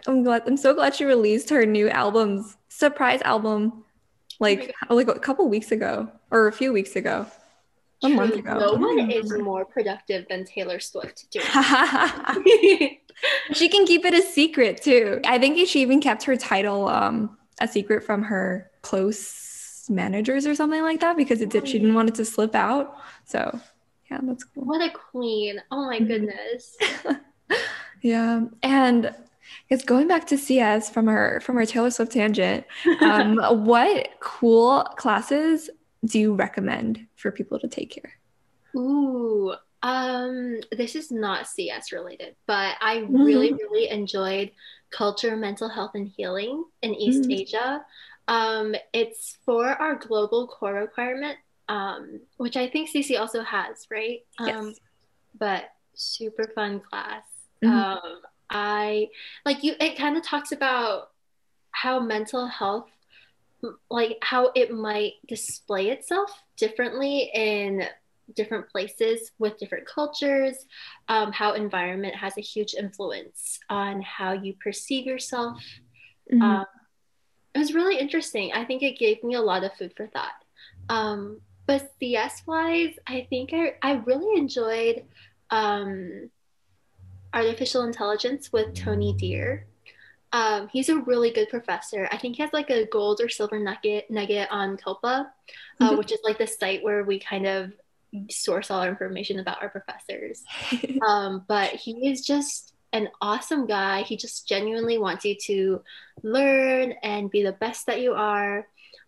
I'm 0.07 0.23
glad. 0.23 0.43
I'm 0.45 0.57
so 0.57 0.73
glad 0.73 0.95
she 0.95 1.05
released 1.05 1.49
her 1.49 1.65
new 1.65 1.89
albums, 1.89 2.57
surprise 2.69 3.21
album, 3.21 3.83
like 4.39 4.73
oh 4.89 4.95
like 4.95 5.07
a 5.07 5.19
couple 5.19 5.47
weeks 5.47 5.71
ago 5.71 6.09
or 6.31 6.47
a 6.47 6.51
few 6.51 6.73
weeks 6.73 6.95
ago, 6.95 7.25
a 8.03 8.09
month 8.09 8.35
ago. 8.35 8.57
No 8.57 8.73
one 8.73 9.11
is 9.11 9.31
more 9.37 9.65
productive 9.65 10.25
than 10.29 10.45
Taylor 10.45 10.79
Swift. 10.79 11.27
she 13.53 13.69
can 13.69 13.85
keep 13.85 14.05
it 14.05 14.13
a 14.13 14.21
secret 14.21 14.81
too. 14.81 15.21
I 15.25 15.37
think 15.37 15.67
she 15.67 15.81
even 15.81 16.01
kept 16.01 16.23
her 16.23 16.35
title 16.35 16.87
um, 16.87 17.37
a 17.59 17.67
secret 17.67 18.03
from 18.03 18.23
her 18.23 18.69
close 18.81 19.87
managers 19.89 20.47
or 20.47 20.55
something 20.55 20.81
like 20.81 20.99
that 21.01 21.17
because 21.17 21.41
it 21.41 21.49
did. 21.49 21.67
She 21.67 21.79
didn't 21.79 21.93
want 21.93 22.09
it 22.09 22.15
to 22.15 22.25
slip 22.25 22.55
out. 22.55 22.95
So 23.25 23.59
yeah, 24.09 24.19
that's 24.23 24.43
cool. 24.43 24.65
What 24.65 24.81
a 24.81 24.89
queen! 24.89 25.61
Oh 25.71 25.85
my 25.85 25.99
goodness. 25.99 26.77
yeah, 28.01 28.45
and 28.63 29.13
because 29.67 29.83
going 29.85 30.07
back 30.07 30.27
to 30.27 30.37
CS 30.37 30.89
from 30.89 31.07
our 31.07 31.39
from 31.41 31.57
our 31.57 31.65
Taylor 31.65 31.91
Swift 31.91 32.11
tangent, 32.11 32.65
um, 33.01 33.37
what 33.65 34.09
cool 34.19 34.83
classes 34.97 35.69
do 36.05 36.19
you 36.19 36.33
recommend 36.33 37.07
for 37.15 37.31
people 37.31 37.59
to 37.59 37.67
take 37.67 37.93
here? 37.93 38.13
Ooh, 38.75 39.53
um, 39.83 40.59
this 40.71 40.95
is 40.95 41.11
not 41.11 41.47
CS 41.47 41.91
related, 41.91 42.35
but 42.47 42.75
I 42.81 43.05
really, 43.09 43.49
mm-hmm. 43.49 43.55
really 43.55 43.89
enjoyed 43.89 44.51
culture, 44.91 45.35
mental 45.35 45.69
health, 45.69 45.91
and 45.95 46.07
healing 46.07 46.65
in 46.81 46.93
East 46.93 47.23
mm-hmm. 47.23 47.31
Asia. 47.31 47.85
Um, 48.27 48.75
it's 48.93 49.37
for 49.45 49.67
our 49.67 49.95
global 49.95 50.47
core 50.47 50.73
requirement, 50.73 51.37
um, 51.67 52.21
which 52.37 52.57
I 52.57 52.67
think 52.67 52.89
CC 52.89 53.19
also 53.19 53.43
has, 53.43 53.87
right? 53.89 54.19
Yes. 54.39 54.55
Um, 54.55 54.73
but 55.37 55.65
super 55.95 56.51
fun 56.53 56.79
class. 56.79 57.23
Mm-hmm. 57.63 57.73
Um, 57.73 58.21
I 58.51 59.07
like 59.45 59.63
you, 59.63 59.73
it 59.79 59.97
kind 59.97 60.17
of 60.17 60.23
talks 60.23 60.51
about 60.51 61.09
how 61.71 61.99
mental 61.99 62.45
health, 62.47 62.89
like 63.89 64.17
how 64.21 64.51
it 64.55 64.71
might 64.71 65.13
display 65.27 65.89
itself 65.89 66.31
differently 66.57 67.31
in 67.33 67.85
different 68.35 68.69
places 68.69 69.31
with 69.39 69.57
different 69.57 69.85
cultures, 69.87 70.65
um, 71.07 71.31
how 71.31 71.53
environment 71.53 72.15
has 72.15 72.37
a 72.37 72.41
huge 72.41 72.73
influence 72.73 73.59
on 73.69 74.01
how 74.01 74.33
you 74.33 74.53
perceive 74.61 75.05
yourself. 75.05 75.61
Mm-hmm. 76.31 76.41
Um, 76.41 76.65
it 77.53 77.59
was 77.59 77.73
really 77.73 77.97
interesting. 77.97 78.51
I 78.53 78.65
think 78.65 78.83
it 78.83 78.99
gave 78.99 79.23
me 79.23 79.35
a 79.35 79.41
lot 79.41 79.63
of 79.63 79.73
food 79.73 79.93
for 79.95 80.07
thought. 80.07 80.31
Um, 80.89 81.41
but 81.67 81.91
CS 81.99 82.43
wise, 82.45 82.95
I 83.07 83.27
think 83.29 83.51
I, 83.53 83.75
I 83.81 83.93
really 84.05 84.37
enjoyed 84.39 85.03
um, 85.49 86.29
artificial 87.33 87.83
intelligence 87.83 88.51
with 88.51 88.73
Tony 88.73 89.13
Dear. 89.13 89.65
Um, 90.33 90.69
he's 90.69 90.89
a 90.89 90.99
really 90.99 91.31
good 91.31 91.49
professor. 91.49 92.07
I 92.11 92.17
think 92.17 92.37
he 92.37 92.41
has 92.41 92.53
like 92.53 92.69
a 92.69 92.85
gold 92.85 93.19
or 93.21 93.29
silver 93.29 93.59
nugget 93.59 94.09
nugget 94.09 94.47
on 94.49 94.77
CULPA, 94.77 95.03
uh, 95.03 95.25
mm-hmm. 95.81 95.97
which 95.97 96.11
is 96.11 96.19
like 96.23 96.37
the 96.37 96.47
site 96.47 96.83
where 96.83 97.03
we 97.03 97.19
kind 97.19 97.45
of 97.45 97.73
source 98.29 98.71
all 98.71 98.81
our 98.81 98.89
information 98.89 99.39
about 99.39 99.61
our 99.61 99.69
professors. 99.69 100.43
um, 101.07 101.43
but 101.47 101.71
he 101.71 102.09
is 102.09 102.25
just 102.25 102.73
an 102.93 103.09
awesome 103.21 103.65
guy. 103.65 104.03
He 104.03 104.17
just 104.17 104.47
genuinely 104.47 104.97
wants 104.97 105.25
you 105.25 105.35
to 105.45 105.83
learn 106.23 106.93
and 107.03 107.31
be 107.31 107.43
the 107.43 107.53
best 107.53 107.85
that 107.87 108.01
you 108.01 108.13
are. 108.13 108.67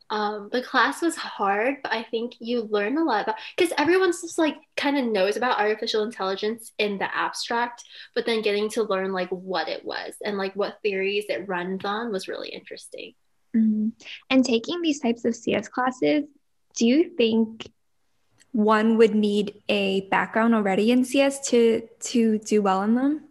Um, 0.10 0.50
the 0.52 0.62
class 0.62 1.02
was 1.02 1.16
hard, 1.16 1.78
but 1.82 1.92
I 1.92 2.04
think 2.04 2.36
you 2.40 2.68
learn 2.70 2.98
a 2.98 3.04
lot 3.04 3.24
about 3.24 3.36
because 3.58 3.74
everyone's 3.78 4.22
just 4.22 4.38
like 4.38 4.58
kind 4.76 4.98
of 4.98 5.06
knows 5.06 5.38
about 5.38 5.60
artificial 5.60 6.04
intelligence 6.04 6.72
in 6.78 6.98
the 6.98 7.16
abstract, 7.16 7.84
but 8.14 8.26
then 8.26 8.42
getting 8.42 8.70
to 8.72 8.84
learn 8.84 9.12
like 9.12 9.30
what 9.30 9.68
it 9.68 9.84
was 9.84 10.14
and 10.24 10.38
like 10.38 10.56
what 10.56 10.80
theories 10.84 11.26
it 11.30 11.48
runs 11.48 11.84
on 11.86 12.12
was 12.12 12.28
really 12.28 12.50
interesting. 12.50 13.14
Mm-hmm. 13.56 13.90
And 14.30 14.46
taking 14.46 14.82
these 14.82 15.00
types 15.00 15.26
of 15.26 15.36
CS 15.36 15.68
classes, 15.68 16.26
do 16.76 16.86
you 16.86 17.16
think 17.16 17.68
one 18.52 18.98
would 18.98 19.16
need 19.16 19.62
a 19.68 20.02
background 20.10 20.54
already 20.54 20.92
in 20.92 21.06
CS 21.06 21.48
to 21.50 21.88
to 22.00 22.38
do 22.40 22.62
well 22.62 22.84
in 22.84 22.96
them? 22.96 23.24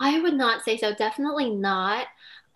I 0.00 0.20
would 0.20 0.34
not 0.34 0.64
say 0.64 0.76
so. 0.76 0.94
Definitely 0.94 1.50
not. 1.50 2.06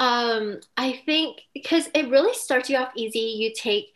Um, 0.01 0.61
I 0.77 1.03
think 1.07 1.41
because 1.55 1.89
it 1.95 2.09
really 2.09 2.35
starts 2.35 2.71
you 2.71 2.77
off 2.77 2.93
easy. 2.97 3.19
You 3.19 3.53
take 3.55 3.87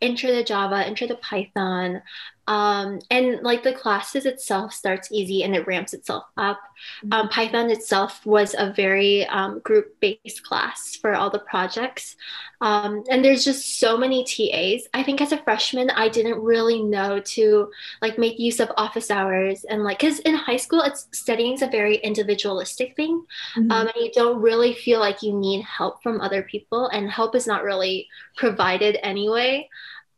intro 0.00 0.30
to 0.30 0.44
Java, 0.44 0.86
intro 0.86 1.06
to 1.06 1.16
Python, 1.16 2.02
um, 2.46 3.00
and 3.10 3.42
like 3.42 3.62
the 3.62 3.72
classes 3.72 4.24
itself 4.24 4.72
starts 4.72 5.10
easy 5.10 5.42
and 5.42 5.54
it 5.54 5.66
ramps 5.66 5.92
itself 5.92 6.24
up. 6.36 6.60
Mm-hmm. 7.04 7.12
Um, 7.12 7.28
Python 7.28 7.70
itself 7.70 8.24
was 8.24 8.54
a 8.56 8.72
very 8.72 9.26
um, 9.26 9.58
group 9.60 9.98
based 10.00 10.44
class 10.44 10.96
for 10.96 11.14
all 11.14 11.30
the 11.30 11.40
projects. 11.40 12.16
Um, 12.60 13.04
and 13.10 13.24
there's 13.24 13.44
just 13.44 13.78
so 13.78 13.98
many 13.98 14.24
TAs. 14.24 14.88
I 14.94 15.02
think 15.02 15.20
as 15.20 15.32
a 15.32 15.38
freshman, 15.38 15.90
I 15.90 16.08
didn't 16.08 16.40
really 16.40 16.82
know 16.82 17.20
to 17.20 17.70
like 18.00 18.16
make 18.16 18.38
use 18.38 18.60
of 18.60 18.70
office 18.76 19.10
hours 19.10 19.64
and 19.64 19.82
like, 19.82 19.98
because 19.98 20.20
in 20.20 20.34
high 20.34 20.56
school, 20.56 20.80
it's 20.82 21.08
studying 21.12 21.54
is 21.54 21.62
a 21.62 21.66
very 21.66 21.96
individualistic 21.96 22.94
thing. 22.96 23.24
Mm-hmm. 23.56 23.70
Um, 23.70 23.88
and 23.88 23.96
you 23.96 24.10
don't 24.12 24.40
really 24.40 24.74
feel 24.74 25.00
like 25.00 25.22
you 25.22 25.32
need 25.32 25.62
help 25.64 26.02
from 26.02 26.20
other 26.20 26.42
people, 26.42 26.88
and 26.88 27.10
help 27.10 27.34
is 27.34 27.46
not 27.46 27.64
really 27.64 28.08
provided 28.36 28.98
anyway. 29.02 29.68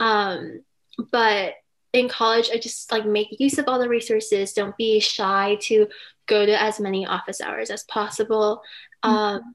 Um, 0.01 0.63
but 1.11 1.55
in 1.99 2.09
college, 2.09 2.51
I 2.53 2.59
just 2.59 2.91
like 2.93 3.07
make 3.07 3.41
use 3.41 3.59
of 3.59 3.69
all 3.69 3.79
the 3.79 3.89
resources. 3.89 4.53
Don't 4.53 4.77
be 4.77 5.01
shy 5.01 5.59
to 5.63 5.89
go 6.27 6.47
to 6.47 6.63
as 6.63 6.79
many 6.81 7.07
office 7.07 7.41
hours 7.41 7.71
as 7.71 7.85
possible. 7.85 8.63
Mm-hmm. 9.05 9.15
Um, 9.15 9.55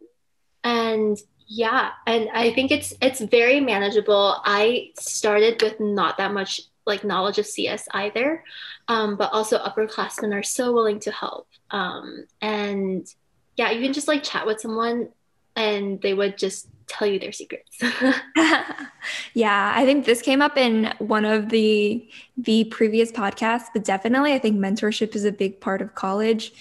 and 0.63 1.17
yeah, 1.47 1.91
and 2.07 2.29
I 2.33 2.51
think 2.53 2.71
it's 2.71 2.93
it's 3.01 3.21
very 3.21 3.59
manageable. 3.59 4.41
I 4.43 4.91
started 4.99 5.61
with 5.61 5.79
not 5.79 6.17
that 6.17 6.33
much 6.33 6.61
like 6.85 7.03
knowledge 7.03 7.37
of 7.37 7.45
CS 7.45 7.87
either, 7.91 8.43
um, 8.87 9.15
but 9.15 9.31
also 9.31 9.57
upperclassmen 9.57 10.33
are 10.33 10.43
so 10.43 10.73
willing 10.73 10.99
to 11.01 11.11
help. 11.11 11.47
Um, 11.71 12.25
and 12.41 13.07
yeah, 13.55 13.71
you 13.71 13.81
can 13.81 13.93
just 13.93 14.07
like 14.07 14.23
chat 14.23 14.45
with 14.45 14.61
someone, 14.61 15.09
and 15.55 16.01
they 16.01 16.13
would 16.13 16.37
just 16.37 16.67
tell 16.87 17.07
you 17.07 17.19
their 17.19 17.31
secrets. 17.31 17.77
yeah, 19.33 19.73
I 19.75 19.85
think 19.85 20.05
this 20.05 20.21
came 20.21 20.41
up 20.41 20.57
in 20.57 20.93
one 20.99 21.25
of 21.25 21.49
the 21.49 22.07
the 22.37 22.65
previous 22.65 23.11
podcasts, 23.11 23.67
but 23.73 23.83
definitely 23.83 24.33
I 24.33 24.39
think 24.39 24.57
mentorship 24.57 25.15
is 25.15 25.25
a 25.25 25.31
big 25.31 25.59
part 25.59 25.81
of 25.81 25.95
college 25.95 26.53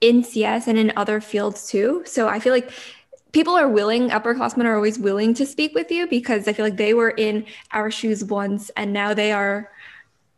in 0.00 0.24
CS 0.24 0.66
and 0.66 0.78
in 0.78 0.92
other 0.96 1.20
fields 1.20 1.68
too. 1.68 2.02
So 2.06 2.28
I 2.28 2.40
feel 2.40 2.52
like 2.52 2.70
people 3.32 3.56
are 3.56 3.68
willing, 3.68 4.10
upperclassmen 4.10 4.64
are 4.64 4.74
always 4.74 4.98
willing 4.98 5.34
to 5.34 5.46
speak 5.46 5.74
with 5.74 5.90
you 5.90 6.06
because 6.06 6.48
I 6.48 6.52
feel 6.52 6.64
like 6.64 6.76
they 6.76 6.94
were 6.94 7.10
in 7.10 7.46
our 7.72 7.90
shoes 7.90 8.24
once 8.24 8.70
and 8.76 8.92
now 8.92 9.14
they 9.14 9.32
are 9.32 9.70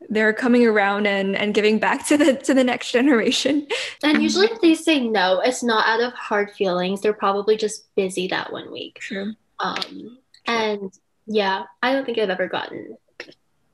they're 0.08 0.32
coming 0.32 0.66
around 0.66 1.06
and, 1.06 1.36
and 1.36 1.54
giving 1.54 1.78
back 1.78 2.06
to 2.08 2.16
the 2.16 2.34
to 2.34 2.54
the 2.54 2.64
next 2.64 2.92
generation. 2.92 3.66
And 4.02 4.22
usually 4.22 4.46
if 4.46 4.60
they 4.60 4.74
say 4.74 5.00
no, 5.00 5.40
it's 5.40 5.62
not 5.62 5.86
out 5.86 6.00
of 6.00 6.12
hard 6.14 6.50
feelings. 6.52 7.00
They're 7.00 7.12
probably 7.12 7.56
just 7.56 7.94
busy 7.94 8.28
that 8.28 8.52
one 8.52 8.72
week. 8.72 8.98
True. 9.00 9.34
Um 9.58 10.18
and 10.46 10.92
yeah, 11.26 11.64
I 11.82 11.92
don't 11.92 12.04
think 12.04 12.18
I've 12.18 12.30
ever 12.30 12.48
gotten 12.48 12.96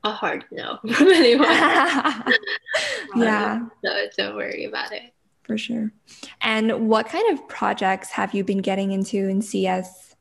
a 0.04 0.12
hard 0.12 0.44
no 0.50 0.78
from 0.92 1.08
anyone. 1.08 1.48
yeah. 3.16 3.66
So 3.84 4.06
don't 4.16 4.36
worry 4.36 4.64
about 4.64 4.92
it. 4.92 5.14
For 5.42 5.56
sure. 5.56 5.92
And 6.42 6.88
what 6.88 7.08
kind 7.08 7.32
of 7.32 7.48
projects 7.48 8.10
have 8.10 8.34
you 8.34 8.44
been 8.44 8.58
getting 8.58 8.92
into 8.92 9.16
in 9.16 9.40
CS 9.40 10.14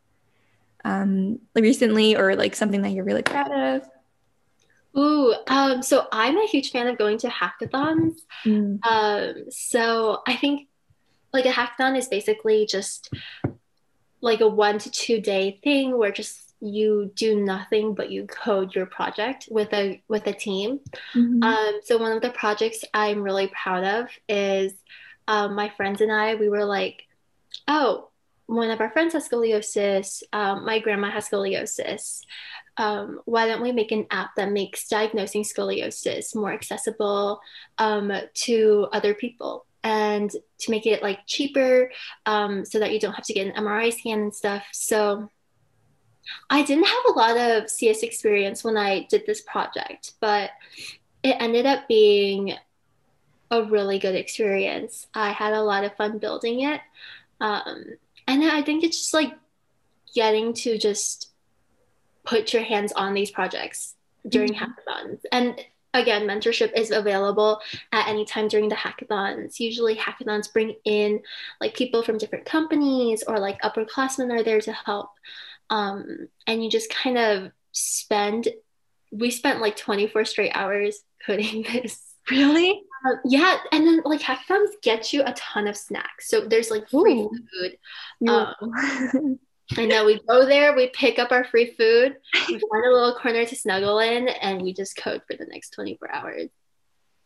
um, 0.86 1.40
recently 1.54 2.16
or 2.16 2.36
like 2.36 2.56
something 2.56 2.82
that 2.84 2.92
you're 2.92 3.04
really 3.04 3.24
proud 3.24 3.52
of? 3.52 3.88
Ooh, 4.98 5.36
um, 5.48 5.82
so 5.82 6.08
I'm 6.12 6.38
a 6.38 6.48
huge 6.48 6.72
fan 6.72 6.88
of 6.88 6.98
going 6.98 7.20
to 7.20 7.28
hackathons. 7.28 8.16
Mm. 8.46 8.80
Um, 8.86 9.46
so 9.50 10.22
I 10.28 10.36
think 10.36 10.68
like 11.34 11.46
a 11.46 11.52
hackathon 11.52 11.98
is 11.98 12.08
basically 12.08 12.66
just 12.66 13.14
like 14.22 14.42
a 14.42 14.48
one 14.48 14.80
to 14.80 14.90
two 14.90 15.22
day 15.22 15.60
thing 15.64 15.98
where 15.98 16.12
just 16.12 16.48
you 16.60 17.12
do 17.16 17.40
nothing 17.40 17.94
but 17.94 18.10
you 18.10 18.26
code 18.26 18.74
your 18.74 18.88
project 18.88 19.48
with 19.52 19.72
a 19.74 20.02
with 20.08 20.26
a 20.26 20.34
team. 20.34 20.80
Mm-hmm. 21.14 21.44
Um, 21.44 21.80
so 21.84 21.98
one 21.98 22.14
of 22.14 22.22
the 22.22 22.32
projects 22.32 22.84
I'm 22.94 23.22
really 23.22 23.48
proud 23.48 23.84
of 23.84 24.10
is 24.28 24.74
um, 25.28 25.56
my 25.56 25.70
friends 25.70 26.02
and 26.02 26.12
I. 26.12 26.36
We 26.36 26.50
were 26.50 26.66
like, 26.66 27.04
oh, 27.68 28.10
one 28.48 28.72
of 28.72 28.82
our 28.82 28.90
friends 28.90 29.14
has 29.14 29.28
scoliosis. 29.30 30.24
Um, 30.34 30.66
my 30.66 30.80
grandma 30.80 31.12
has 31.12 31.30
scoliosis. 31.30 32.22
Um, 32.78 33.22
why 33.26 33.48
don't 33.48 33.62
we 33.62 33.72
make 33.72 33.92
an 33.92 34.06
app 34.12 34.36
that 34.36 34.52
makes 34.52 34.88
diagnosing 34.88 35.44
scoliosis 35.44 36.36
more 36.36 36.54
accessible 36.54 37.42
um, 37.78 38.12
to 38.46 38.88
other 38.92 39.14
people? 39.14 39.66
and 39.84 40.32
to 40.60 40.72
make 40.72 40.86
it 40.86 41.02
like 41.02 41.20
cheaper 41.28 41.90
um, 42.26 42.66
so 42.66 42.78
that 42.80 42.92
you 42.92 43.00
don't 43.00 43.14
have 43.14 43.24
to 43.24 43.34
get 43.34 43.48
an 43.48 43.64
MRI 43.64 43.94
scan 43.94 44.20
and 44.20 44.36
stuff. 44.36 44.66
So 44.74 45.30
I 46.50 46.64
didn't 46.64 46.88
have 46.88 47.06
a 47.08 47.18
lot 47.18 47.38
of 47.38 47.70
CS 47.70 48.04
experience 48.04 48.64
when 48.64 48.76
I 48.76 49.08
did 49.10 49.26
this 49.26 49.42
project, 49.42 50.14
but 50.20 50.52
it 51.24 51.38
ended 51.40 51.66
up 51.66 51.88
being 51.88 52.54
a 53.50 53.64
really 53.64 54.00
good 54.00 54.16
experience. 54.16 55.08
I 55.14 55.32
had 55.32 55.54
a 55.54 55.62
lot 55.62 55.84
of 55.84 55.96
fun 55.96 56.18
building 56.18 56.62
it. 56.62 56.82
Um, 57.40 57.86
and 58.28 58.44
I 58.44 58.62
think 58.62 58.84
it's 58.84 58.98
just 58.98 59.14
like 59.14 59.34
getting 60.14 60.54
to 60.54 60.78
just 60.78 61.32
put 62.28 62.54
your 62.54 62.64
hands 62.64 62.92
on 62.92 63.14
these 63.14 63.32
projects 63.32 63.96
during 64.28 64.54
mm-hmm. 64.54 64.66
hackathons. 64.66 65.22
And 65.32 65.60
again, 65.94 66.28
mentorship 66.28 66.78
is 66.78 66.92
available 66.92 67.62
at 67.94 68.08
any 68.08 68.26
time 68.26 68.50
during 68.50 68.68
the 68.68 68.76
hackathons. 68.76 69.60
Usually, 69.60 69.96
hackathons 69.96 70.52
bring 70.52 70.76
in 70.84 71.22
like 71.62 71.74
people 71.74 72.04
from 72.04 72.18
different 72.18 72.46
companies 72.46 73.24
or 73.24 73.40
like 73.40 73.62
upperclassmen 73.62 74.32
are 74.32 74.44
there 74.44 74.62
to 74.62 74.74
help. 74.74 75.12
Um, 75.70 76.28
and 76.46 76.64
you 76.64 76.70
just 76.70 76.90
kind 76.90 77.18
of 77.18 77.52
spend, 77.72 78.50
we 79.12 79.32
spent 79.32 79.62
like 79.62 79.78
24 79.78 80.26
straight 80.26 80.52
hours 80.54 81.02
coding 81.26 81.64
this. 81.64 82.04
Really? 82.30 82.84
Uh, 83.06 83.16
yeah. 83.24 83.58
And 83.72 83.88
then 83.88 84.02
like 84.04 84.20
hackathons 84.20 84.72
get 84.84 85.14
you 85.14 85.24
a 85.26 85.34
ton 85.34 85.68
of 85.68 85.78
snacks. 85.78 86.30
So 86.30 86.42
there's 86.42 86.70
like 86.70 86.90
free 86.90 87.22
Ooh. 87.22 87.32
food. 87.54 88.30
Um, 88.30 89.40
I 89.76 89.86
know 89.86 90.06
we 90.06 90.22
go 90.28 90.46
there, 90.46 90.76
we 90.76 90.88
pick 90.88 91.20
up 91.20 91.32
our 91.32 91.44
free 91.44 91.74
food, 91.78 92.16
we 92.48 92.60
find 92.72 92.86
a 92.86 92.94
little 92.94 93.16
corner 93.16 93.46
to 93.46 93.56
snuggle 93.56 94.00
in, 94.00 94.30
and 94.30 94.62
we 94.62 94.74
just 94.74 94.96
code 94.96 95.22
for 95.30 95.36
the 95.36 95.46
next 95.46 95.72
24 95.72 96.14
hours. 96.14 96.50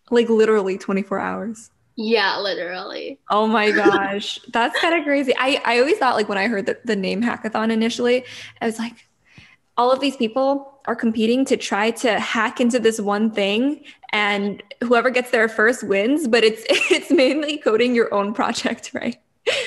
Like 0.09 0.29
literally 0.29 0.77
24 0.77 1.19
hours. 1.19 1.69
Yeah, 1.95 2.39
literally. 2.39 3.19
Oh 3.29 3.47
my 3.47 3.71
gosh. 3.75 4.39
That's 4.51 4.79
kind 4.79 4.95
of 4.95 5.03
crazy. 5.03 5.33
I, 5.37 5.61
I 5.65 5.79
always 5.79 5.97
thought 5.97 6.15
like 6.15 6.29
when 6.29 6.37
I 6.37 6.47
heard 6.47 6.65
the, 6.65 6.79
the 6.83 6.95
name 6.95 7.21
hackathon 7.21 7.71
initially, 7.71 8.25
I 8.59 8.65
was 8.65 8.79
like, 8.79 9.07
all 9.77 9.91
of 9.91 9.99
these 9.99 10.15
people 10.15 10.79
are 10.85 10.95
competing 10.95 11.45
to 11.45 11.57
try 11.57 11.91
to 11.91 12.19
hack 12.19 12.59
into 12.59 12.79
this 12.79 12.99
one 12.99 13.31
thing 13.31 13.83
and 14.11 14.61
whoever 14.83 15.09
gets 15.09 15.31
there 15.31 15.47
first 15.47 15.83
wins, 15.83 16.27
but 16.27 16.43
it's 16.43 16.63
it's 16.91 17.11
mainly 17.11 17.57
coding 17.57 17.95
your 17.95 18.13
own 18.13 18.33
project, 18.33 18.91
right? 18.93 19.17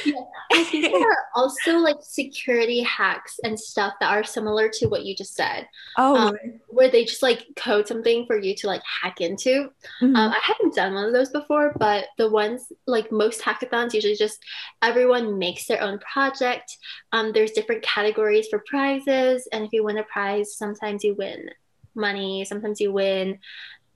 Yeah, 0.05 0.15
I 0.53 0.65
think 0.65 0.85
there 0.85 1.11
are 1.11 1.27
also 1.35 1.79
like 1.79 1.97
security 2.01 2.83
hacks 2.83 3.39
and 3.43 3.59
stuff 3.59 3.95
that 4.01 4.11
are 4.11 4.25
similar 4.25 4.69
to 4.69 4.87
what 4.87 5.05
you 5.05 5.15
just 5.15 5.35
said. 5.35 5.69
Oh, 5.97 6.17
um, 6.17 6.37
where 6.69 6.91
they 6.91 7.05
just 7.05 7.23
like 7.23 7.47
code 7.57 7.89
something 7.89 8.27
for 8.27 8.39
you 8.39 8.55
to 8.57 8.67
like 8.67 8.83
hack 9.03 9.21
into. 9.21 9.71
Mm-hmm. 10.03 10.17
Um, 10.17 10.33
I 10.33 10.39
haven't 10.43 10.75
done 10.75 10.95
one 10.95 11.05
of 11.05 11.13
those 11.13 11.31
before, 11.31 11.75
but 11.79 12.07
the 12.19 12.29
ones 12.29 12.73
like 12.87 13.11
most 13.11 13.41
hackathons 13.41 13.95
usually 13.95 14.17
just 14.17 14.39
everyone 14.83 15.39
makes 15.39 15.67
their 15.67 15.83
own 15.83 15.99
project. 15.99 16.77
Um, 17.13 17.33
there's 17.33 17.53
different 17.53 17.83
categories 17.83 18.49
for 18.49 18.63
prizes, 18.67 19.49
and 19.53 19.65
if 19.65 19.73
you 19.73 19.85
win 19.85 19.99
a 19.99 20.05
prize, 20.05 20.57
sometimes 20.57 21.05
you 21.05 21.15
win 21.15 21.51
money, 21.95 22.45
sometimes 22.45 22.81
you 22.81 22.93
win 22.93 23.39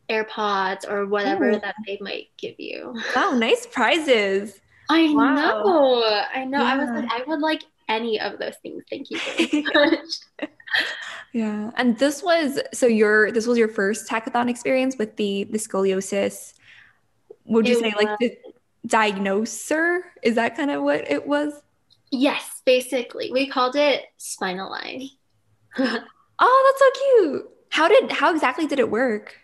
AirPods 0.08 0.88
or 0.88 1.06
whatever 1.06 1.50
Ooh. 1.50 1.61
that 1.61 1.74
they 1.87 1.98
might 2.00 2.28
give 2.38 2.54
you. 2.58 2.94
Wow, 3.14 3.32
nice 3.32 3.66
prizes. 3.66 4.61
I 4.88 5.12
wow. 5.12 5.35
know. 5.35 6.24
I 6.35 6.44
know. 6.44 6.59
Yeah. 6.59 6.64
I 6.64 6.77
was 6.77 6.88
like, 6.90 7.11
I 7.11 7.24
would 7.27 7.40
like 7.40 7.64
any 7.88 8.20
of 8.20 8.38
those 8.38 8.55
things. 8.62 8.85
Thank 8.88 9.11
you 9.11 9.18
very 9.18 9.62
much. 9.74 10.48
yeah. 11.33 11.70
And 11.77 11.98
this 11.98 12.22
was 12.22 12.61
so 12.72 12.87
your 12.87 13.33
this 13.33 13.46
was 13.46 13.59
your 13.59 13.68
first 13.68 14.09
hackathon 14.09 14.48
experience 14.48 14.96
with 14.98 15.16
the 15.16 15.44
the 15.44 15.59
scoliosis. 15.59 16.55
Would 17.44 17.66
you 17.66 17.77
it 17.77 17.81
say 17.81 17.94
was. 17.96 18.05
like 18.05 18.18
the 18.18 18.37
diagnoser? 18.87 20.05
Is 20.22 20.35
that 20.37 20.57
kind 20.57 20.70
of 20.70 20.83
what 20.83 21.11
it 21.11 21.27
was? 21.27 21.55
Yes, 22.11 22.62
basically. 22.64 23.31
We 23.31 23.48
called 23.48 23.77
it 23.77 24.05
spinal 24.16 24.70
line. 24.70 25.09
oh, 25.79 25.98
that's 26.66 26.79
so 26.79 27.20
cute. 27.20 27.51
How 27.70 27.88
did 27.88 28.12
how 28.12 28.33
exactly 28.33 28.66
did 28.66 28.79
it 28.79 28.90
work? 28.90 29.37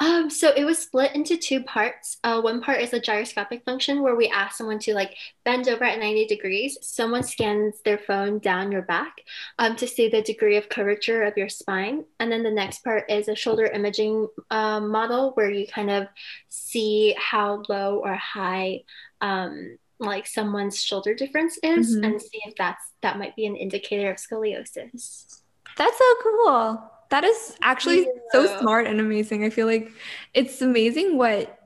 Um, 0.00 0.30
so 0.30 0.52
it 0.56 0.64
was 0.64 0.78
split 0.78 1.14
into 1.14 1.36
two 1.36 1.62
parts. 1.64 2.18
Uh, 2.22 2.40
one 2.40 2.60
part 2.60 2.80
is 2.80 2.92
a 2.92 3.00
gyroscopic 3.00 3.64
function 3.64 4.02
where 4.02 4.14
we 4.14 4.28
ask 4.28 4.56
someone 4.56 4.78
to 4.80 4.94
like 4.94 5.16
bend 5.44 5.68
over 5.68 5.84
at 5.84 5.98
90 5.98 6.26
degrees. 6.26 6.78
Someone 6.82 7.24
scans 7.24 7.80
their 7.82 7.98
phone 7.98 8.38
down 8.38 8.70
your 8.70 8.82
back 8.82 9.22
um, 9.58 9.74
to 9.76 9.88
see 9.88 10.08
the 10.08 10.22
degree 10.22 10.56
of 10.56 10.68
curvature 10.68 11.22
of 11.24 11.36
your 11.36 11.48
spine. 11.48 12.04
And 12.20 12.30
then 12.30 12.44
the 12.44 12.50
next 12.50 12.84
part 12.84 13.10
is 13.10 13.28
a 13.28 13.34
shoulder 13.34 13.66
imaging 13.66 14.28
uh, 14.50 14.80
model 14.80 15.32
where 15.32 15.50
you 15.50 15.66
kind 15.66 15.90
of 15.90 16.06
see 16.48 17.16
how 17.18 17.64
low 17.68 17.98
or 17.98 18.14
high 18.14 18.82
um, 19.20 19.78
like 19.98 20.28
someone's 20.28 20.82
shoulder 20.82 21.12
difference 21.12 21.58
is 21.64 21.96
mm-hmm. 21.96 22.04
and 22.04 22.22
see 22.22 22.40
if 22.46 22.54
that's 22.56 22.84
that 23.02 23.18
might 23.18 23.34
be 23.34 23.46
an 23.46 23.56
indicator 23.56 24.10
of 24.10 24.16
scoliosis. 24.18 25.40
That's 25.76 25.98
so 25.98 26.14
cool. 26.22 26.90
That 27.10 27.24
is 27.24 27.56
actually 27.62 28.00
yeah. 28.02 28.12
so 28.32 28.60
smart 28.60 28.86
and 28.86 29.00
amazing. 29.00 29.44
I 29.44 29.50
feel 29.50 29.66
like 29.66 29.90
it's 30.34 30.60
amazing 30.60 31.16
what 31.16 31.58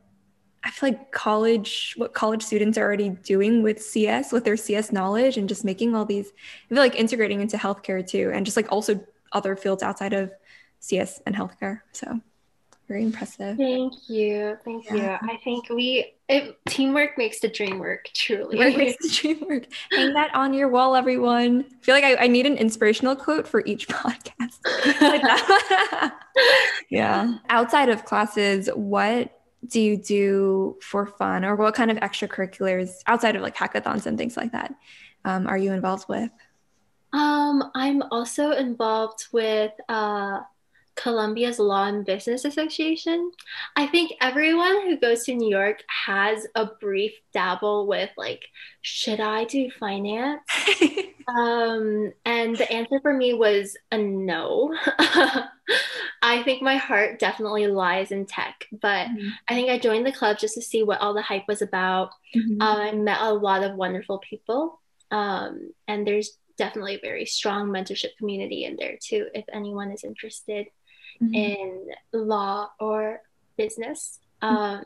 I 0.65 0.71
feel 0.71 0.91
like 0.91 1.11
college, 1.11 1.95
what 1.97 2.15
college 2.15 2.43
students 2.43 2.79
are 2.79 2.83
already 2.83 3.11
doing 3.11 3.63
with 3.63 3.83
CS, 3.83 4.31
with 4.31 4.45
their 4.45 4.57
CS 4.57 4.93
knowledge, 4.93 5.37
and 5.37 5.49
just 5.49 5.65
making 5.65 5.95
all 5.95 6.05
these, 6.05 6.29
I 6.67 6.75
feel 6.75 6.79
like 6.79 6.95
integrating 6.95 7.41
into 7.41 7.57
healthcare 7.57 8.07
too, 8.07 8.31
and 8.33 8.47
just 8.47 8.57
like 8.57 8.71
also 8.71 9.05
other 9.33 9.57
fields 9.57 9.83
outside 9.83 10.13
of 10.13 10.31
CS 10.79 11.21
and 11.27 11.35
healthcare. 11.35 11.81
So 11.93 12.21
very 12.93 13.05
impressive. 13.05 13.57
Thank 13.57 13.95
you. 14.11 14.59
Thank 14.67 14.85
yeah. 14.91 15.19
you. 15.23 15.31
I 15.31 15.39
think 15.43 15.71
we 15.71 16.13
it, 16.29 16.59
teamwork 16.69 17.17
makes 17.17 17.41
the 17.41 17.49
dream 17.49 17.79
work, 17.79 18.11
truly. 18.13 18.59
Teamwork 18.59 18.77
makes 18.77 18.97
the 19.03 19.09
dream 19.09 19.49
work. 19.49 19.65
Hang 19.91 20.13
that 20.13 20.35
on 20.35 20.53
your 20.53 20.69
wall, 20.69 20.95
everyone. 20.95 21.65
I 21.71 21.85
feel 21.85 21.95
like 21.95 22.05
I, 22.05 22.17
I 22.17 22.27
need 22.27 22.45
an 22.45 22.59
inspirational 22.59 23.17
quote 23.17 23.49
for 23.49 23.63
each 23.65 23.89
podcast. 23.97 24.59
yeah. 26.91 27.39
Outside 27.49 27.89
of 27.89 28.05
classes, 28.05 28.69
what 28.75 29.41
do 29.67 29.81
you 29.81 29.97
do 29.97 30.77
for 30.83 31.07
fun 31.07 31.47
or 31.47 31.57
what 31.57 31.75
kind 31.75 31.91
of 31.91 31.97
extracurriculars 31.99 32.91
outside 33.07 33.37
of 33.37 33.43
like 33.43 33.57
hackathons 33.57 34.05
and 34.05 34.19
things 34.19 34.37
like 34.37 34.53
that 34.53 34.75
um, 35.25 35.47
are 35.47 35.57
you 35.57 35.73
involved 35.73 36.09
with? 36.09 36.31
Um, 37.15 37.71
I'm 37.75 38.03
also 38.11 38.51
involved 38.53 39.29
with 39.33 39.73
uh, 39.89 40.41
Columbia's 40.97 41.59
Law 41.59 41.87
and 41.87 42.05
Business 42.05 42.45
Association. 42.45 43.33
I 43.77 43.87
think 43.87 44.13
everyone 44.21 44.83
who 44.83 44.99
goes 44.99 45.25
to 45.25 45.35
New 45.35 45.49
York 45.49 45.83
has 46.07 46.47
a 46.55 46.67
brief 46.67 47.13
dabble 47.33 47.87
with 47.87 48.11
like, 48.17 48.45
should 48.83 49.21
I 49.21 49.45
do 49.45 49.71
finance? 49.71 50.43
um, 51.29 52.13
and 52.25 52.57
the 52.57 52.71
answer 52.71 53.01
for 53.01 53.13
me 53.13 53.35
was 53.35 53.77
a 53.91 53.99
no. 53.99 54.77
I 56.23 56.43
think 56.45 56.63
my 56.63 56.77
heart 56.77 57.19
definitely 57.19 57.67
lies 57.67 58.13
in 58.13 58.27
tech, 58.27 58.67
but 58.71 59.09
mm-hmm. 59.09 59.29
I 59.49 59.55
think 59.55 59.71
I 59.71 59.79
joined 59.79 60.07
the 60.07 60.13
club 60.13 60.39
just 60.39 60.55
to 60.55 60.63
see 60.63 60.83
what 60.83 61.01
all 61.01 61.15
the 61.15 61.23
hype 61.23 61.49
was 61.49 61.63
about. 61.63 62.11
Mm-hmm. 62.37 62.61
Uh, 62.61 62.77
I 62.77 62.93
met 62.93 63.21
a 63.21 63.33
lot 63.33 63.65
of 63.65 63.77
wonderful 63.77 64.19
people, 64.19 64.81
um, 65.11 65.73
and 65.89 66.07
there's 66.07 66.39
definitely 66.59 66.97
a 66.97 67.01
very 67.01 67.25
strong 67.25 67.69
mentorship 67.69 68.17
community 68.19 68.65
in 68.65 68.77
there 68.77 68.99
too 69.03 69.27
if 69.35 69.45
anyone 69.53 69.91
is 69.91 70.05
interested 70.05 70.67
mm-hmm. 71.23 71.35
in 71.35 71.91
law 72.13 72.71
or 72.81 73.23
business. 73.57 74.19
Mm-hmm. 74.43 74.57
Um, 74.57 74.85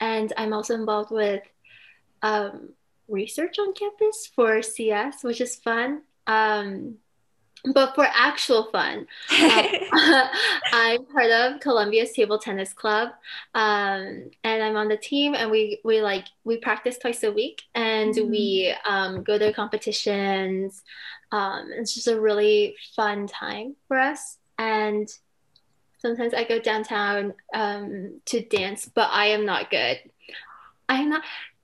and 0.00 0.32
I'm 0.36 0.52
also 0.52 0.74
involved 0.74 1.10
with 1.10 1.42
um, 2.22 2.70
research 3.08 3.58
on 3.58 3.72
campus 3.72 4.30
for 4.34 4.62
CS, 4.62 5.22
which 5.22 5.40
is 5.40 5.56
fun. 5.56 6.02
Um, 6.26 6.96
but 7.64 7.94
for 7.94 8.04
actual 8.04 8.70
fun, 8.72 9.06
um, 9.30 9.66
I'm 10.72 11.06
part 11.06 11.30
of 11.30 11.60
Columbia's 11.60 12.12
table 12.12 12.38
tennis 12.38 12.72
club, 12.72 13.10
um, 13.54 14.30
and 14.42 14.62
I'm 14.62 14.76
on 14.76 14.88
the 14.88 14.96
team. 14.96 15.34
And 15.34 15.50
we 15.50 15.78
we 15.84 16.02
like 16.02 16.26
we 16.42 16.56
practice 16.56 16.98
twice 16.98 17.22
a 17.22 17.30
week, 17.30 17.62
and 17.74 18.14
mm. 18.14 18.28
we 18.28 18.74
um, 18.84 19.22
go 19.22 19.38
to 19.38 19.52
competitions. 19.52 20.82
Um, 21.30 21.70
it's 21.72 21.94
just 21.94 22.08
a 22.08 22.20
really 22.20 22.74
fun 22.96 23.28
time 23.28 23.76
for 23.86 23.96
us, 23.96 24.38
and 24.58 25.08
sometimes 26.02 26.34
I 26.34 26.44
go 26.44 26.58
downtown 26.58 27.32
um, 27.54 28.20
to 28.26 28.42
dance, 28.42 28.90
but 28.92 29.08
I 29.10 29.26
am 29.26 29.46
not 29.46 29.70
good. 29.70 29.98
I 30.88 30.96
am 30.96 31.10
not. 31.10 31.22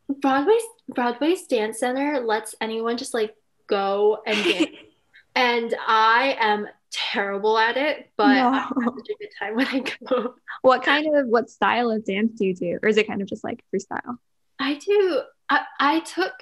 Broadway's 0.08 0.62
Broadway's 0.88 1.46
dance 1.46 1.80
center 1.80 2.20
lets 2.20 2.54
anyone 2.62 2.96
just 2.96 3.12
like 3.12 3.36
go 3.66 4.22
and 4.26 4.42
dance 4.42 4.70
and 5.34 5.74
I 5.86 6.36
am 6.40 6.66
terrible 6.90 7.58
at 7.58 7.76
it, 7.76 8.10
but 8.16 8.34
no. 8.34 8.48
I 8.48 8.58
have 8.58 8.72
such 8.96 9.08
a 9.10 9.18
good 9.18 9.30
time 9.38 9.56
when 9.56 9.66
I 9.66 9.84
go. 10.08 10.34
What 10.62 10.82
kind 10.82 11.14
of 11.14 11.26
what 11.26 11.50
style 11.50 11.90
of 11.90 12.04
dance 12.04 12.32
do 12.38 12.46
you 12.46 12.54
do, 12.54 12.78
or 12.82 12.88
is 12.88 12.96
it 12.96 13.06
kind 13.06 13.20
of 13.20 13.28
just 13.28 13.44
like 13.44 13.62
freestyle? 13.74 14.16
I 14.58 14.74
do. 14.74 15.22
I, 15.50 15.60
I 15.78 16.00
took. 16.00 16.32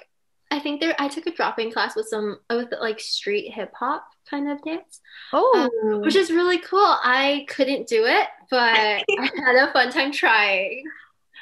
I 0.49 0.59
think 0.59 0.79
there. 0.79 0.95
I 0.97 1.07
took 1.07 1.27
a 1.27 1.31
drop-in 1.31 1.71
class 1.71 1.95
with 1.95 2.07
some 2.07 2.39
with 2.49 2.73
like 2.79 2.99
street 2.99 3.51
hip 3.51 3.73
hop 3.73 4.07
kind 4.29 4.49
of 4.49 4.61
dance. 4.63 5.01
Oh, 5.33 5.69
um, 5.83 6.01
which 6.01 6.15
is 6.15 6.31
really 6.31 6.59
cool. 6.59 6.79
I 6.79 7.45
couldn't 7.49 7.87
do 7.87 8.05
it, 8.05 8.27
but 8.49 8.59
I 8.59 9.03
had 9.45 9.55
a 9.55 9.71
fun 9.73 9.91
time 9.91 10.11
trying. 10.11 10.83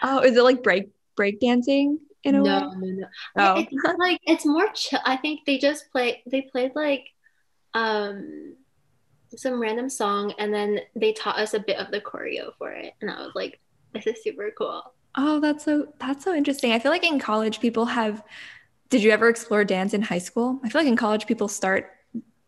Oh, 0.02 0.20
is 0.20 0.36
it 0.36 0.44
like 0.44 0.63
break 0.63 0.89
break 1.15 1.39
dancing 1.39 2.00
in 2.24 2.36
a 2.36 2.39
no, 2.39 2.44
way? 2.44 2.50
No, 2.50 2.70
no, 2.70 2.88
no. 2.88 3.08
Oh. 3.38 3.60
It's 3.60 3.98
like 4.00 4.22
it's 4.26 4.46
more 4.46 4.70
chill. 4.74 5.00
I 5.06 5.18
think 5.18 5.41
they 5.46 5.58
just 5.58 5.91
play. 5.91 6.24
They 6.26 6.41
played 6.41 6.72
like 6.76 7.06
um, 7.74 8.56
some 9.36 9.62
random 9.62 9.89
song, 9.89 10.34
and 10.39 10.54
then 10.54 10.80
they 10.96 11.13
taught 11.13 11.38
us 11.38 11.54
a 11.54 11.60
bit 11.60 11.78
of 11.78 11.91
the 11.91 12.02
choreo 12.02 12.52
for 12.58 12.72
it, 12.72 12.94
and 13.02 13.12
I 13.12 13.22
was 13.22 13.34
like, 13.36 13.60
"This 13.94 14.08
is 14.08 14.24
super 14.24 14.52
cool." 14.58 14.82
Oh, 15.18 15.39
that's 15.39 15.63
so 15.63 15.94
that's 16.00 16.24
so 16.24 16.34
interesting. 16.34 16.72
I 16.72 16.80
feel 16.80 16.91
like 16.91 17.06
in 17.06 17.20
college 17.20 17.60
people 17.60 17.86
have. 17.86 18.24
Did 18.89 19.04
you 19.04 19.12
ever 19.12 19.30
explore 19.30 19.63
dance 19.63 19.93
in 19.93 20.02
high 20.02 20.19
school? 20.19 20.60
I 20.63 20.69
feel 20.69 20.82
like 20.82 20.88
in 20.88 20.95
college 20.95 21.26
people 21.26 21.48
start 21.48 21.91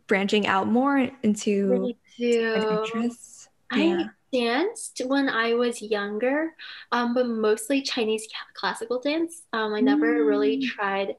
branching 0.08 0.48
out 0.48 0.68
more 0.68 1.10
into 1.24 1.96
interests. 2.18 3.50
Yeah. 3.72 4.06
I 4.06 4.10
danced 4.32 5.02
when 5.06 5.30
I 5.30 5.54
was 5.54 5.82
younger, 5.82 6.54
um, 6.92 7.14
but 7.14 7.28
mostly 7.28 7.82
Chinese 7.82 8.28
classical 8.54 9.00
dance. 9.00 9.44
Um, 9.54 9.74
I 9.74 9.82
never 9.82 10.20
mm. 10.20 10.28
really 10.28 10.66
tried 10.66 11.16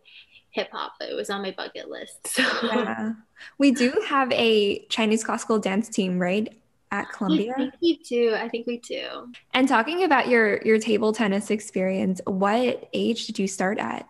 hip 0.50 0.68
hop. 0.72 0.94
It 1.00 1.14
was 1.14 1.30
on 1.30 1.42
my 1.42 1.52
bucket 1.56 1.88
list. 1.88 2.18
So. 2.28 2.42
Yeah. 2.62 3.12
We 3.58 3.70
do 3.70 3.92
have 4.08 4.32
a 4.32 4.84
Chinese 4.86 5.22
classical 5.22 5.58
dance 5.58 5.88
team, 5.88 6.18
right? 6.18 6.52
At 6.90 7.12
Columbia. 7.12 7.52
I 7.52 7.56
think 7.56 7.74
we 7.80 7.98
do. 7.98 8.34
I 8.34 8.48
think 8.48 8.66
we 8.66 8.78
do. 8.78 9.30
And 9.52 9.68
talking 9.68 10.04
about 10.04 10.28
your 10.28 10.60
your 10.62 10.78
table 10.78 11.12
tennis 11.12 11.50
experience, 11.50 12.20
what 12.24 12.88
age 12.94 13.26
did 13.26 13.38
you 13.38 13.46
start 13.46 13.78
at? 13.78 14.08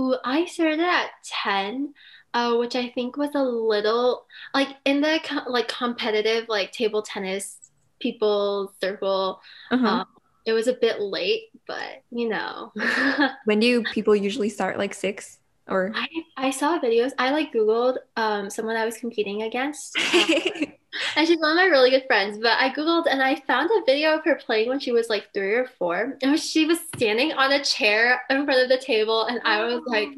Ooh, 0.00 0.16
I 0.24 0.46
started 0.46 0.80
at 0.80 1.10
10. 1.24 1.94
Uh, 2.32 2.54
which 2.58 2.76
I 2.76 2.90
think 2.90 3.16
was 3.16 3.30
a 3.34 3.42
little 3.42 4.24
like 4.54 4.68
in 4.84 5.00
the 5.00 5.18
like 5.48 5.66
competitive 5.66 6.48
like 6.48 6.70
table 6.70 7.02
tennis 7.02 7.58
people 7.98 8.72
circle. 8.80 9.40
Uh-huh. 9.72 9.86
Um, 9.88 10.06
it 10.46 10.52
was 10.52 10.68
a 10.68 10.74
bit 10.74 11.00
late, 11.00 11.48
but 11.66 12.04
you 12.12 12.28
know. 12.28 12.72
when 13.46 13.58
do 13.58 13.82
people 13.82 14.14
usually 14.14 14.48
start? 14.48 14.78
Like 14.78 14.94
six? 14.94 15.40
or 15.70 15.92
I, 15.94 16.06
I 16.36 16.50
saw 16.50 16.78
videos. 16.78 17.12
I 17.18 17.30
like 17.30 17.52
Googled 17.52 17.96
um, 18.16 18.50
someone 18.50 18.76
I 18.76 18.84
was 18.84 18.98
competing 18.98 19.42
against. 19.42 19.96
Um, 20.12 20.72
and 21.16 21.26
she's 21.26 21.38
one 21.38 21.50
of 21.50 21.56
my 21.56 21.66
really 21.66 21.90
good 21.90 22.04
friends. 22.06 22.38
But 22.38 22.58
I 22.58 22.70
Googled 22.70 23.06
and 23.10 23.22
I 23.22 23.36
found 23.46 23.70
a 23.70 23.84
video 23.84 24.16
of 24.16 24.24
her 24.24 24.36
playing 24.36 24.68
when 24.68 24.80
she 24.80 24.92
was 24.92 25.08
like 25.08 25.32
three 25.32 25.54
or 25.54 25.66
four. 25.78 26.18
And 26.22 26.38
she 26.38 26.66
was 26.66 26.78
standing 26.94 27.32
on 27.32 27.52
a 27.52 27.62
chair 27.62 28.22
in 28.30 28.44
front 28.44 28.62
of 28.62 28.68
the 28.68 28.78
table. 28.78 29.24
And 29.24 29.40
I 29.44 29.64
was 29.64 29.82
like, 29.86 30.08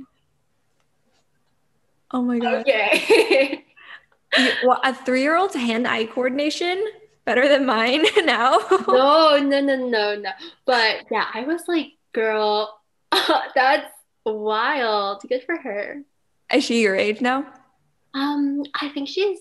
Oh 2.13 2.23
my 2.23 2.39
God. 2.39 2.61
Okay. 2.61 3.65
well, 4.65 4.81
a 4.85 4.95
three 4.95 5.23
year 5.23 5.37
old's 5.37 5.55
hand 5.55 5.87
eye 5.87 6.05
coordination 6.05 6.85
better 7.25 7.49
than 7.49 7.65
mine 7.65 8.05
now. 8.25 8.59
no, 8.87 9.39
no, 9.39 9.61
no, 9.61 9.77
no, 9.77 10.17
no. 10.17 10.31
But 10.67 11.07
yeah, 11.11 11.27
I 11.33 11.45
was 11.45 11.63
like, 11.69 11.93
girl, 12.13 12.81
that's 13.55 13.91
Wild. 14.25 15.23
Good 15.29 15.43
for 15.45 15.57
her. 15.57 16.03
Is 16.53 16.65
she 16.65 16.83
your 16.83 16.95
age 16.95 17.21
now? 17.21 17.47
Um, 18.15 18.63
I 18.81 18.89
think 18.91 19.09
she's 19.09 19.41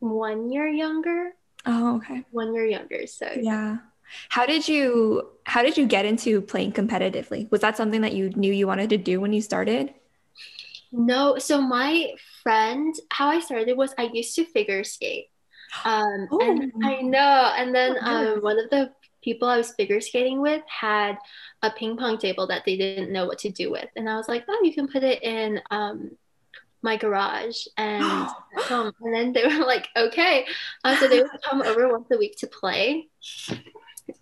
one 0.00 0.50
year 0.50 0.66
younger. 0.66 1.32
Oh, 1.66 1.96
okay. 1.96 2.24
One 2.30 2.52
year 2.54 2.66
younger. 2.66 3.06
So 3.06 3.30
yeah. 3.40 3.78
How 4.28 4.44
did 4.44 4.66
you 4.66 5.28
how 5.44 5.62
did 5.62 5.76
you 5.76 5.86
get 5.86 6.04
into 6.04 6.40
playing 6.40 6.72
competitively? 6.72 7.50
Was 7.50 7.60
that 7.60 7.76
something 7.76 8.00
that 8.00 8.12
you 8.12 8.30
knew 8.30 8.52
you 8.52 8.66
wanted 8.66 8.90
to 8.90 8.98
do 8.98 9.20
when 9.20 9.32
you 9.32 9.40
started? 9.40 9.94
No. 10.90 11.38
So 11.38 11.60
my 11.60 12.14
friend, 12.42 12.94
how 13.10 13.28
I 13.28 13.40
started 13.40 13.76
was 13.76 13.94
I 13.96 14.10
used 14.12 14.34
to 14.36 14.44
figure 14.44 14.82
skate. 14.82 15.28
Um, 15.84 16.28
Ooh. 16.32 16.40
and 16.40 16.72
I 16.84 17.00
know. 17.02 17.52
And 17.56 17.74
then 17.74 17.96
oh, 18.02 18.34
um, 18.34 18.42
one 18.42 18.58
of 18.58 18.70
the 18.70 18.92
people 19.22 19.48
I 19.48 19.56
was 19.56 19.72
figure 19.74 20.00
skating 20.00 20.40
with 20.40 20.62
had 20.66 21.16
a 21.62 21.70
ping 21.70 21.96
pong 21.96 22.18
table 22.18 22.46
that 22.48 22.64
they 22.64 22.76
didn't 22.76 23.12
know 23.12 23.26
what 23.26 23.38
to 23.40 23.50
do 23.50 23.70
with. 23.70 23.88
And 23.94 24.08
I 24.08 24.16
was 24.16 24.28
like, 24.28 24.44
oh, 24.48 24.60
you 24.64 24.74
can 24.74 24.88
put 24.88 25.04
it 25.04 25.22
in 25.22 25.60
um, 25.70 26.12
my 26.82 26.96
garage 26.96 27.66
and 27.76 28.02
um, 28.70 28.92
and 29.00 29.14
then 29.14 29.32
they 29.32 29.44
were 29.58 29.64
like, 29.64 29.88
okay. 29.96 30.46
Uh, 30.84 30.96
so 30.96 31.08
they 31.08 31.22
would 31.22 31.30
come 31.48 31.62
over 31.62 31.88
once 31.88 32.08
a 32.10 32.18
week 32.18 32.36
to 32.38 32.46
play. 32.46 33.08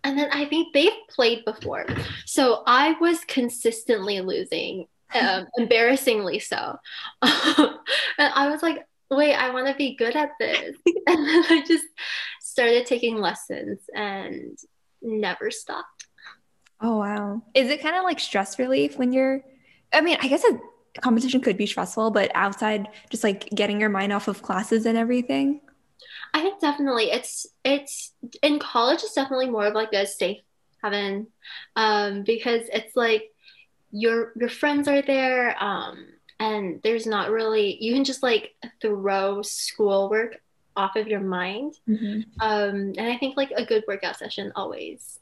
And 0.05 0.19
then 0.19 0.29
I 0.33 0.45
think 0.45 0.75
they've 0.75 0.93
played 1.09 1.45
before. 1.45 1.87
So 2.27 2.63
I 2.67 2.93
was 3.01 3.21
consistently 3.25 4.21
losing, 4.21 4.87
um, 5.15 5.47
embarrassingly 5.59 6.41
so. 6.41 6.79
and 7.23 7.79
I 8.19 8.49
was 8.51 8.63
like, 8.63 8.87
wait, 9.11 9.35
I 9.35 9.51
want 9.51 9.67
to 9.69 9.75
be 9.75 9.97
good 9.97 10.15
at 10.15 10.33
this. 10.39 10.77
and 11.07 11.29
then 11.29 11.45
I 11.49 11.65
just 11.67 11.87
started 12.41 12.85
taking 12.87 13.19
lessons 13.19 13.81
and 13.95 14.59
never 15.01 15.51
stopped. 15.51 16.07
Oh 16.81 16.99
wow. 16.99 17.43
Is 17.55 17.71
it 17.71 17.81
kind 17.81 17.97
of 17.97 18.05
like 18.05 18.21
stress 18.21 18.59
relief 18.59 18.99
when 18.99 19.13
you're 19.13 19.43
I 19.93 20.01
mean, 20.03 20.19
I 20.21 20.29
guess 20.29 20.45
a 20.45 20.61
competition 21.01 21.41
could 21.41 21.57
be 21.57 21.67
stressful, 21.67 22.11
but 22.11 22.31
outside 22.35 22.89
just 23.11 23.25
like 23.25 23.49
getting 23.51 23.81
your 23.81 23.89
mind 23.89 24.13
off 24.13 24.29
of 24.29 24.43
classes 24.43 24.87
and 24.87 24.97
everything? 24.97 25.61
I 26.35 26.43
think 26.43 26.61
definitely 26.61 27.11
it's 27.11 27.47
it's 27.65 28.13
in 28.43 28.59
college 28.59 29.03
it's 29.03 29.15
definitely 29.15 29.49
more 29.49 29.67
of 29.67 29.75
like 29.75 29.93
a 29.95 30.07
safe 30.07 30.43
haven 30.83 31.27
um 31.75 32.23
because 32.23 32.69
it's 32.73 32.95
like 32.95 33.33
your 33.91 34.33
your 34.37 34.51
friends 34.51 34.89
are 34.89 35.01
there 35.01 35.57
um 35.63 36.07
and 36.39 36.81
there's 36.83 37.07
not 37.07 37.31
really 37.31 37.83
you 37.83 37.95
can 37.95 38.05
just 38.05 38.23
like 38.23 38.55
throw 38.83 39.41
schoolwork 39.41 40.37
off 40.79 40.97
of 40.97 41.09
your 41.09 41.21
mind. 41.21 41.75
Mm-hmm. 41.89 42.21
Um, 42.41 42.93
and 42.97 43.01
I 43.01 43.19
think 43.19 43.37
like 43.37 43.51
a 43.51 43.67
good 43.67 43.85
workout 43.89 44.17
session 44.17 44.53
always, 44.55 45.19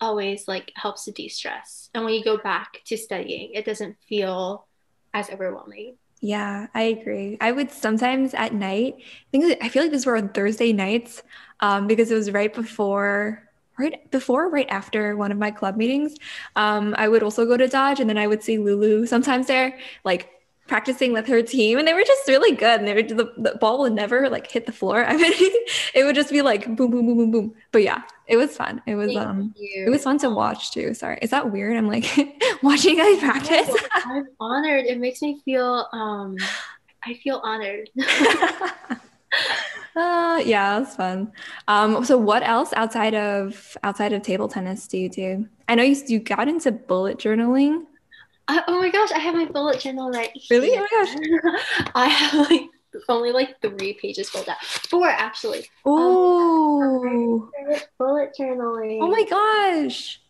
always 0.00 0.46
like 0.46 0.72
helps 0.76 1.04
to 1.04 1.12
de-stress. 1.12 1.90
And 1.92 2.04
when 2.04 2.14
you 2.14 2.24
go 2.24 2.38
back 2.38 2.80
to 2.86 2.96
studying, 2.96 3.52
it 3.52 3.66
doesn't 3.66 3.96
feel 4.08 4.66
as 5.14 5.30
overwhelming. 5.30 5.96
Yeah, 6.20 6.68
I 6.74 6.82
agree. 6.82 7.36
I 7.40 7.50
would 7.50 7.72
sometimes 7.72 8.32
at 8.34 8.54
night, 8.54 8.94
I 8.98 9.04
think 9.32 9.58
I 9.62 9.68
feel 9.68 9.82
like 9.82 9.90
these 9.90 10.06
were 10.06 10.16
on 10.16 10.28
Thursday 10.28 10.72
nights 10.72 11.22
um, 11.60 11.86
because 11.88 12.10
it 12.10 12.14
was 12.14 12.30
right 12.30 12.52
before 12.52 13.48
right 13.78 14.10
before 14.10 14.50
right 14.50 14.68
after 14.68 15.16
one 15.16 15.32
of 15.32 15.38
my 15.38 15.50
club 15.50 15.76
meetings 15.78 16.14
um, 16.56 16.94
i 16.98 17.08
would 17.08 17.22
also 17.22 17.46
go 17.46 17.56
to 17.56 17.66
dodge 17.66 18.00
and 18.00 18.08
then 18.10 18.18
i 18.18 18.26
would 18.26 18.42
see 18.42 18.58
lulu 18.58 19.06
sometimes 19.06 19.46
there 19.46 19.78
like 20.04 20.28
practicing 20.72 21.12
with 21.12 21.26
her 21.26 21.42
team 21.42 21.78
and 21.78 21.86
they 21.86 21.92
were 21.92 22.02
just 22.02 22.26
really 22.26 22.56
good 22.56 22.80
and 22.80 22.88
they 22.88 22.94
were 22.94 23.02
the, 23.02 23.30
the 23.36 23.58
ball 23.60 23.80
would 23.80 23.92
never 23.92 24.30
like 24.30 24.50
hit 24.50 24.64
the 24.64 24.72
floor. 24.72 25.04
I 25.06 25.18
mean 25.18 25.34
it 25.94 26.02
would 26.04 26.14
just 26.14 26.30
be 26.30 26.40
like 26.40 26.64
boom 26.64 26.90
boom 26.90 27.04
boom 27.04 27.18
boom 27.18 27.30
boom. 27.30 27.54
But 27.72 27.82
yeah 27.82 28.04
it 28.26 28.38
was 28.38 28.56
fun. 28.56 28.80
It 28.86 28.94
was 28.94 29.08
Thank 29.08 29.20
um 29.20 29.54
you. 29.54 29.84
it 29.86 29.90
was 29.90 30.02
fun 30.02 30.16
to 30.20 30.30
watch 30.30 30.70
too. 30.70 30.94
Sorry. 30.94 31.18
Is 31.20 31.28
that 31.28 31.52
weird? 31.52 31.76
I'm 31.76 31.88
like 31.88 32.06
watching 32.62 32.96
guys 32.96 33.18
practice 33.18 33.68
i'm 34.06 34.28
honored. 34.40 34.86
It 34.86 34.98
makes 34.98 35.20
me 35.20 35.42
feel 35.44 35.86
um 35.92 36.38
i 37.04 37.12
feel 37.22 37.42
honored. 37.44 37.90
Uh 39.94 40.40
yeah 40.46 40.80
it's 40.80 40.96
fun. 40.96 41.32
Um 41.68 42.02
so 42.02 42.16
what 42.16 42.42
else 42.42 42.72
outside 42.72 43.14
of 43.14 43.76
outside 43.84 44.14
of 44.14 44.22
table 44.22 44.48
tennis 44.48 44.88
do 44.88 44.96
you 44.96 45.10
do? 45.10 45.46
I 45.68 45.74
know 45.74 45.82
you, 45.82 45.96
you 46.06 46.18
got 46.18 46.48
into 46.48 46.72
bullet 46.72 47.18
journaling 47.18 47.82
oh 48.48 48.78
my 48.80 48.90
gosh, 48.90 49.12
I 49.12 49.18
have 49.18 49.34
my 49.34 49.46
bullet 49.46 49.80
journal 49.80 50.10
right 50.10 50.30
here. 50.34 50.60
Really? 50.60 50.70
Here. 50.70 50.86
Oh 50.90 51.04
my 51.04 51.38
gosh. 51.52 51.90
I 51.94 52.06
have 52.08 52.50
like 52.50 52.70
only 53.08 53.32
like 53.32 53.60
three 53.60 53.94
pages 53.94 54.30
filled 54.30 54.48
out. 54.48 54.62
Four 54.62 55.08
actually. 55.08 55.66
Oh. 55.84 56.82
Um, 56.82 57.88
bullet 57.98 58.30
journaling. 58.38 58.98
Oh 59.00 59.08
my 59.08 59.24
gosh. 59.24 60.20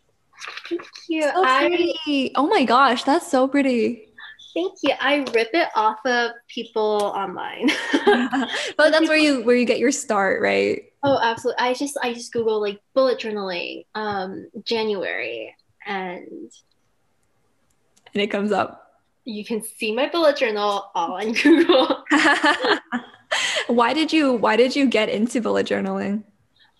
Thank 0.68 0.82
you. 1.08 1.22
So 1.22 1.42
pretty. 1.44 1.94
I, 2.06 2.30
oh 2.36 2.46
my 2.48 2.64
gosh, 2.64 3.04
that's 3.04 3.30
so 3.30 3.48
pretty. 3.48 4.08
Thank 4.54 4.74
you. 4.82 4.94
I 5.00 5.24
rip 5.34 5.50
it 5.54 5.68
off 5.74 5.98
of 6.04 6.32
people 6.48 7.12
online. 7.14 7.70
but 8.76 8.90
that's 8.90 9.08
where 9.08 9.16
you 9.16 9.42
where 9.42 9.56
you 9.56 9.64
get 9.64 9.78
your 9.78 9.92
start, 9.92 10.42
right? 10.42 10.82
Oh, 11.02 11.18
absolutely. 11.20 11.60
I 11.60 11.74
just 11.74 11.98
I 12.02 12.12
just 12.12 12.32
Google 12.32 12.60
like 12.60 12.80
bullet 12.94 13.18
journaling, 13.18 13.86
um, 13.94 14.48
January, 14.64 15.54
and 15.86 16.50
and 18.14 18.22
it 18.22 18.28
comes 18.28 18.52
up. 18.52 18.78
You 19.24 19.44
can 19.44 19.62
see 19.62 19.94
my 19.94 20.08
bullet 20.08 20.36
journal 20.36 20.90
all 20.94 21.14
on 21.14 21.32
Google. 21.42 22.04
why 23.68 23.92
did 23.92 24.12
you 24.12 24.32
Why 24.32 24.56
did 24.56 24.74
you 24.74 24.86
get 24.86 25.08
into 25.08 25.40
bullet 25.40 25.66
journaling? 25.66 26.24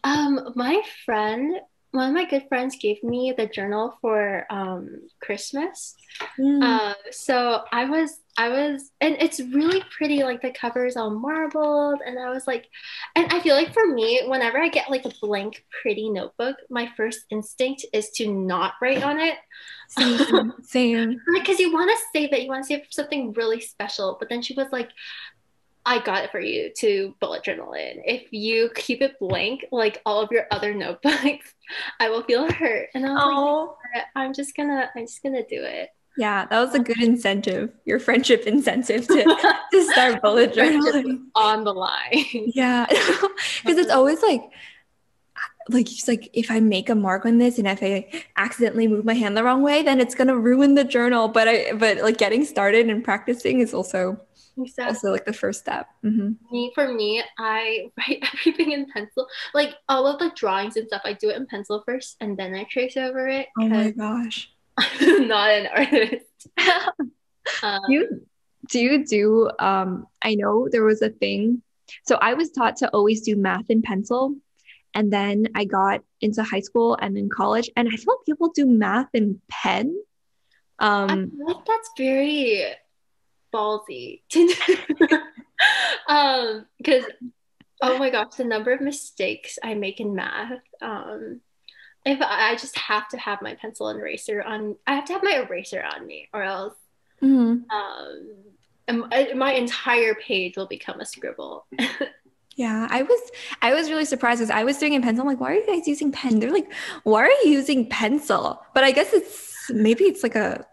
Um, 0.04 0.52
my 0.56 0.82
friend 1.04 1.60
one 1.92 2.08
of 2.08 2.14
my 2.14 2.24
good 2.24 2.46
friends 2.48 2.76
gave 2.76 3.02
me 3.04 3.34
the 3.36 3.46
journal 3.46 3.98
for 4.00 4.46
um, 4.50 5.02
Christmas. 5.20 5.94
Mm. 6.40 6.62
Uh, 6.62 6.94
so 7.10 7.64
I 7.70 7.84
was, 7.84 8.18
I 8.38 8.48
was, 8.48 8.90
and 9.02 9.16
it's 9.20 9.40
really 9.40 9.82
pretty. 9.94 10.22
Like 10.22 10.40
the 10.40 10.52
cover 10.52 10.86
is 10.86 10.96
all 10.96 11.10
marbled, 11.10 12.00
and 12.04 12.18
I 12.18 12.30
was 12.30 12.46
like, 12.46 12.66
and 13.14 13.30
I 13.30 13.40
feel 13.40 13.54
like 13.54 13.74
for 13.74 13.86
me, 13.86 14.22
whenever 14.26 14.58
I 14.58 14.68
get 14.68 14.90
like 14.90 15.04
a 15.04 15.12
blank, 15.20 15.64
pretty 15.82 16.08
notebook, 16.08 16.56
my 16.70 16.90
first 16.96 17.20
instinct 17.30 17.84
is 17.92 18.10
to 18.12 18.32
not 18.32 18.74
write 18.80 19.02
on 19.02 19.20
it. 19.20 19.36
Same, 19.88 20.52
same. 20.62 21.20
Because 21.34 21.58
you 21.58 21.74
want 21.74 21.90
to 21.90 22.04
save 22.14 22.32
it, 22.32 22.42
you 22.42 22.48
want 22.48 22.64
to 22.64 22.68
save 22.68 22.86
something 22.88 23.34
really 23.34 23.60
special. 23.60 24.16
But 24.18 24.30
then 24.30 24.40
she 24.40 24.54
was 24.54 24.68
like, 24.72 24.88
I 25.84 25.98
got 25.98 26.24
it 26.24 26.30
for 26.30 26.40
you 26.40 26.70
to 26.78 27.14
bullet 27.20 27.42
journal 27.42 27.72
in. 27.72 28.02
If 28.04 28.32
you 28.32 28.70
keep 28.74 29.02
it 29.02 29.18
blank, 29.18 29.64
like 29.72 30.00
all 30.06 30.20
of 30.20 30.30
your 30.30 30.46
other 30.50 30.74
notebooks, 30.74 31.54
I 31.98 32.08
will 32.10 32.22
feel 32.22 32.50
hurt. 32.50 32.90
And 32.94 33.06
I 33.06 33.12
was 33.12 33.76
like, 33.94 34.04
I'm 34.14 34.32
just 34.32 34.54
gonna, 34.56 34.90
I'm 34.94 35.06
just 35.06 35.22
gonna 35.22 35.46
do 35.46 35.62
it. 35.62 35.90
Yeah, 36.16 36.44
that 36.46 36.60
was 36.60 36.74
a 36.74 36.78
good 36.78 37.02
incentive. 37.02 37.72
Your 37.84 37.98
friendship 37.98 38.42
incentive 38.42 39.06
to, 39.08 39.62
to 39.72 39.82
start 39.92 40.20
bullet 40.22 40.52
journaling 40.52 41.24
on 41.34 41.64
the 41.64 41.72
line. 41.72 42.26
Yeah, 42.32 42.86
because 42.88 43.78
it's 43.78 43.90
always 43.90 44.22
like, 44.22 44.42
like 45.70 45.90
it's 45.90 46.08
like 46.08 46.28
if 46.34 46.50
I 46.50 46.60
make 46.60 46.90
a 46.90 46.94
mark 46.94 47.24
on 47.24 47.38
this 47.38 47.58
and 47.58 47.66
if 47.66 47.82
I 47.82 48.24
accidentally 48.36 48.88
move 48.88 49.06
my 49.06 49.14
hand 49.14 49.36
the 49.36 49.44
wrong 49.44 49.62
way, 49.62 49.82
then 49.82 50.00
it's 50.00 50.14
gonna 50.14 50.36
ruin 50.36 50.74
the 50.74 50.84
journal. 50.84 51.28
But 51.28 51.48
I, 51.48 51.72
but 51.72 51.98
like 51.98 52.18
getting 52.18 52.44
started 52.44 52.90
and 52.90 53.02
practicing 53.02 53.60
is 53.60 53.72
also 53.72 54.20
Exactly. 54.58 54.94
Also, 54.94 55.10
like 55.10 55.24
the 55.24 55.32
first 55.32 55.60
step. 55.60 55.88
Mm-hmm. 56.04 56.32
Me, 56.50 56.72
for 56.74 56.92
me, 56.92 57.22
I 57.38 57.90
write 57.98 58.22
everything 58.34 58.72
in 58.72 58.86
pencil. 58.90 59.26
Like 59.54 59.74
all 59.88 60.06
of 60.06 60.18
the 60.18 60.30
drawings 60.34 60.76
and 60.76 60.86
stuff, 60.86 61.02
I 61.04 61.14
do 61.14 61.30
it 61.30 61.36
in 61.36 61.46
pencil 61.46 61.82
first, 61.86 62.16
and 62.20 62.36
then 62.36 62.54
I 62.54 62.64
trace 62.64 62.96
over 62.96 63.28
it. 63.28 63.48
Oh 63.58 63.68
my 63.68 63.90
gosh! 63.90 64.50
I'm 64.76 65.28
not 65.28 65.50
an 65.50 65.68
artist. 65.74 66.48
um, 67.62 67.80
you 67.88 68.26
do 68.68 68.80
you 68.80 69.06
do? 69.06 69.50
Um, 69.58 70.06
I 70.20 70.34
know 70.34 70.68
there 70.70 70.84
was 70.84 71.02
a 71.02 71.10
thing. 71.10 71.62
So 72.06 72.16
I 72.16 72.34
was 72.34 72.50
taught 72.50 72.76
to 72.76 72.90
always 72.90 73.22
do 73.22 73.36
math 73.36 73.70
in 73.70 73.82
pencil, 73.82 74.36
and 74.94 75.12
then 75.12 75.48
I 75.54 75.64
got 75.64 76.02
into 76.20 76.42
high 76.42 76.60
school 76.60 76.96
and 77.00 77.16
then 77.16 77.28
college, 77.28 77.70
and 77.76 77.88
I 77.88 77.96
feel 77.96 78.14
like 78.14 78.26
people 78.26 78.50
do 78.54 78.66
math 78.66 79.08
in 79.14 79.40
pen. 79.48 79.96
Um, 80.78 81.10
I 81.10 81.14
feel 81.14 81.46
like 81.46 81.64
that's 81.64 81.90
very 81.96 82.64
ballsy. 83.52 84.22
Um 86.08 86.66
because 86.78 87.04
oh 87.82 87.98
my 87.98 88.10
gosh 88.10 88.36
the 88.36 88.44
number 88.44 88.72
of 88.72 88.80
mistakes 88.80 89.58
i 89.62 89.74
make 89.74 90.00
in 90.00 90.14
math 90.14 90.60
um 90.80 91.40
if 92.04 92.20
I, 92.20 92.56
just 92.56 92.76
have 92.76 93.08
to 93.10 93.16
have 93.16 93.42
my 93.42 93.54
pencil 93.54 93.88
and 93.88 94.00
eraser 94.00 94.42
on 94.42 94.76
i 94.86 94.94
have 94.94 95.04
to 95.06 95.12
have 95.12 95.22
my 95.22 95.44
eraser 95.46 95.82
on 95.82 96.06
me 96.06 96.28
or 96.32 96.42
else 96.42 96.74
mm-hmm. 97.20 97.58
um 98.90 99.08
my 99.36 99.52
entire 99.52 100.14
page 100.14 100.56
will 100.56 100.66
become 100.66 101.00
a 101.00 101.06
scribble. 101.06 101.66
Yeah 102.54 102.86
i 102.90 103.00
was 103.00 103.20
i 103.62 103.72
was 103.72 103.88
really 103.88 104.04
surprised 104.04 104.40
because 104.40 104.50
i 104.50 104.62
was 104.62 104.76
doing 104.76 104.92
in 104.92 105.00
pencil 105.00 105.22
i'm 105.22 105.26
like 105.26 105.40
why 105.40 105.52
are 105.52 105.54
you 105.54 105.66
guys 105.66 105.88
using 105.88 106.12
pen? 106.12 106.38
They're 106.38 106.52
like 106.52 106.70
why 107.02 107.22
are 107.22 107.30
you 107.44 107.50
using 107.50 107.88
pencil? 107.88 108.60
But 108.74 108.84
i 108.84 108.90
guess 108.90 109.14
it's 109.14 109.70
maybe 109.70 110.04
it's 110.04 110.22
like 110.22 110.34
a 110.34 110.66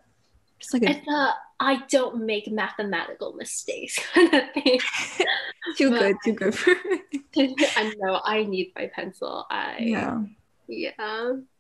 just 0.60 0.74
like 0.74 0.84
a, 0.84 0.89
it's 0.89 1.07
a 1.07 1.34
I 1.60 1.84
don't 1.89 2.26
make 2.26 2.49
mathematical 2.49 3.34
mistakes. 3.34 3.99
Kind 4.14 4.34
of 4.34 4.43
thing. 4.53 4.80
too 5.78 5.89
good, 5.89 6.16
too 6.24 6.34
good 6.34 6.55
for 6.55 6.76
me. 6.86 7.01
I 7.76 7.93
know 7.97 8.22
I 8.24 8.43
need 8.43 8.72
my 8.76 8.88
pencil. 8.88 9.45
I 9.49 9.78
yeah. 9.80 10.24
Yeah. 10.68 10.91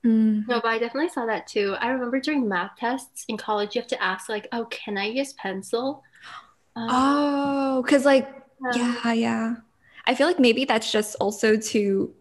Mm. 0.05 0.47
No, 0.47 0.61
but 0.61 0.65
I 0.65 0.77
definitely 0.77 1.09
saw 1.09 1.25
that 1.25 1.47
too. 1.47 1.75
I 1.79 1.89
remember 1.89 2.19
during 2.19 2.47
math 2.47 2.71
tests 2.77 3.25
in 3.27 3.37
college, 3.37 3.75
you 3.75 3.81
have 3.81 3.89
to 3.89 4.01
ask 4.01 4.29
like, 4.29 4.47
"Oh, 4.51 4.65
can 4.65 4.97
I 4.97 5.07
use 5.07 5.33
pencil?" 5.33 6.03
Um, 6.75 6.87
oh, 6.91 7.81
because 7.81 8.05
like, 8.05 8.29
yeah. 8.75 8.95
yeah, 9.03 9.13
yeah. 9.13 9.55
I 10.05 10.15
feel 10.15 10.27
like 10.27 10.39
maybe 10.39 10.63
that's 10.65 10.91
just 10.91 11.15
also 11.19 11.57
to 11.57 12.13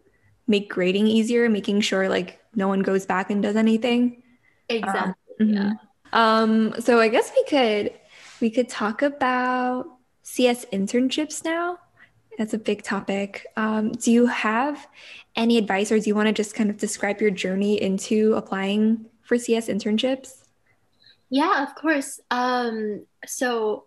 make 0.47 0.69
grading 0.69 1.07
easier, 1.07 1.47
making 1.47 1.81
sure 1.81 2.09
like 2.09 2.39
no 2.55 2.67
one 2.67 2.81
goes 2.81 3.05
back 3.05 3.29
and 3.29 3.41
does 3.41 3.55
anything. 3.55 4.23
Exactly. 4.67 5.13
Um, 5.39 5.47
mm-hmm. 5.47 5.71
Um, 6.13 6.73
so 6.79 6.99
I 6.99 7.07
guess 7.07 7.31
we 7.35 7.43
could 7.45 7.93
we 8.41 8.49
could 8.49 8.69
talk 8.69 9.01
about 9.01 9.85
CS 10.23 10.65
internships 10.71 11.43
now. 11.43 11.79
That's 12.37 12.53
a 12.53 12.57
big 12.57 12.83
topic. 12.83 13.45
Um, 13.57 13.91
do 13.91 14.11
you 14.11 14.25
have 14.27 14.87
any 15.35 15.57
advice, 15.57 15.91
or 15.91 15.99
do 15.99 16.07
you 16.07 16.15
want 16.15 16.27
to 16.27 16.33
just 16.33 16.55
kind 16.55 16.69
of 16.69 16.77
describe 16.77 17.19
your 17.21 17.31
journey 17.31 17.81
into 17.81 18.33
applying 18.35 19.05
for 19.23 19.37
CS 19.37 19.67
internships? 19.67 20.45
Yeah, 21.29 21.63
of 21.63 21.75
course. 21.75 22.19
Um, 22.31 23.05
so 23.25 23.85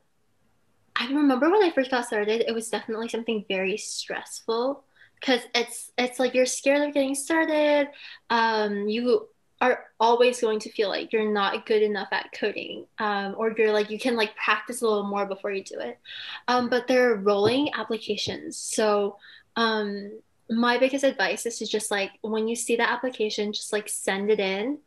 I 0.94 1.06
remember 1.06 1.50
when 1.50 1.62
I 1.62 1.70
first 1.70 1.90
got 1.90 2.06
started, 2.06 2.44
it 2.46 2.54
was 2.54 2.68
definitely 2.68 3.08
something 3.08 3.44
very 3.48 3.76
stressful 3.76 4.84
because 5.18 5.40
it's 5.54 5.92
it's 5.96 6.18
like 6.18 6.34
you're 6.34 6.46
scared 6.46 6.86
of 6.86 6.94
getting 6.94 7.14
started. 7.14 7.88
Um, 8.28 8.88
you 8.88 9.28
are 9.62 9.84
always 10.00 10.40
going 10.40 10.58
to 10.58 10.72
feel 10.72 10.88
like 10.88 11.12
you're 11.12 11.32
not 11.32 11.66
good 11.66 11.82
enough 11.82 12.08
at 12.10 12.32
coding 12.32 12.84
um, 12.98 13.36
or 13.38 13.54
you're 13.56 13.72
like 13.72 13.90
you 13.90 13.98
can 13.98 14.16
like 14.16 14.34
practice 14.34 14.82
a 14.82 14.84
little 14.84 15.06
more 15.06 15.24
before 15.24 15.52
you 15.52 15.62
do 15.62 15.78
it. 15.78 16.00
Um, 16.48 16.68
but 16.68 16.88
they're 16.88 17.14
rolling 17.14 17.70
applications. 17.72 18.56
So 18.56 19.18
um, 19.54 20.18
my 20.50 20.78
biggest 20.78 21.04
advice 21.04 21.46
is 21.46 21.60
to 21.60 21.66
just 21.66 21.92
like 21.92 22.10
when 22.22 22.48
you 22.48 22.56
see 22.56 22.74
the 22.74 22.90
application 22.90 23.52
just 23.52 23.72
like 23.72 23.88
send 23.88 24.30
it 24.30 24.40
in 24.40 24.78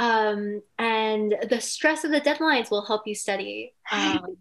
um, 0.00 0.60
and 0.80 1.36
the 1.48 1.60
stress 1.60 2.02
of 2.02 2.10
the 2.10 2.20
deadlines 2.20 2.72
will 2.72 2.84
help 2.84 3.06
you 3.06 3.14
study 3.14 3.72
um, 3.92 4.36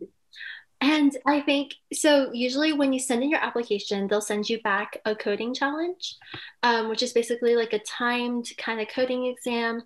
and 0.83 1.15
I 1.25 1.39
think 1.39 1.75
so. 1.93 2.33
Usually, 2.33 2.73
when 2.73 2.91
you 2.91 2.99
send 2.99 3.23
in 3.23 3.29
your 3.29 3.39
application, 3.39 4.07
they'll 4.07 4.19
send 4.19 4.49
you 4.49 4.61
back 4.61 4.99
a 5.05 5.15
coding 5.15 5.53
challenge, 5.53 6.17
um, 6.61 6.89
which 6.89 7.01
is 7.01 7.13
basically 7.13 7.55
like 7.55 7.71
a 7.71 7.79
timed 7.79 8.51
kind 8.57 8.81
of 8.81 8.89
coding 8.89 9.27
exam. 9.27 9.83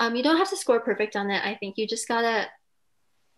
Um, 0.00 0.16
you 0.16 0.22
don't 0.22 0.38
have 0.38 0.48
to 0.48 0.56
score 0.56 0.80
perfect 0.80 1.16
on 1.16 1.30
it. 1.30 1.44
I 1.44 1.54
think 1.56 1.76
you 1.76 1.86
just 1.86 2.08
gotta, 2.08 2.48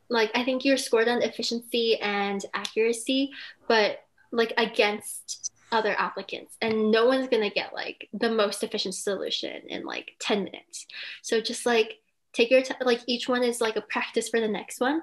like, 0.08 0.30
I 0.36 0.44
think 0.44 0.64
you're 0.64 0.76
scored 0.76 1.08
on 1.08 1.20
efficiency 1.22 1.98
and 1.98 2.44
accuracy, 2.54 3.32
but 3.66 3.98
like 4.30 4.52
against 4.56 5.50
other 5.72 5.96
applicants. 5.98 6.56
And 6.62 6.92
no 6.92 7.06
one's 7.06 7.28
gonna 7.28 7.50
get 7.50 7.72
like 7.72 8.08
the 8.12 8.30
most 8.30 8.62
efficient 8.62 8.94
solution 8.94 9.62
in 9.68 9.84
like 9.84 10.12
10 10.20 10.44
minutes. 10.44 10.86
So 11.22 11.40
just 11.40 11.66
like 11.66 11.98
take 12.32 12.52
your 12.52 12.62
time, 12.62 12.78
like, 12.82 13.00
each 13.08 13.28
one 13.28 13.42
is 13.42 13.60
like 13.60 13.74
a 13.74 13.80
practice 13.82 14.28
for 14.28 14.38
the 14.38 14.46
next 14.46 14.78
one 14.78 15.02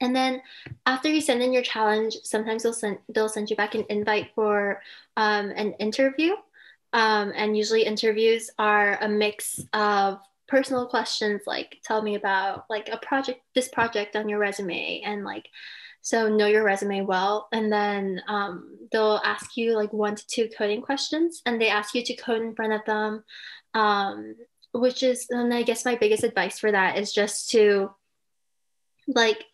and 0.00 0.14
then 0.14 0.42
after 0.84 1.08
you 1.08 1.20
send 1.20 1.42
in 1.42 1.52
your 1.52 1.62
challenge, 1.62 2.16
sometimes 2.22 2.62
they'll 2.62 2.72
send 2.72 2.98
they'll 3.08 3.28
send 3.28 3.50
you 3.50 3.56
back 3.56 3.74
an 3.74 3.84
invite 3.88 4.30
for 4.34 4.82
um, 5.16 5.50
an 5.50 5.72
interview. 5.74 6.32
Um, 6.92 7.32
and 7.34 7.56
usually 7.56 7.84
interviews 7.84 8.50
are 8.58 8.96
a 9.02 9.08
mix 9.08 9.60
of 9.72 10.20
personal 10.48 10.86
questions 10.86 11.42
like 11.46 11.78
tell 11.82 12.02
me 12.02 12.14
about 12.14 12.64
like 12.70 12.88
a 12.90 12.98
project 12.98 13.40
this 13.54 13.68
project 13.68 14.14
on 14.14 14.28
your 14.28 14.38
resume 14.38 15.02
and 15.04 15.24
like 15.24 15.48
so 16.02 16.28
know 16.28 16.46
your 16.46 16.62
resume 16.62 17.00
well 17.00 17.48
and 17.52 17.72
then 17.72 18.22
um, 18.28 18.78
they'll 18.92 19.20
ask 19.24 19.56
you 19.56 19.74
like 19.74 19.92
one 19.92 20.14
to 20.14 20.26
two 20.28 20.48
coding 20.56 20.80
questions 20.80 21.42
and 21.46 21.60
they 21.60 21.68
ask 21.68 21.94
you 21.94 22.02
to 22.04 22.14
code 22.14 22.42
in 22.42 22.54
front 22.54 22.72
of 22.72 22.84
them 22.84 23.24
um, 23.74 24.36
which 24.72 25.02
is 25.02 25.26
and 25.30 25.52
i 25.52 25.62
guess 25.62 25.84
my 25.84 25.96
biggest 25.96 26.22
advice 26.22 26.58
for 26.58 26.70
that 26.70 26.96
is 26.96 27.12
just 27.12 27.50
to 27.50 27.90
like 29.08 29.44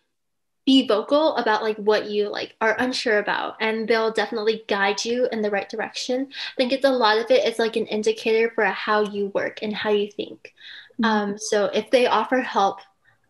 be 0.64 0.86
vocal 0.86 1.36
about 1.36 1.62
like 1.62 1.76
what 1.76 2.06
you 2.06 2.28
like 2.28 2.54
are 2.60 2.76
unsure 2.78 3.18
about 3.18 3.56
and 3.60 3.88
they'll 3.88 4.12
definitely 4.12 4.64
guide 4.68 5.04
you 5.04 5.28
in 5.32 5.42
the 5.42 5.50
right 5.50 5.68
direction 5.68 6.28
i 6.30 6.54
think 6.56 6.72
it's 6.72 6.84
a 6.84 6.90
lot 6.90 7.18
of 7.18 7.30
it 7.30 7.46
is 7.46 7.58
like 7.58 7.76
an 7.76 7.86
indicator 7.86 8.50
for 8.54 8.64
how 8.66 9.00
you 9.02 9.26
work 9.28 9.58
and 9.62 9.74
how 9.74 9.90
you 9.90 10.10
think 10.10 10.54
mm-hmm. 11.00 11.04
um, 11.04 11.38
so 11.38 11.64
if 11.66 11.90
they 11.90 12.06
offer 12.06 12.40
help 12.40 12.80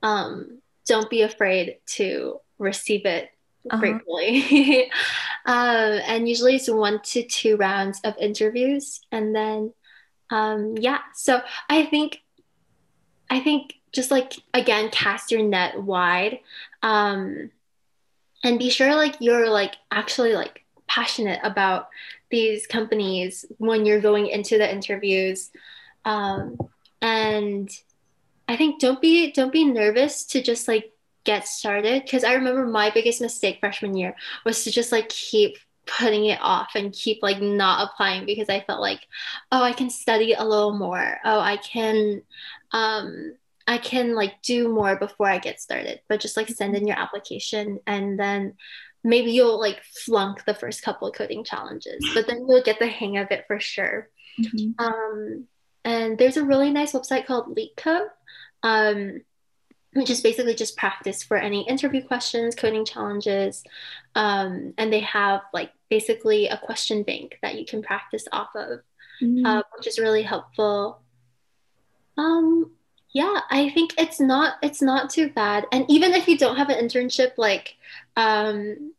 um, 0.02 0.58
don't 0.86 1.08
be 1.08 1.22
afraid 1.22 1.78
to 1.86 2.38
receive 2.58 3.06
it 3.06 3.30
uh-huh. 3.70 3.80
gratefully 3.80 4.90
um, 5.46 6.00
and 6.06 6.28
usually 6.28 6.56
it's 6.56 6.68
one 6.68 7.00
to 7.02 7.22
two 7.22 7.56
rounds 7.56 8.00
of 8.04 8.14
interviews 8.18 9.00
and 9.10 9.34
then 9.34 9.72
um, 10.30 10.74
yeah 10.76 10.98
so 11.14 11.40
i 11.70 11.86
think 11.86 12.20
i 13.30 13.40
think 13.40 13.74
just 13.93 14.11
like 14.11 14.34
again 14.55 14.90
cast 14.90 15.30
your 15.30 15.43
net 15.43 15.80
wide 15.80 16.40
um, 16.82 17.51
and 18.43 18.59
be 18.59 18.70
sure 18.70 18.95
like 18.95 19.16
you're 19.20 19.49
like 19.49 19.76
actually 19.90 20.34
like 20.34 20.64
passionate 20.86 21.40
about 21.43 21.88
these 22.30 22.66
companies 22.66 23.45
when 23.59 23.86
you're 23.86 24.01
going 24.01 24.26
into 24.26 24.59
the 24.59 24.70
interviews. 24.70 25.51
Um, 26.05 26.57
and 27.03 27.68
i 28.49 28.57
think 28.57 28.80
don't 28.80 29.03
be 29.03 29.32
don't 29.32 29.53
be 29.53 29.64
nervous 29.64 30.24
to 30.24 30.40
just 30.40 30.68
like 30.68 30.93
get 31.24 31.47
started 31.47 32.03
because 32.03 32.24
i 32.24 32.32
remember 32.32 32.64
my 32.66 32.90
biggest 32.90 33.20
mistake 33.20 33.59
freshman 33.61 33.97
year 33.97 34.14
was 34.47 34.64
to 34.64 34.70
just 34.70 34.93
like 34.93 35.09
keep 35.09 35.59
putting 35.84 36.26
it 36.26 36.38
off 36.40 36.70
and 36.76 36.93
keep 36.93 37.18
like 37.22 37.40
not 37.40 37.88
applying 37.88 38.24
because 38.24 38.49
i 38.49 38.61
felt 38.61 38.80
like 38.80 39.01
oh 39.51 39.62
i 39.62 39.72
can 39.72 39.90
study 39.90 40.32
a 40.32 40.45
little 40.45 40.78
more. 40.78 41.18
Oh 41.24 41.40
i 41.40 41.57
can 41.57 42.22
um 42.70 43.34
I 43.66 43.78
can 43.78 44.14
like 44.14 44.42
do 44.42 44.68
more 44.68 44.96
before 44.96 45.28
I 45.28 45.38
get 45.38 45.60
started, 45.60 46.00
but 46.08 46.20
just 46.20 46.36
like 46.36 46.48
send 46.48 46.76
in 46.76 46.86
your 46.86 46.98
application 46.98 47.78
and 47.86 48.18
then 48.18 48.54
maybe 49.04 49.32
you'll 49.32 49.60
like 49.60 49.82
flunk 50.04 50.44
the 50.44 50.54
first 50.54 50.82
couple 50.82 51.08
of 51.08 51.14
coding 51.14 51.44
challenges, 51.44 52.04
but 52.14 52.26
then 52.26 52.46
you'll 52.48 52.62
get 52.62 52.78
the 52.78 52.86
hang 52.86 53.18
of 53.18 53.30
it 53.30 53.44
for 53.46 53.60
sure. 53.60 54.08
Mm-hmm. 54.40 54.84
Um, 54.84 55.46
and 55.84 56.18
there's 56.18 56.36
a 56.36 56.44
really 56.44 56.70
nice 56.70 56.92
website 56.92 57.26
called 57.26 57.56
LeetCode, 57.56 58.08
um, 58.62 59.20
which 59.94 60.10
is 60.10 60.20
basically 60.20 60.54
just 60.54 60.76
practice 60.76 61.22
for 61.22 61.36
any 61.36 61.68
interview 61.68 62.02
questions, 62.02 62.54
coding 62.54 62.84
challenges. 62.84 63.62
Um, 64.14 64.74
and 64.78 64.92
they 64.92 65.00
have 65.00 65.42
like 65.52 65.72
basically 65.90 66.48
a 66.48 66.58
question 66.58 67.02
bank 67.02 67.38
that 67.42 67.56
you 67.56 67.66
can 67.66 67.82
practice 67.82 68.26
off 68.32 68.50
of, 68.54 68.80
mm-hmm. 69.20 69.44
uh, 69.44 69.62
which 69.76 69.86
is 69.86 69.98
really 69.98 70.22
helpful. 70.22 71.02
Um, 72.16 72.70
yeah 73.12 73.40
i 73.50 73.68
think 73.70 73.92
it's 73.98 74.20
not 74.20 74.54
it's 74.62 74.82
not 74.82 75.10
too 75.10 75.30
bad. 75.30 75.66
And 75.72 75.84
even 75.88 76.12
if 76.12 76.28
you 76.28 76.38
don't 76.38 76.56
have 76.56 76.68
an 76.68 76.84
internship 76.84 77.32
like 77.36 77.76
um 78.16 78.92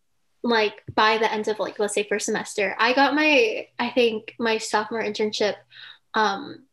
like 0.43 0.84
by 0.93 1.18
the 1.18 1.32
end 1.32 1.47
of 1.47 1.59
like 1.59 1.80
let's 1.80 1.93
say 1.93 2.03
first 2.03 2.26
semester 2.26 2.76
i 2.78 2.93
got 2.93 3.16
my 3.16 3.68
i 3.80 3.89
think 3.89 4.36
my 4.39 4.57
sophomore 4.57 5.01
internship 5.01 5.55
um 6.14 6.64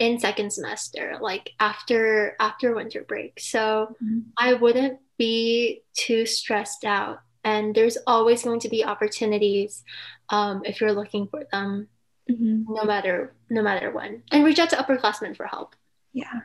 in 0.00 0.18
second 0.18 0.50
semester 0.52 1.18
like 1.20 1.52
after 1.60 2.34
after 2.40 2.74
winter 2.74 3.04
break. 3.06 3.38
So 3.38 3.94
mm-hmm. 4.02 4.20
i 4.36 4.54
wouldn't 4.54 4.98
be 5.18 5.82
too 5.94 6.26
stressed 6.26 6.84
out. 6.84 7.20
And 7.44 7.74
there's 7.74 7.98
always 8.06 8.42
going 8.42 8.60
to 8.60 8.68
be 8.68 8.84
opportunities 8.84 9.82
um, 10.28 10.62
if 10.64 10.80
you're 10.80 10.92
looking 10.92 11.26
for 11.26 11.44
them 11.50 11.88
mm-hmm. 12.30 12.62
no 12.68 12.84
matter 12.84 13.34
no 13.48 13.62
matter 13.62 13.90
when. 13.90 14.22
And 14.32 14.44
reach 14.44 14.58
out 14.58 14.70
to 14.70 14.76
upperclassmen 14.76 15.36
for 15.36 15.46
help. 15.46 15.76
Yeah 16.12 16.40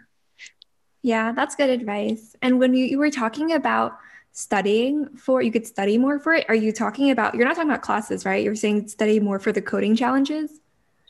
yeah, 1.06 1.34
that's 1.34 1.53
good 1.53 1.70
advice. 1.70 2.36
And 2.41 2.60
when 2.60 2.74
you, 2.74 2.84
you 2.84 2.97
were 2.97 3.12
talking 3.12 3.53
about 3.53 3.99
studying 4.32 5.08
for, 5.16 5.39
you 5.39 5.51
could 5.51 5.68
study 5.68 5.99
more 5.99 6.18
for 6.18 6.34
it. 6.34 6.47
Are 6.49 6.56
you 6.56 6.72
talking 6.72 7.12
about, 7.12 7.36
you're 7.36 7.45
not 7.45 7.56
talking 7.56 7.70
about 7.70 7.84
classes, 7.84 8.26
right? 8.26 8.43
You're 8.43 8.56
saying 8.56 8.88
study 8.88 9.20
more 9.20 9.38
for 9.38 9.51
the 9.51 9.62
coding 9.62 9.95
challenges? 9.95 10.49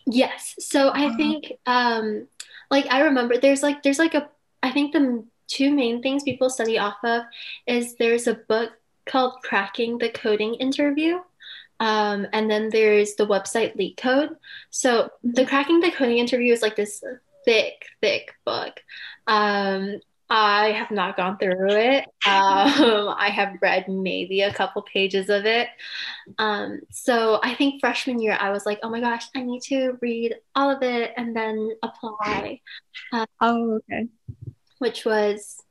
Yes. 0.05 0.55
So 0.59 0.89
I 0.89 1.05
uh-huh. 1.05 1.15
think, 1.15 1.53
um, 1.65 2.27
like, 2.69 2.87
I 2.91 3.03
remember 3.03 3.37
there's 3.37 3.63
like, 3.63 3.83
there's 3.83 3.97
like 3.97 4.15
a, 4.15 4.27
I 4.61 4.71
think 4.71 4.91
the 4.91 5.23
two 5.47 5.71
main 5.71 6.01
things 6.01 6.23
people 6.23 6.49
study 6.49 6.77
off 6.77 6.97
of 7.05 7.23
is 7.65 7.95
there's 7.95 8.27
a 8.27 8.33
book 8.33 8.73
called 9.05 9.35
Cracking 9.43 9.97
the 9.97 10.09
Coding 10.09 10.55
Interview. 10.55 11.19
Um, 11.79 12.27
and 12.33 12.51
then 12.51 12.69
there's 12.69 13.15
the 13.15 13.27
website 13.27 13.77
LeetCode. 13.77 14.35
So 14.71 15.11
the 15.23 15.43
mm-hmm. 15.43 15.49
Cracking 15.49 15.79
the 15.79 15.91
Coding 15.91 16.17
Interview 16.17 16.51
is 16.51 16.61
like 16.61 16.75
this 16.75 17.01
thick, 17.45 17.85
thick 18.01 18.33
book. 18.45 18.81
Um, 19.27 19.99
I 20.27 20.71
have 20.71 20.89
not 20.89 21.17
gone 21.17 21.37
through 21.37 21.69
it. 21.69 22.05
Um, 22.27 23.13
I 23.19 23.29
have 23.29 23.59
read 23.61 23.87
maybe 23.87 24.41
a 24.41 24.51
couple 24.51 24.81
pages 24.81 25.29
of 25.29 25.45
it. 25.45 25.67
Um, 26.39 26.81
so 26.89 27.39
I 27.43 27.53
think 27.53 27.79
freshman 27.79 28.19
year, 28.19 28.35
I 28.39 28.49
was 28.49 28.65
like, 28.65 28.79
oh 28.81 28.89
my 28.89 28.99
gosh, 28.99 29.25
I 29.35 29.43
need 29.43 29.61
to 29.63 29.95
read 30.01 30.35
all 30.55 30.71
of 30.71 30.81
it 30.81 31.13
and 31.17 31.35
then 31.35 31.69
apply. 31.83 32.61
Um, 33.13 33.27
oh, 33.41 33.73
okay. 33.75 34.07
Which 34.79 35.05
was, 35.05 35.61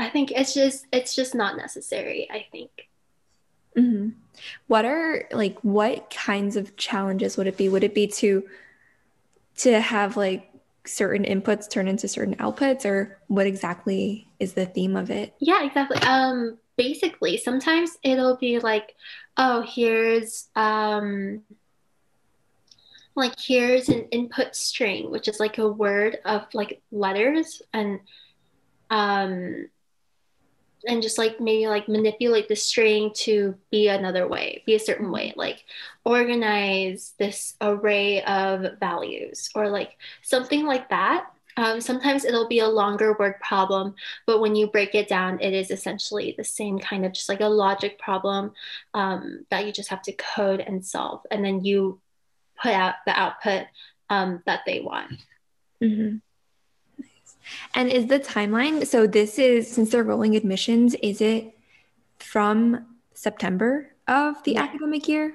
I 0.00 0.08
think 0.10 0.32
it's 0.32 0.52
just 0.52 0.86
it's 0.92 1.14
just 1.14 1.36
not 1.36 1.56
necessary. 1.56 2.28
I 2.28 2.46
think. 2.50 2.70
Mm-hmm. 3.76 4.08
What 4.66 4.84
are 4.84 5.28
like 5.30 5.58
what 5.60 6.10
kinds 6.10 6.56
of 6.56 6.76
challenges 6.76 7.36
would 7.36 7.46
it 7.46 7.56
be? 7.56 7.68
Would 7.68 7.84
it 7.84 7.94
be 7.94 8.08
to 8.08 8.42
to 9.58 9.80
have 9.80 10.16
like 10.16 10.50
certain 10.88 11.24
inputs 11.24 11.68
turn 11.68 11.88
into 11.88 12.08
certain 12.08 12.34
outputs 12.36 12.84
or 12.84 13.20
what 13.28 13.46
exactly 13.46 14.28
is 14.40 14.54
the 14.54 14.66
theme 14.66 14.96
of 14.96 15.10
it? 15.10 15.34
Yeah 15.40 15.64
exactly. 15.64 15.98
Um 15.98 16.58
basically 16.76 17.36
sometimes 17.36 17.98
it'll 18.02 18.36
be 18.36 18.60
like 18.60 18.94
oh 19.36 19.62
here's 19.62 20.48
um 20.54 21.42
like 23.16 23.34
here's 23.38 23.88
an 23.88 24.06
input 24.12 24.54
string 24.54 25.10
which 25.10 25.26
is 25.26 25.40
like 25.40 25.58
a 25.58 25.68
word 25.68 26.18
of 26.24 26.46
like 26.54 26.80
letters 26.92 27.60
and 27.74 27.98
um 28.90 29.68
and 30.86 31.02
just 31.02 31.18
like 31.18 31.40
maybe 31.40 31.66
like 31.66 31.88
manipulate 31.88 32.48
the 32.48 32.56
string 32.56 33.10
to 33.14 33.54
be 33.70 33.88
another 33.88 34.28
way, 34.28 34.62
be 34.66 34.74
a 34.74 34.80
certain 34.80 35.10
way, 35.10 35.32
like 35.36 35.64
organize 36.04 37.14
this 37.18 37.54
array 37.60 38.22
of 38.22 38.78
values 38.78 39.50
or 39.54 39.68
like 39.68 39.96
something 40.22 40.66
like 40.66 40.88
that. 40.90 41.26
Um, 41.56 41.80
sometimes 41.80 42.24
it'll 42.24 42.46
be 42.46 42.60
a 42.60 42.68
longer 42.68 43.16
word 43.18 43.40
problem, 43.40 43.96
but 44.26 44.40
when 44.40 44.54
you 44.54 44.68
break 44.68 44.94
it 44.94 45.08
down, 45.08 45.40
it 45.40 45.52
is 45.52 45.72
essentially 45.72 46.34
the 46.36 46.44
same 46.44 46.78
kind 46.78 47.04
of 47.04 47.12
just 47.12 47.28
like 47.28 47.40
a 47.40 47.48
logic 47.48 47.98
problem 47.98 48.52
um, 48.94 49.44
that 49.50 49.66
you 49.66 49.72
just 49.72 49.88
have 49.88 50.02
to 50.02 50.12
code 50.12 50.60
and 50.60 50.86
solve. 50.86 51.22
And 51.32 51.44
then 51.44 51.64
you 51.64 52.00
put 52.62 52.72
out 52.72 52.94
the 53.06 53.18
output 53.18 53.66
um, 54.08 54.40
that 54.46 54.60
they 54.66 54.80
want. 54.80 55.20
Mm-hmm. 55.82 56.18
And 57.74 57.90
is 57.90 58.06
the 58.06 58.18
timeline 58.18 58.86
so 58.86 59.06
this 59.06 59.38
is 59.38 59.70
since 59.70 59.90
they're 59.90 60.04
rolling 60.04 60.36
admissions, 60.36 60.94
is 61.02 61.20
it 61.20 61.56
from 62.18 62.86
September 63.14 63.90
of 64.06 64.42
the 64.44 64.52
yeah. 64.52 64.62
academic 64.62 65.08
year 65.08 65.34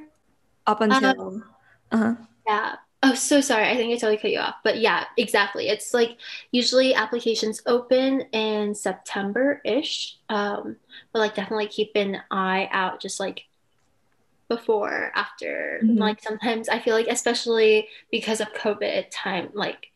up 0.66 0.82
uh, 0.82 0.86
until 0.86 1.44
uh, 1.92 1.96
uh-huh. 1.96 2.16
Yeah. 2.48 2.76
Oh, 3.06 3.14
so 3.16 3.42
sorry. 3.42 3.68
I 3.68 3.76
think 3.76 3.92
I 3.92 3.96
totally 3.96 4.18
cut 4.18 4.32
you 4.32 4.40
off. 4.40 4.56
But 4.64 4.80
yeah, 4.80 5.04
exactly. 5.18 5.68
It's 5.68 5.94
like 5.94 6.18
usually 6.52 6.96
applications 6.96 7.62
open 7.66 8.22
in 8.32 8.74
September 8.74 9.62
ish. 9.66 10.18
Um, 10.30 10.78
but 11.12 11.20
like 11.20 11.36
definitely 11.36 11.68
keep 11.68 11.92
an 11.96 12.22
eye 12.32 12.70
out 12.72 13.02
just 13.02 13.20
like 13.20 13.44
before, 14.48 15.12
after. 15.16 15.82
Mm-hmm. 15.84 15.98
Like 15.98 16.24
sometimes 16.24 16.70
I 16.70 16.80
feel 16.80 16.96
like, 16.96 17.08
especially 17.08 17.90
because 18.10 18.40
of 18.40 18.54
COVID 18.54 19.08
time, 19.12 19.50
like 19.54 19.92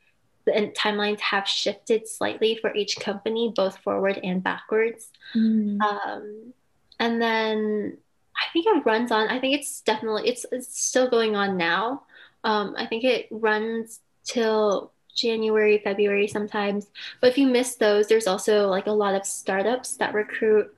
the 0.48 0.72
timelines 0.76 1.20
have 1.20 1.46
shifted 1.46 2.08
slightly 2.08 2.56
for 2.56 2.74
each 2.74 2.98
company, 2.98 3.52
both 3.54 3.78
forward 3.80 4.18
and 4.24 4.42
backwards. 4.42 5.10
Mm. 5.36 5.82
Um, 5.82 6.54
and 7.00 7.22
then 7.22 7.98
I 8.36 8.52
think 8.54 8.66
it 8.66 8.86
runs 8.86 9.12
on. 9.12 9.28
I 9.28 9.40
think 9.40 9.60
it's 9.60 9.82
definitely 9.82 10.30
it's 10.30 10.46
it's 10.52 10.82
still 10.82 11.10
going 11.10 11.36
on 11.36 11.58
now. 11.58 12.04
Um, 12.46 12.76
I 12.78 12.86
think 12.86 13.04
it 13.04 13.28
runs 13.30 14.00
till 14.24 14.94
January, 15.14 15.82
February 15.84 16.28
sometimes. 16.28 16.88
But 17.20 17.32
if 17.32 17.38
you 17.38 17.48
miss 17.48 17.76
those, 17.76 18.08
there's 18.08 18.28
also 18.28 18.70
like 18.70 18.88
a 18.88 18.92
lot 18.92 19.16
of 19.16 19.26
startups 19.26 19.98
that 19.98 20.14
recruit 20.14 20.74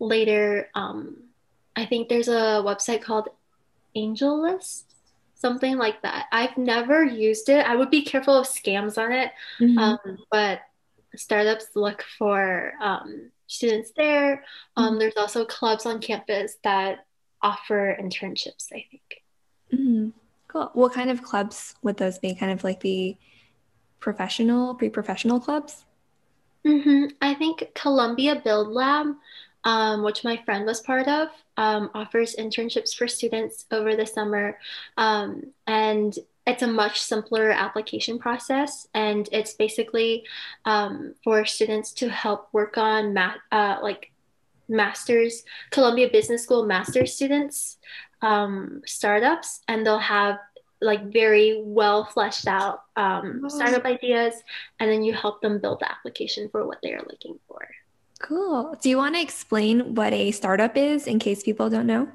later. 0.00 0.68
Um, 0.74 1.18
I 1.76 1.86
think 1.86 2.08
there's 2.08 2.28
a 2.28 2.60
website 2.66 3.02
called 3.02 3.28
AngelList 3.96 4.84
something 5.42 5.76
like 5.76 6.00
that. 6.02 6.26
I've 6.32 6.56
never 6.56 7.04
used 7.04 7.48
it. 7.48 7.66
I 7.66 7.76
would 7.76 7.90
be 7.90 8.02
careful 8.02 8.36
of 8.36 8.46
scams 8.46 8.96
on 8.96 9.12
it, 9.12 9.32
mm-hmm. 9.60 9.76
um, 9.76 10.18
but 10.30 10.60
startups 11.16 11.66
look 11.74 12.02
for 12.16 12.72
um, 12.80 13.30
students 13.48 13.92
there. 13.96 14.44
Um, 14.76 14.92
mm-hmm. 14.92 14.98
There's 15.00 15.16
also 15.18 15.44
clubs 15.44 15.84
on 15.84 16.00
campus 16.00 16.54
that 16.62 17.04
offer 17.42 17.94
internships, 18.00 18.68
I 18.72 18.86
think. 18.88 19.22
Mm-hmm. 19.74 20.08
Cool. 20.48 20.70
What 20.74 20.94
kind 20.94 21.10
of 21.10 21.22
clubs 21.22 21.74
would 21.82 21.96
those 21.96 22.18
be? 22.18 22.34
Kind 22.34 22.52
of 22.52 22.62
like 22.62 22.80
the 22.80 23.16
professional, 24.00 24.74
pre 24.74 24.90
professional 24.90 25.40
clubs? 25.40 25.84
Mm-hmm. 26.64 27.16
I 27.20 27.34
think 27.34 27.64
Columbia 27.74 28.40
Build 28.44 28.68
Lab 28.68 29.08
um, 29.64 30.02
which 30.02 30.24
my 30.24 30.36
friend 30.44 30.66
was 30.66 30.80
part 30.80 31.08
of, 31.08 31.28
um, 31.56 31.90
offers 31.94 32.36
internships 32.36 32.94
for 32.94 33.06
students 33.08 33.66
over 33.70 33.94
the 33.96 34.06
summer. 34.06 34.58
Um, 34.96 35.52
and 35.66 36.16
it's 36.46 36.62
a 36.62 36.66
much 36.66 37.00
simpler 37.00 37.50
application 37.50 38.18
process. 38.18 38.88
And 38.94 39.28
it's 39.32 39.54
basically 39.54 40.24
um, 40.64 41.14
for 41.22 41.44
students 41.44 41.92
to 41.94 42.08
help 42.08 42.48
work 42.52 42.76
on 42.78 43.14
math, 43.14 43.36
uh, 43.52 43.78
like 43.82 44.10
master's, 44.68 45.44
Columbia 45.70 46.08
Business 46.10 46.42
School 46.42 46.66
master's 46.66 47.14
students 47.14 47.78
um, 48.22 48.82
startups. 48.86 49.60
And 49.68 49.86
they'll 49.86 49.98
have 49.98 50.38
like 50.82 51.12
very 51.12 51.62
well 51.64 52.04
fleshed 52.04 52.48
out 52.48 52.82
um, 52.96 53.48
startup 53.48 53.84
ideas, 53.84 54.34
and 54.80 54.90
then 54.90 55.02
you 55.02 55.14
help 55.14 55.40
them 55.40 55.60
build 55.60 55.80
the 55.80 55.90
application 55.90 56.48
for 56.50 56.66
what 56.66 56.78
they 56.82 56.92
are 56.92 57.06
looking 57.08 57.38
for. 57.46 57.68
Cool. 58.22 58.76
Do 58.80 58.88
you 58.88 58.96
want 58.96 59.16
to 59.16 59.20
explain 59.20 59.94
what 59.94 60.12
a 60.12 60.30
startup 60.30 60.76
is 60.76 61.06
in 61.06 61.18
case 61.18 61.42
people 61.42 61.68
don't 61.68 61.86
know? 61.86 62.08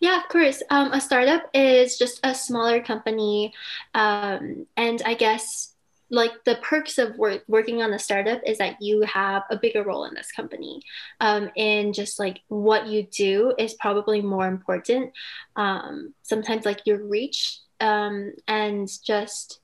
Yeah, 0.00 0.16
of 0.16 0.28
course. 0.28 0.62
Um, 0.70 0.92
a 0.92 1.00
startup 1.00 1.50
is 1.52 1.98
just 1.98 2.20
a 2.24 2.34
smaller 2.34 2.82
company, 2.82 3.52
um, 3.94 4.66
and 4.76 5.02
I 5.04 5.14
guess 5.14 5.74
like 6.10 6.32
the 6.44 6.56
perks 6.62 6.98
of 6.98 7.16
work, 7.16 7.42
working 7.48 7.82
on 7.82 7.92
a 7.92 7.98
startup 7.98 8.40
is 8.46 8.58
that 8.58 8.80
you 8.80 9.02
have 9.02 9.42
a 9.50 9.58
bigger 9.58 9.82
role 9.82 10.04
in 10.04 10.14
this 10.14 10.30
company 10.30 10.80
um, 11.20 11.50
and 11.56 11.92
just 11.92 12.20
like 12.20 12.40
what 12.46 12.86
you 12.86 13.02
do 13.02 13.52
is 13.58 13.74
probably 13.74 14.22
more 14.22 14.46
important 14.46 15.12
um, 15.56 16.14
sometimes 16.22 16.64
like 16.64 16.80
your 16.86 17.04
reach 17.04 17.58
um, 17.80 18.32
and 18.46 18.88
just 19.04 19.58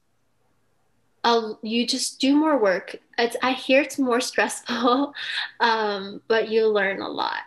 you 1.63 1.87
just 1.87 2.21
do 2.21 2.35
more 2.37 2.59
work. 2.59 2.97
It's, 3.19 3.37
i 3.43 3.53
hear 3.53 3.83
it's 3.83 3.99
more 3.99 4.21
stressful 4.21 5.15
um, 5.61 6.23
but 6.29 6.49
you 6.49 6.67
learn 6.69 7.01
a 7.01 7.09
lot. 7.09 7.39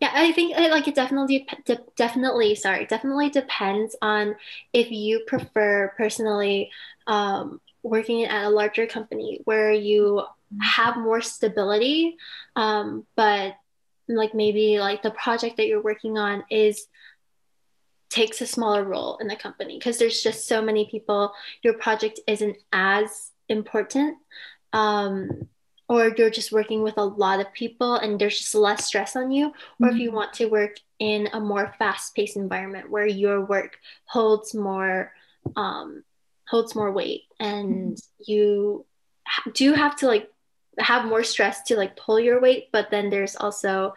Yeah 0.00 0.10
i 0.12 0.32
think 0.32 0.56
like 0.56 0.88
it 0.88 0.94
definitely 0.94 1.46
de- 1.64 1.84
definitely 1.96 2.54
sorry 2.54 2.86
definitely 2.86 3.30
depends 3.30 3.96
on 4.02 4.36
if 4.72 4.90
you 4.90 5.24
prefer 5.26 5.92
personally 5.96 6.70
um, 7.06 7.60
working 7.82 8.24
at 8.24 8.44
a 8.46 8.50
larger 8.50 8.86
company 8.86 9.40
where 9.44 9.72
you 9.72 10.22
have 10.60 10.96
more 10.96 11.20
stability 11.22 12.16
um, 12.56 13.06
but 13.16 13.54
like 14.08 14.34
maybe 14.34 14.78
like 14.78 15.02
the 15.02 15.10
project 15.12 15.56
that 15.56 15.66
you're 15.66 15.82
working 15.82 16.18
on 16.18 16.44
is 16.50 16.86
takes 18.08 18.40
a 18.40 18.46
smaller 18.46 18.84
role 18.84 19.16
in 19.18 19.26
the 19.26 19.36
company 19.36 19.78
because 19.78 19.98
there's 19.98 20.22
just 20.22 20.46
so 20.46 20.62
many 20.62 20.86
people 20.90 21.32
your 21.62 21.74
project 21.74 22.20
isn't 22.26 22.56
as 22.72 23.32
important 23.48 24.16
um, 24.72 25.48
or 25.88 26.12
you're 26.16 26.30
just 26.30 26.52
working 26.52 26.82
with 26.82 26.98
a 26.98 27.04
lot 27.04 27.40
of 27.40 27.52
people 27.52 27.96
and 27.96 28.18
there's 28.18 28.38
just 28.38 28.54
less 28.54 28.84
stress 28.84 29.16
on 29.16 29.30
you 29.30 29.46
or 29.46 29.52
mm-hmm. 29.52 29.88
if 29.88 29.96
you 29.96 30.12
want 30.12 30.32
to 30.32 30.46
work 30.46 30.76
in 30.98 31.28
a 31.32 31.40
more 31.40 31.74
fast-paced 31.78 32.36
environment 32.36 32.90
where 32.90 33.06
your 33.06 33.44
work 33.44 33.78
holds 34.04 34.54
more 34.54 35.12
um, 35.56 36.02
holds 36.48 36.74
more 36.74 36.92
weight 36.92 37.22
and 37.40 37.98
you 38.24 38.84
do 39.52 39.72
have 39.72 39.96
to 39.96 40.06
like 40.06 40.30
have 40.78 41.06
more 41.06 41.22
stress 41.22 41.62
to 41.62 41.76
like 41.76 41.96
pull 41.96 42.20
your 42.20 42.40
weight 42.40 42.68
but 42.72 42.90
then 42.90 43.10
there's 43.10 43.36
also 43.36 43.94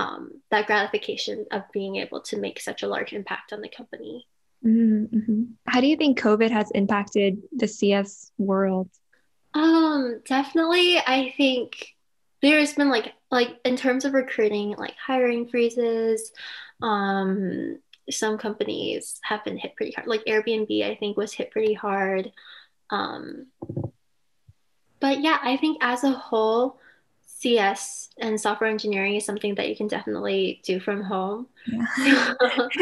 um, 0.00 0.30
that 0.50 0.66
gratification 0.66 1.46
of 1.50 1.62
being 1.72 1.96
able 1.96 2.20
to 2.22 2.38
make 2.38 2.60
such 2.60 2.82
a 2.82 2.88
large 2.88 3.12
impact 3.12 3.52
on 3.52 3.60
the 3.60 3.68
company 3.68 4.26
mm-hmm. 4.64 5.42
how 5.66 5.80
do 5.80 5.86
you 5.86 5.96
think 5.96 6.18
covid 6.18 6.50
has 6.50 6.70
impacted 6.72 7.42
the 7.52 7.68
cs 7.68 8.32
world 8.38 8.88
um 9.54 10.20
definitely 10.26 10.98
i 10.98 11.32
think 11.36 11.94
there's 12.42 12.74
been 12.74 12.88
like 12.88 13.12
like 13.30 13.58
in 13.64 13.76
terms 13.76 14.04
of 14.04 14.14
recruiting 14.14 14.74
like 14.76 14.94
hiring 14.96 15.48
freezes 15.48 16.32
um 16.82 17.78
some 18.10 18.38
companies 18.38 19.20
have 19.22 19.44
been 19.44 19.56
hit 19.56 19.76
pretty 19.76 19.92
hard. 19.92 20.06
Like 20.06 20.24
Airbnb, 20.24 20.84
I 20.84 20.94
think 20.96 21.16
was 21.16 21.32
hit 21.32 21.50
pretty 21.50 21.74
hard. 21.74 22.32
Um, 22.90 23.46
but 25.00 25.20
yeah, 25.20 25.38
I 25.42 25.56
think 25.56 25.78
as 25.80 26.04
a 26.04 26.10
whole, 26.10 26.78
CS 27.40 28.10
and 28.18 28.38
software 28.38 28.68
engineering 28.68 29.16
is 29.16 29.24
something 29.24 29.54
that 29.54 29.68
you 29.68 29.74
can 29.74 29.88
definitely 29.88 30.60
do 30.62 30.78
from 30.78 31.02
home. 31.02 31.46
Yeah. 31.66 32.34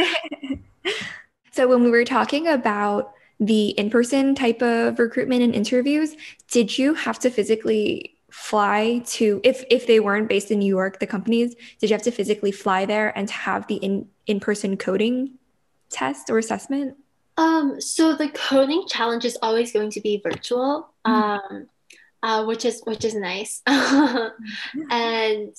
so 1.52 1.68
when 1.68 1.84
we 1.84 1.90
were 1.90 2.04
talking 2.04 2.48
about 2.48 3.12
the 3.38 3.68
in-person 3.70 4.34
type 4.34 4.60
of 4.60 4.98
recruitment 4.98 5.42
and 5.42 5.54
interviews, 5.54 6.16
did 6.50 6.76
you 6.76 6.94
have 6.94 7.20
to 7.20 7.30
physically 7.30 8.16
fly 8.30 9.00
to 9.06 9.40
if 9.44 9.64
if 9.70 9.86
they 9.86 10.00
weren't 10.00 10.28
based 10.28 10.50
in 10.50 10.58
New 10.58 10.66
York, 10.66 10.98
the 10.98 11.06
companies, 11.06 11.54
did 11.80 11.88
you 11.88 11.94
have 11.94 12.02
to 12.02 12.10
physically 12.10 12.52
fly 12.52 12.84
there 12.84 13.16
and 13.16 13.30
have 13.30 13.66
the 13.68 13.76
in 13.76 14.08
in-person 14.26 14.76
coding 14.76 15.38
test 15.88 16.30
or 16.30 16.38
assessment? 16.38 16.96
Um, 17.36 17.80
so 17.80 18.16
the 18.16 18.28
coding 18.30 18.84
challenge 18.88 19.24
is 19.24 19.38
always 19.40 19.72
going 19.72 19.90
to 19.92 20.00
be 20.00 20.20
virtual, 20.20 20.90
mm-hmm. 21.06 21.54
um, 21.54 21.68
uh, 22.22 22.44
which 22.44 22.64
is 22.64 22.82
which 22.84 23.04
is 23.04 23.14
nice. 23.14 23.62
and 23.66 25.54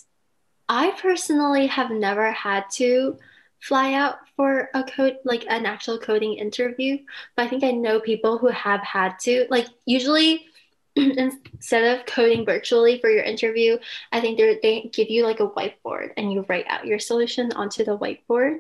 I 0.68 0.92
personally 1.02 1.68
have 1.68 1.92
never 1.92 2.32
had 2.32 2.66
to 2.74 3.18
fly 3.62 3.94
out 3.94 4.18
for 4.36 4.70
a 4.74 4.84
code 4.84 5.18
like 5.26 5.46
an 5.50 5.66
actual 5.66 5.98
coding 6.00 6.36
interview, 6.36 6.98
but 7.36 7.46
I 7.46 7.50
think 7.50 7.64
I 7.64 7.72
know 7.72 8.00
people 8.00 8.38
who 8.38 8.48
have 8.48 8.82
had 8.82 9.20
to. 9.22 9.48
Like 9.50 9.68
usually 9.86 10.46
instead 10.96 12.00
of 12.00 12.06
coding 12.06 12.46
virtually 12.46 13.00
for 13.00 13.10
your 13.10 13.24
interview, 13.24 13.78
I 14.12 14.22
think 14.22 14.38
they 14.38 14.90
give 14.94 15.10
you 15.10 15.24
like 15.24 15.40
a 15.40 15.50
whiteboard 15.50 16.12
and 16.18 16.32
you 16.32 16.46
write 16.48 16.66
out 16.68 16.86
your 16.86 17.00
solution 17.00 17.52
onto 17.54 17.84
the 17.84 17.98
whiteboard. 17.98 18.60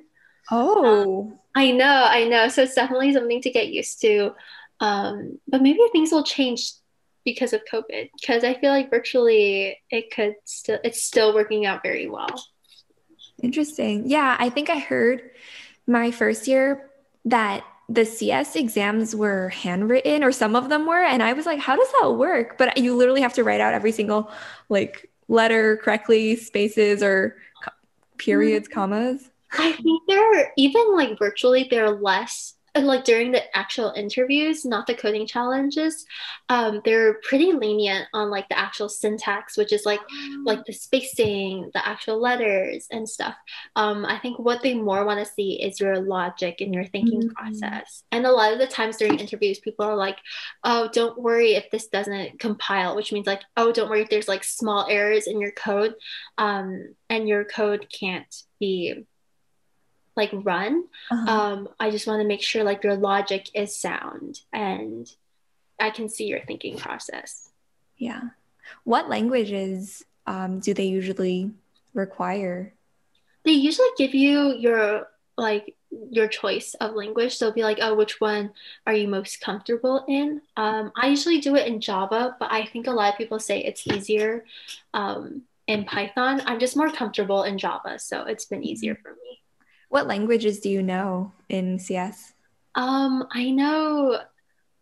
Oh, 0.52 1.30
um, 1.30 1.39
I 1.56 1.72
know, 1.72 2.06
I 2.08 2.26
know. 2.26 2.47
So 2.47 2.64
it's 2.64 2.76
definitely 2.76 3.14
something 3.14 3.41
to 3.41 3.52
get 3.52 3.70
used 3.70 4.02
to. 4.02 4.34
Um, 4.80 5.39
but 5.47 5.62
maybe 5.62 5.80
things 5.91 6.12
will 6.12 6.24
change 6.24 6.72
because 7.34 7.53
of 7.53 7.61
COVID, 7.71 8.09
because 8.19 8.43
I 8.43 8.55
feel 8.55 8.71
like 8.71 8.89
virtually 8.89 9.80
it 9.89 10.11
could 10.11 10.36
still, 10.45 10.80
it's 10.84 11.03
still 11.03 11.34
working 11.34 11.65
out 11.65 11.84
very 11.84 12.09
well. 12.09 12.30
Interesting. 13.41 14.09
Yeah, 14.09 14.36
I 14.39 14.49
think 14.49 14.69
I 14.69 14.80
heard 14.80 15.21
my 15.88 16.11
first 16.11 16.47
year 16.47 16.89
that 17.25 17.63
the 17.88 18.05
CS 18.05 18.55
exams 18.55 19.15
were 19.15 19.49
handwritten 19.49 20.23
or 20.23 20.32
some 20.32 20.55
of 20.55 20.69
them 20.69 20.86
were 20.86 21.03
and 21.03 21.23
I 21.23 21.34
was 21.34 21.47
like 21.47 21.59
how 21.59 21.75
does 21.75 21.91
that 21.99 22.11
work 22.11 22.55
but 22.59 22.77
you 22.77 22.95
literally 22.95 23.21
have 23.21 23.34
to 23.34 23.43
write 23.43 23.59
out 23.59 23.73
every 23.73 23.91
single 23.91 24.30
like 24.69 25.09
letter 25.27 25.77
correctly 25.77 26.36
spaces 26.36 27.01
or 27.01 27.38
periods 28.19 28.67
mm-hmm. 28.67 28.80
commas 28.80 29.32
I 29.57 29.71
think 29.71 30.03
they're 30.07 30.53
even 30.55 30.95
like 30.95 31.17
virtually 31.17 31.67
they're 31.69 31.89
less 31.89 32.53
like 32.86 33.03
during 33.03 33.32
the 33.32 33.57
actual 33.57 33.91
interviews, 33.95 34.65
not 34.65 34.88
the 34.88 34.93
coding 34.93 35.25
challenges, 35.25 36.05
um, 36.49 36.82
they're 36.86 37.15
pretty 37.23 37.51
lenient 37.51 38.07
on 38.13 38.30
like 38.30 38.47
the 38.49 38.57
actual 38.57 38.89
syntax, 38.89 39.57
which 39.57 39.71
is 39.71 39.86
like 39.86 40.01
like 40.45 40.65
the 40.65 40.73
spacing, 40.73 41.69
the 41.73 41.88
actual 41.88 42.19
letters 42.19 42.88
and 42.91 43.07
stuff. 43.07 43.36
Um, 43.75 44.05
I 44.05 44.19
think 44.19 44.39
what 44.39 44.61
they 44.61 44.73
more 44.73 45.05
want 45.05 45.25
to 45.25 45.34
see 45.34 45.61
is 45.61 45.80
your 45.80 45.99
logic 45.99 46.61
and 46.61 46.73
your 46.73 46.86
thinking 46.86 47.23
mm-hmm. 47.23 47.34
process. 47.34 48.03
And 48.11 48.25
a 48.25 48.32
lot 48.32 48.53
of 48.53 48.59
the 48.59 48.67
times 48.67 48.97
during 48.97 49.19
interviews, 49.19 49.59
people 49.59 49.86
are 49.86 49.95
like, 49.95 50.17
"Oh, 50.63 50.89
don't 50.91 51.21
worry 51.21 51.53
if 51.55 51.69
this 51.71 51.88
doesn't 51.88 52.39
compile," 52.39 52.95
which 52.95 53.11
means 53.11 53.27
like, 53.27 53.41
"Oh, 53.57 53.71
don't 53.71 53.89
worry 53.89 54.01
if 54.01 54.09
there's 54.09 54.27
like 54.27 54.43
small 54.43 54.88
errors 54.89 55.27
in 55.27 55.39
your 55.39 55.51
code, 55.51 55.95
um, 56.38 56.95
and 57.09 57.27
your 57.27 57.45
code 57.45 57.88
can't 57.91 58.34
be." 58.59 59.05
Like 60.20 60.32
run 60.34 60.84
uh-huh. 61.09 61.32
um, 61.32 61.70
i 61.80 61.89
just 61.89 62.07
want 62.07 62.22
to 62.22 62.28
make 62.28 62.43
sure 62.43 62.63
like 62.63 62.84
your 62.84 62.95
logic 62.95 63.49
is 63.55 63.76
sound 63.76 64.41
and 64.53 65.15
i 65.80 65.89
can 65.89 66.09
see 66.09 66.26
your 66.26 66.41
thinking 66.45 66.78
process. 66.78 67.49
Yeah. 67.97 68.22
What 68.84 69.09
languages 69.09 70.03
um, 70.26 70.59
do 70.59 70.74
they 70.74 70.86
usually 70.86 71.51
require? 71.93 72.74
They 73.43 73.51
usually 73.51 73.89
give 73.97 74.15
you 74.15 74.55
your 74.55 75.07
like 75.38 75.76
your 76.11 76.28
choice 76.28 76.76
of 76.76 76.93
language. 76.95 77.36
So 77.38 77.51
be 77.51 77.63
like 77.63 77.80
oh 77.82 77.95
which 77.95 78.20
one 78.22 78.51
are 78.86 78.93
you 78.93 79.07
most 79.07 79.41
comfortable 79.41 80.05
in? 80.07 80.41
Um, 80.57 80.91
i 80.95 81.07
usually 81.07 81.39
do 81.39 81.55
it 81.55 81.67
in 81.67 81.82
java 81.82 82.36
but 82.39 82.51
i 82.51 82.65
think 82.65 82.88
a 82.88 82.91
lot 82.91 83.11
of 83.11 83.17
people 83.17 83.39
say 83.39 83.59
it's 83.59 83.88
easier 83.88 84.45
um, 84.93 85.43
in 85.67 85.86
python. 85.86 86.41
I'm 86.45 86.59
just 86.59 86.78
more 86.78 86.91
comfortable 86.91 87.43
in 87.43 87.57
java 87.57 87.99
so 87.99 88.24
it's 88.24 88.45
been 88.45 88.63
easier 88.63 88.93
mm-hmm. 88.93 89.01
for 89.01 89.11
me 89.11 89.41
what 89.89 90.07
languages 90.07 90.59
do 90.59 90.69
you 90.69 90.81
know 90.81 91.33
in 91.49 91.79
CS? 91.79 92.33
Um, 92.75 93.27
I 93.31 93.49
know 93.49 94.19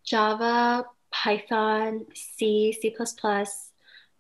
Java, 0.04 0.86
Python, 1.12 2.06
C, 2.14 2.78
C++, 2.80 2.96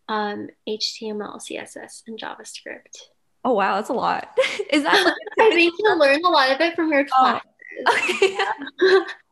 um, 0.09 0.47
HTML, 0.67 1.39
CSS, 1.39 2.03
and 2.07 2.19
JavaScript. 2.19 3.09
Oh 3.45 3.53
wow, 3.53 3.75
that's 3.75 3.89
a 3.89 3.93
lot. 3.93 4.37
Is 4.71 4.83
that? 4.83 5.15
I 5.39 5.49
think 5.51 5.73
you 5.77 5.95
learn 5.95 6.23
a 6.23 6.29
lot 6.29 6.51
of 6.51 6.59
it 6.59 6.75
from 6.75 6.91
your 6.91 7.05
class. 7.05 7.41
Oh. 7.45 7.49
Okay. 7.87 8.35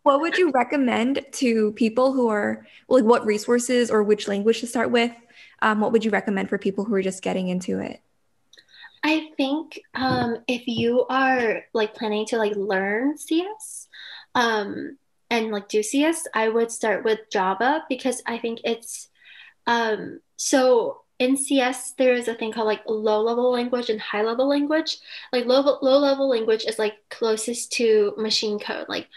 what 0.04 0.22
would 0.22 0.38
you 0.38 0.52
recommend 0.52 1.26
to 1.32 1.72
people 1.72 2.14
who 2.14 2.28
are 2.28 2.68
like 2.88 3.04
what 3.04 3.26
resources 3.26 3.90
or 3.90 4.04
which 4.04 4.28
language 4.28 4.60
to 4.60 4.68
start 4.68 4.92
with? 4.92 5.12
Um, 5.64 5.80
what 5.80 5.92
would 5.92 6.06
you 6.06 6.12
recommend 6.12 6.50
for 6.50 6.60
people 6.60 6.86
who 6.86 6.94
are 6.94 7.02
just 7.02 7.24
getting 7.24 7.48
into 7.48 7.80
it? 7.80 8.02
I 9.06 9.30
think 9.38 9.80
um, 9.94 10.38
if 10.48 10.68
you 10.68 11.06
are 11.06 11.62
like 11.74 11.94
planning 11.94 12.26
to 12.28 12.38
like 12.38 12.56
learn 12.56 13.20
CS 13.20 13.88
um, 14.34 14.98
and 15.30 15.52
like 15.52 15.70
do 15.70 15.84
CS, 15.84 16.24
I 16.34 16.50
would 16.50 16.72
start 16.72 17.06
with 17.06 17.20
Java 17.32 17.84
because 17.88 18.24
I 18.26 18.40
think 18.40 18.62
it's 18.64 19.10
um, 19.68 20.22
so 20.38 21.02
in 21.20 21.38
CS 21.38 21.92
there 22.00 22.16
is 22.16 22.28
a 22.28 22.34
thing 22.34 22.52
called 22.52 22.66
like 22.66 22.82
low 22.88 23.22
level 23.22 23.52
language 23.52 23.92
and 23.92 24.02
high 24.02 24.24
level 24.24 24.50
language. 24.50 24.98
Like 25.32 25.46
low 25.46 25.62
low 25.84 26.00
level 26.00 26.28
language 26.28 26.66
is 26.66 26.80
like 26.80 26.96
closest 27.12 27.74
to 27.74 28.16
machine 28.18 28.58
code, 28.58 28.88
like 28.90 29.08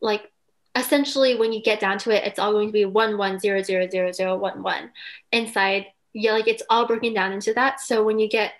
like 0.00 0.30
essentially 0.76 1.36
when 1.36 1.52
you 1.52 1.60
get 1.60 1.80
down 1.80 1.98
to 1.98 2.10
it, 2.10 2.22
it's 2.24 2.38
all 2.38 2.52
going 2.52 2.68
to 2.68 2.72
be 2.72 2.84
one 2.84 3.18
one 3.18 3.40
zero 3.40 3.64
zero 3.64 3.88
zero 3.90 4.12
zero 4.12 4.36
one 4.36 4.62
one 4.62 4.92
inside. 5.32 5.86
Yeah, 6.12 6.34
like 6.34 6.46
it's 6.46 6.62
all 6.70 6.86
broken 6.86 7.14
down 7.14 7.32
into 7.32 7.52
that. 7.54 7.80
So 7.80 8.04
when 8.04 8.20
you 8.20 8.28
get 8.28 8.52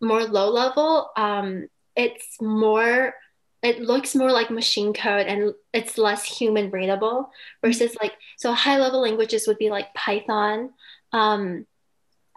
more 0.00 0.24
low 0.24 0.50
level, 0.50 1.10
um, 1.16 1.68
it's 1.96 2.40
more 2.40 3.14
it 3.62 3.80
looks 3.80 4.14
more 4.14 4.32
like 4.32 4.50
machine 4.50 4.94
code 4.94 5.26
and 5.26 5.52
it's 5.72 5.98
less 5.98 6.24
human 6.24 6.70
readable 6.70 7.30
versus 7.62 7.94
like 8.00 8.12
so 8.38 8.52
high 8.52 8.78
level 8.78 9.02
languages 9.02 9.46
would 9.46 9.58
be 9.58 9.70
like 9.70 9.92
python 9.94 10.70
um, 11.12 11.66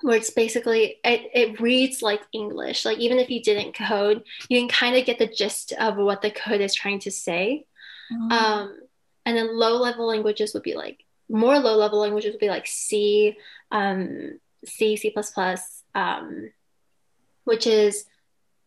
where 0.02 0.18
it's 0.18 0.32
basically 0.32 0.98
it, 1.04 1.30
it 1.34 1.62
reads 1.62 2.02
like 2.02 2.22
english 2.34 2.84
like 2.84 2.98
even 2.98 3.20
if 3.20 3.30
you 3.30 3.42
didn't 3.42 3.74
code 3.74 4.24
you 4.50 4.60
can 4.60 4.68
kind 4.68 4.96
of 4.96 5.06
get 5.06 5.18
the 5.18 5.28
gist 5.28 5.72
of 5.74 5.96
what 5.96 6.22
the 6.22 6.32
code 6.32 6.62
is 6.62 6.74
trying 6.74 7.00
to 7.00 7.12
say 7.12 7.66
mm-hmm. 8.12 8.32
um, 8.32 8.78
and 9.26 9.38
then 9.38 9.58
low 9.58 9.78
level 9.78 10.08
languages 10.08 10.54
would 10.54 10.64
be 10.64 10.76
like 10.76 11.06
more 11.30 11.58
low 11.58 11.78
level 11.78 12.00
languages 12.00 12.34
would 12.34 12.40
be 12.40 12.50
like 12.50 12.68
c 12.68 13.38
um, 13.72 14.40
c 14.66 14.98
c++ 14.98 15.14
um, 15.96 16.50
which 17.46 17.68
is 17.68 18.06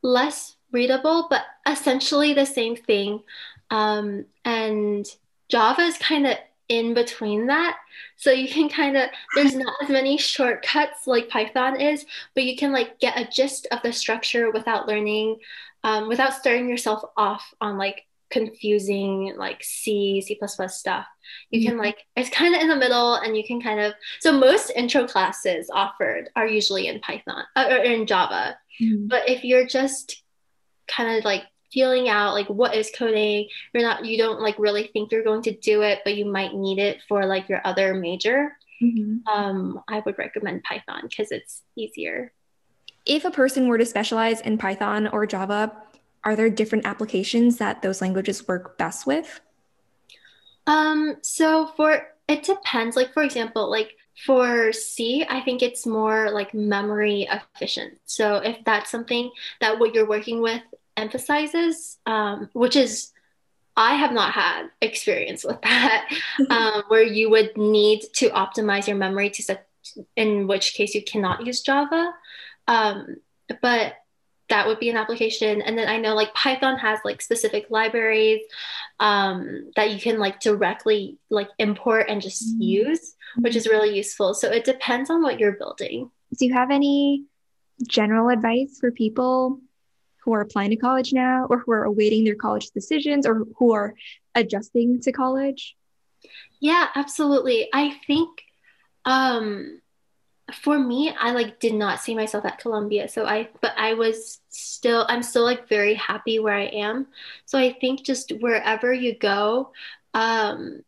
less 0.02 0.56
readable 0.72 1.26
but 1.30 1.42
essentially 1.66 2.32
the 2.34 2.44
same 2.44 2.76
thing 2.76 3.22
um, 3.70 4.24
and 4.44 5.06
java 5.48 5.82
is 5.82 5.98
kind 5.98 6.26
of 6.26 6.36
in 6.68 6.94
between 6.94 7.46
that. 7.46 7.78
So 8.16 8.30
you 8.30 8.48
can 8.48 8.68
kind 8.68 8.96
of, 8.96 9.10
there's 9.34 9.54
not 9.54 9.74
as 9.82 9.88
many 9.88 10.18
shortcuts 10.18 11.06
like 11.06 11.28
Python 11.28 11.80
is, 11.80 12.04
but 12.34 12.44
you 12.44 12.56
can 12.56 12.72
like 12.72 12.98
get 12.98 13.18
a 13.18 13.30
gist 13.30 13.66
of 13.70 13.82
the 13.82 13.92
structure 13.92 14.50
without 14.50 14.88
learning, 14.88 15.38
um, 15.84 16.08
without 16.08 16.34
starting 16.34 16.68
yourself 16.68 17.02
off 17.16 17.54
on 17.60 17.78
like 17.78 18.06
confusing 18.30 19.34
like 19.36 19.62
C, 19.62 20.20
C++ 20.20 20.38
stuff. 20.68 21.06
You 21.50 21.62
can 21.62 21.72
mm-hmm. 21.72 21.80
like, 21.80 22.04
it's 22.16 22.30
kind 22.30 22.54
of 22.54 22.60
in 22.60 22.68
the 22.68 22.76
middle 22.76 23.14
and 23.14 23.36
you 23.36 23.44
can 23.44 23.60
kind 23.60 23.80
of, 23.80 23.94
so 24.20 24.32
most 24.32 24.70
intro 24.70 25.06
classes 25.06 25.70
offered 25.72 26.30
are 26.36 26.46
usually 26.46 26.86
in 26.88 27.00
Python 27.00 27.44
uh, 27.56 27.66
or 27.70 27.78
in 27.78 28.06
Java. 28.06 28.56
Mm-hmm. 28.80 29.08
But 29.08 29.28
if 29.28 29.44
you're 29.44 29.66
just 29.66 30.22
kind 30.88 31.18
of 31.18 31.24
like 31.24 31.44
feeling 31.72 32.08
out 32.08 32.32
like 32.32 32.46
what 32.46 32.74
is 32.74 32.90
coding 32.96 33.48
you're 33.74 33.82
not 33.82 34.04
you 34.04 34.16
don't 34.16 34.40
like 34.40 34.58
really 34.58 34.88
think 34.92 35.10
you're 35.10 35.24
going 35.24 35.42
to 35.42 35.54
do 35.56 35.82
it 35.82 36.00
but 36.04 36.16
you 36.16 36.24
might 36.24 36.54
need 36.54 36.78
it 36.78 37.02
for 37.08 37.26
like 37.26 37.48
your 37.48 37.60
other 37.64 37.92
major 37.92 38.56
mm-hmm. 38.82 39.16
um, 39.28 39.82
i 39.88 40.00
would 40.06 40.16
recommend 40.18 40.62
python 40.62 41.02
because 41.08 41.32
it's 41.32 41.62
easier 41.76 42.32
if 43.04 43.24
a 43.24 43.30
person 43.30 43.68
were 43.68 43.78
to 43.78 43.84
specialize 43.84 44.40
in 44.42 44.56
python 44.56 45.08
or 45.08 45.26
java 45.26 45.70
are 46.26 46.36
there 46.36 46.50
different 46.50 46.86
applications 46.86 47.56
that 47.56 47.80
those 47.80 48.02
languages 48.02 48.46
work 48.46 48.76
best 48.76 49.06
with 49.06 49.40
um 50.66 51.16
so 51.22 51.68
for 51.76 52.08
it 52.28 52.42
depends 52.42 52.96
like 52.96 53.14
for 53.14 53.22
example 53.22 53.70
like 53.70 53.96
for 54.24 54.72
C, 54.72 55.26
I 55.28 55.40
think 55.40 55.62
it's 55.62 55.86
more 55.86 56.30
like 56.30 56.54
memory 56.54 57.28
efficient. 57.30 57.98
So 58.06 58.36
if 58.36 58.56
that's 58.64 58.90
something 58.90 59.30
that 59.60 59.78
what 59.78 59.94
you're 59.94 60.08
working 60.08 60.40
with 60.40 60.62
emphasizes, 60.96 61.98
um, 62.06 62.48
which 62.54 62.76
is 62.76 63.12
I 63.76 63.96
have 63.96 64.12
not 64.12 64.32
had 64.32 64.68
experience 64.80 65.44
with 65.44 65.60
that, 65.62 66.10
um, 66.50 66.84
where 66.88 67.02
you 67.02 67.28
would 67.30 67.56
need 67.58 68.04
to 68.14 68.30
optimize 68.30 68.86
your 68.86 68.96
memory 68.96 69.28
to 69.30 69.42
set, 69.42 69.68
in 70.16 70.46
which 70.46 70.72
case 70.72 70.94
you 70.94 71.02
cannot 71.02 71.44
use 71.44 71.60
Java. 71.60 72.14
Um, 72.66 73.16
but 73.60 73.94
that 74.48 74.66
would 74.66 74.78
be 74.78 74.90
an 74.90 74.96
application. 74.96 75.60
And 75.62 75.76
then 75.76 75.88
I 75.88 75.98
know 75.98 76.14
like 76.14 76.32
Python 76.34 76.78
has 76.78 77.00
like 77.04 77.20
specific 77.20 77.66
libraries 77.70 78.42
um, 79.00 79.70
that 79.76 79.90
you 79.90 80.00
can 80.00 80.18
like 80.18 80.40
directly 80.40 81.18
like 81.30 81.48
import 81.58 82.06
and 82.08 82.22
just 82.22 82.54
mm-hmm. 82.54 82.62
use, 82.62 83.14
which 83.38 83.56
is 83.56 83.66
really 83.66 83.96
useful. 83.96 84.34
So 84.34 84.50
it 84.50 84.64
depends 84.64 85.10
on 85.10 85.22
what 85.22 85.40
you're 85.40 85.56
building. 85.56 86.10
Do 86.38 86.46
you 86.46 86.54
have 86.54 86.70
any 86.70 87.24
general 87.86 88.28
advice 88.28 88.78
for 88.80 88.90
people 88.90 89.60
who 90.18 90.32
are 90.32 90.40
applying 90.40 90.70
to 90.70 90.76
college 90.76 91.12
now 91.12 91.46
or 91.48 91.58
who 91.58 91.72
are 91.72 91.84
awaiting 91.84 92.24
their 92.24 92.34
college 92.34 92.70
decisions 92.70 93.26
or 93.26 93.44
who 93.58 93.72
are 93.72 93.94
adjusting 94.34 95.00
to 95.02 95.12
college? 95.12 95.76
Yeah, 96.60 96.88
absolutely. 96.94 97.68
I 97.72 97.96
think 98.06 98.30
um 99.04 99.80
for 100.54 100.78
me, 100.78 101.12
I 101.18 101.32
like 101.32 101.58
did 101.58 101.74
not 101.74 102.00
see 102.00 102.14
myself 102.14 102.44
at 102.44 102.58
Columbia. 102.58 103.08
So 103.08 103.26
I 103.26 103.48
but 103.60 103.72
I 103.76 103.94
was 103.94 104.40
still 104.48 105.04
I'm 105.08 105.22
still 105.22 105.44
like 105.44 105.68
very 105.68 105.94
happy 105.94 106.38
where 106.38 106.54
I 106.54 106.66
am. 106.66 107.08
So 107.46 107.58
I 107.58 107.72
think 107.72 108.04
just 108.04 108.32
wherever 108.40 108.92
you 108.92 109.16
go, 109.16 109.72
um 110.14 110.82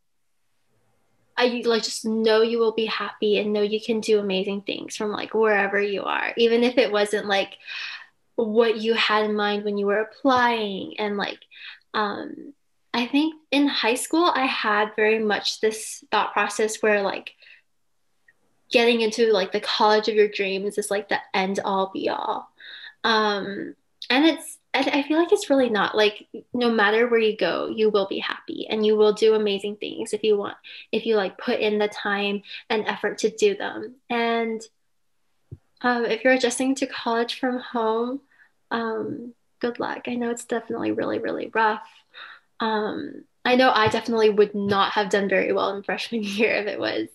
I 1.36 1.62
like 1.64 1.84
just 1.84 2.04
know 2.04 2.42
you 2.42 2.59
will 2.59 2.72
be 2.72 2.86
happy 2.86 3.38
and 3.38 3.52
know 3.52 3.62
you 3.62 3.80
can 3.80 4.00
do 4.00 4.18
amazing 4.18 4.62
things 4.62 4.96
from 4.96 5.11
like 5.12 5.34
wherever 5.34 5.80
you 5.80 6.02
are. 6.02 6.32
Even 6.36 6.64
if 6.64 6.78
it 6.78 6.90
wasn't 6.90 7.26
like 7.26 7.56
what 8.36 8.76
you 8.78 8.94
had 8.94 9.24
in 9.24 9.34
mind 9.34 9.64
when 9.64 9.78
you 9.78 9.86
were 9.86 10.00
applying 10.00 10.98
and 10.98 11.16
like 11.16 11.40
um 11.94 12.54
I 12.94 13.06
think 13.06 13.34
in 13.50 13.68
high 13.68 13.94
school 13.94 14.32
I 14.34 14.46
had 14.46 14.96
very 14.96 15.18
much 15.18 15.61
this 15.61 16.04
thought 16.11 16.32
process 16.32 16.80
where 16.80 17.02
like 17.02 17.32
getting 18.71 19.01
into 19.01 19.33
like 19.33 19.53
the 19.53 19.61
college 19.61 20.09
of 20.09 20.14
your 20.14 20.29
dreams 20.29 20.79
is 20.79 20.91
like 20.91 21.09
the 21.09 21.19
end 21.35 21.61
all 21.64 21.91
be 21.93 22.09
all. 22.09 22.51
Um 23.05 23.75
and 24.11 24.27
it's 24.27 24.59
I 24.75 25.03
feel 25.03 25.19
like 25.19 25.33
it's 25.33 25.51
really 25.51 25.71
not 25.71 25.97
like 25.97 26.29
no 26.53 26.71
matter 26.71 27.09
where 27.09 27.19
you 27.19 27.37
go, 27.37 27.69
you 27.69 27.91
will 27.91 28.07
be 28.07 28.19
happy 28.19 28.66
and 28.69 28.85
you 28.85 28.97
will 28.97 29.12
do 29.12 29.35
amazing 29.35 29.77
things 29.77 30.12
if 30.12 30.23
you 30.23 30.37
want, 30.37 30.57
if 30.93 31.07
you 31.07 31.16
like 31.16 31.39
put 31.39 31.59
in 31.59 31.79
the 31.79 31.89
time 31.89 32.43
and 32.69 32.87
effort 32.87 33.19
to 33.19 33.31
do 33.31 33.57
them. 33.57 33.97
And 34.11 34.61
um, 35.81 36.05
if 36.05 36.23
you're 36.23 36.35
adjusting 36.35 36.75
to 36.77 36.87
college 36.87 37.41
from 37.41 37.59
home, 37.59 38.21
um, 38.71 39.35
good 39.61 39.81
luck. 39.81 40.03
I 40.07 40.14
know 40.14 40.31
it's 40.31 40.45
definitely 40.45 40.93
really, 40.93 41.19
really 41.19 41.51
rough. 41.53 41.89
Um, 42.61 43.25
I 43.45 43.57
know 43.57 43.71
I 43.71 43.89
definitely 43.89 44.31
would 44.31 44.55
not 44.55 44.93
have 44.93 45.11
done 45.11 45.29
very 45.29 45.53
well 45.53 45.75
in 45.75 45.83
freshman 45.83 46.23
year 46.25 46.55
if 46.57 46.66
it 46.66 46.79
was 46.79 47.09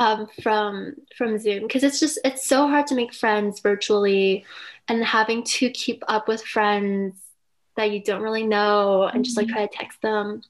um, 0.00 0.26
from 0.42 0.94
from 1.16 1.38
Zoom 1.38 1.62
because 1.62 1.84
it's 1.84 2.00
just 2.00 2.18
it's 2.24 2.46
so 2.46 2.66
hard 2.66 2.88
to 2.88 2.96
make 2.96 3.14
friends 3.14 3.60
virtually, 3.60 4.44
and 4.88 5.04
having 5.04 5.44
to 5.44 5.70
keep 5.70 6.02
up 6.08 6.26
with 6.26 6.42
friends 6.42 7.14
that 7.76 7.92
you 7.92 8.02
don't 8.02 8.22
really 8.22 8.46
know 8.46 9.04
and 9.04 9.24
just 9.24 9.36
like 9.36 9.46
mm-hmm. 9.46 9.54
try 9.54 9.66
to 9.66 9.76
text 9.76 10.02
them 10.02 10.42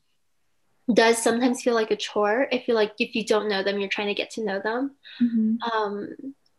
does 0.92 1.22
sometimes 1.22 1.62
feel 1.62 1.74
like 1.74 1.92
a 1.92 1.96
chore 1.96 2.48
if 2.50 2.66
you 2.66 2.74
like 2.74 2.92
if 2.98 3.14
you 3.14 3.24
don't 3.24 3.48
know 3.48 3.62
them 3.62 3.78
you're 3.78 3.90
trying 3.90 4.08
to 4.08 4.14
get 4.14 4.30
to 4.30 4.42
know 4.42 4.58
them 4.58 4.90
mm-hmm. 5.22 5.54
um, 5.70 6.08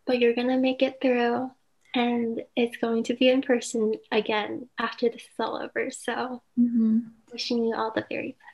but 0.05 0.19
you're 0.19 0.35
gonna 0.35 0.57
make 0.57 0.81
it 0.81 0.97
through 1.01 1.51
and 1.93 2.41
it's 2.55 2.77
going 2.77 3.03
to 3.03 3.13
be 3.13 3.29
in 3.29 3.41
person 3.41 3.95
again 4.11 4.69
after 4.79 5.09
this 5.09 5.23
is 5.23 5.39
all 5.39 5.57
over. 5.57 5.91
So, 5.91 6.41
mm-hmm. 6.59 6.99
wishing 7.31 7.65
you 7.65 7.75
all 7.75 7.91
the 7.93 8.05
very 8.09 8.37
best. 8.39 8.50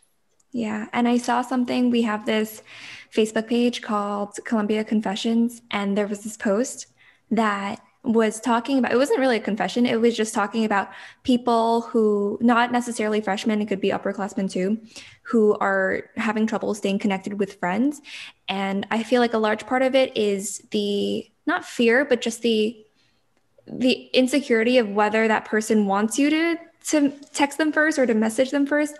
Yeah. 0.52 0.88
And 0.93 1.08
I 1.08 1.18
saw 1.18 1.41
something. 1.41 1.89
We 1.89 2.04
have 2.04 2.26
this 2.26 2.64
Facebook 3.14 3.48
page 3.48 3.82
called 3.82 4.39
Columbia 4.45 4.84
Confessions, 4.84 5.62
and 5.72 5.98
there 5.98 6.08
was 6.08 6.24
this 6.24 6.38
post 6.38 6.88
that 7.32 7.82
was 8.04 8.39
talking 8.39 8.78
about 8.78 8.91
it 8.91 8.98
wasn't 8.98 9.20
really 9.20 9.36
a 9.36 9.41
confession 9.41 9.86
it 9.86 10.00
was 10.00 10.16
just 10.16 10.34
talking 10.34 10.64
about 10.64 10.89
people 11.24 11.82
who 11.82 12.38
not 12.41 12.72
necessarily 12.72 13.20
freshmen 13.20 13.62
it 13.62 13.68
could 13.68 13.82
be 13.82 13.89
upperclassmen 13.89 14.50
too 14.50 14.80
who 15.24 15.58
are 15.60 16.04
having 16.16 16.48
trouble 16.48 16.74
staying 16.74 16.98
connected 16.98 17.38
with 17.38 17.60
friends 17.60 18.02
and 18.48 18.88
i 18.91 19.04
feel 19.04 19.20
like 19.20 19.34
a 19.34 19.38
large 19.38 19.66
part 19.66 19.82
of 19.82 19.93
it 19.93 20.16
is 20.16 20.60
the 20.72 21.30
not 21.45 21.66
fear 21.66 22.06
but 22.06 22.22
just 22.22 22.41
the 22.41 22.78
the 23.68 24.10
insecurity 24.14 24.78
of 24.78 24.89
whether 24.89 25.28
that 25.28 25.43
person 25.43 25.86
wants 25.86 26.18
you 26.18 26.30
to 26.30 26.56
to 26.86 27.10
text 27.34 27.58
them 27.58 27.74
first 27.74 28.00
or 28.00 28.06
to 28.06 28.14
message 28.14 28.52
them 28.52 28.66
first 28.66 28.95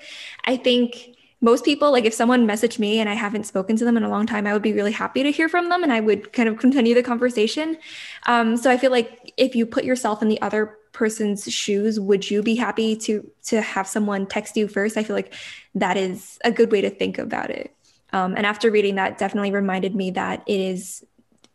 i 0.46 0.58
think 0.58 1.17
most 1.40 1.64
people 1.64 1.92
like 1.92 2.06
if 2.06 2.14
someone 2.14 2.48
messaged 2.48 2.80
me 2.80 3.00
and 3.00 3.10
i 3.10 3.14
haven't 3.14 3.46
spoken 3.46 3.76
to 3.76 3.86
them 3.86 3.98
in 3.98 4.04
a 4.04 4.10
long 4.10 4.26
time 4.26 4.48
i 4.48 4.54
would 4.54 4.62
be 4.62 4.74
really 4.74 4.92
happy 4.92 5.24
to 5.24 5.32
hear 5.32 5.48
from 5.48 5.70
them 5.70 5.84
and 5.84 5.94
i 5.94 6.00
would 6.00 6.34
kind 6.34 6.50
of 6.50 6.58
continue 6.58 6.94
the 6.94 7.04
conversation 7.04 7.78
um, 8.26 8.58
so 8.58 8.72
i 8.72 8.78
feel 8.78 8.92
like 8.92 9.34
if 9.38 9.56
you 9.56 9.66
put 9.66 9.84
yourself 9.84 10.22
in 10.22 10.28
the 10.28 10.42
other 10.42 10.78
person's 10.94 11.52
shoes 11.52 12.00
would 12.00 12.30
you 12.30 12.42
be 12.42 12.56
happy 12.56 12.96
to 12.96 13.30
to 13.44 13.62
have 13.62 13.88
someone 13.88 14.26
text 14.26 14.58
you 14.58 14.68
first 14.68 14.98
i 14.98 15.04
feel 15.04 15.16
like 15.16 15.34
that 15.76 15.96
is 15.96 16.40
a 16.44 16.52
good 16.52 16.72
way 16.72 16.82
to 16.82 16.90
think 16.90 17.18
about 17.18 17.50
it 17.50 17.74
um, 18.14 18.36
and 18.36 18.46
after 18.46 18.72
reading 18.72 18.96
that 18.96 19.18
definitely 19.18 19.52
reminded 19.52 19.94
me 19.94 20.12
that 20.12 20.42
it 20.48 20.60
is 20.60 21.04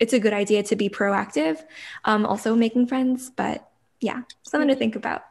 it's 0.03 0.13
a 0.13 0.19
good 0.19 0.33
idea 0.33 0.65
to 0.65 0.75
be 0.75 0.89
proactive, 0.89 1.63
um, 2.07 2.27
also 2.27 2.57
making 2.57 2.89
friends. 2.89 3.31
But 3.31 3.71
yeah, 4.01 4.23
something 4.43 4.67
to 4.67 4.75
think 4.75 4.97
about. 4.97 5.23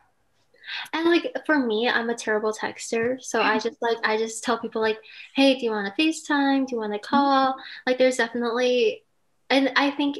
And 0.93 1.05
like 1.09 1.35
for 1.45 1.57
me, 1.59 1.89
I'm 1.89 2.09
a 2.09 2.15
terrible 2.15 2.53
texter. 2.53 3.21
So 3.21 3.41
I 3.41 3.59
just 3.59 3.81
like 3.81 3.97
I 4.03 4.17
just 4.17 4.43
tell 4.43 4.57
people 4.57 4.81
like, 4.81 4.99
hey, 5.35 5.57
do 5.57 5.65
you 5.65 5.71
want 5.71 5.93
to 5.93 6.01
FaceTime? 6.01 6.67
Do 6.67 6.75
you 6.75 6.79
want 6.79 6.93
to 6.93 6.99
call? 6.99 7.55
Like 7.85 7.97
there's 7.97 8.17
definitely 8.17 9.03
and 9.49 9.71
I 9.75 9.91
think 9.91 10.19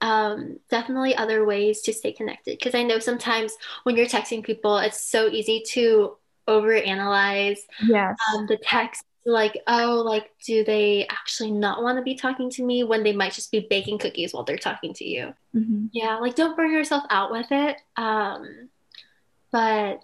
um, 0.00 0.60
definitely 0.70 1.14
other 1.16 1.44
ways 1.44 1.80
to 1.82 1.92
stay 1.92 2.12
connected 2.12 2.58
because 2.58 2.74
I 2.74 2.82
know 2.84 2.98
sometimes 2.98 3.56
when 3.82 3.96
you're 3.96 4.06
texting 4.06 4.44
people, 4.44 4.78
it's 4.78 5.00
so 5.00 5.28
easy 5.28 5.62
to 5.70 6.16
overanalyze 6.46 7.58
Yes. 7.86 8.16
um, 8.34 8.46
the 8.46 8.56
text. 8.56 9.04
Like, 9.26 9.60
oh, 9.66 10.02
like, 10.06 10.30
do 10.46 10.64
they 10.64 11.06
actually 11.10 11.50
not 11.50 11.82
want 11.82 11.98
to 11.98 12.02
be 12.02 12.14
talking 12.14 12.48
to 12.50 12.64
me 12.64 12.82
when 12.82 13.02
they 13.02 13.12
might 13.12 13.32
just 13.32 13.52
be 13.52 13.66
baking 13.68 13.98
cookies 13.98 14.32
while 14.32 14.44
they're 14.44 14.56
talking 14.56 14.94
to 14.94 15.04
you? 15.04 15.34
Mhm. 15.54 15.90
Yeah, 15.92 16.16
like, 16.16 16.34
don't 16.34 16.56
burn 16.56 16.72
yourself 16.72 17.04
out 17.10 17.30
with 17.30 17.48
it. 17.50 17.76
Um, 17.96 18.70
but 19.50 20.02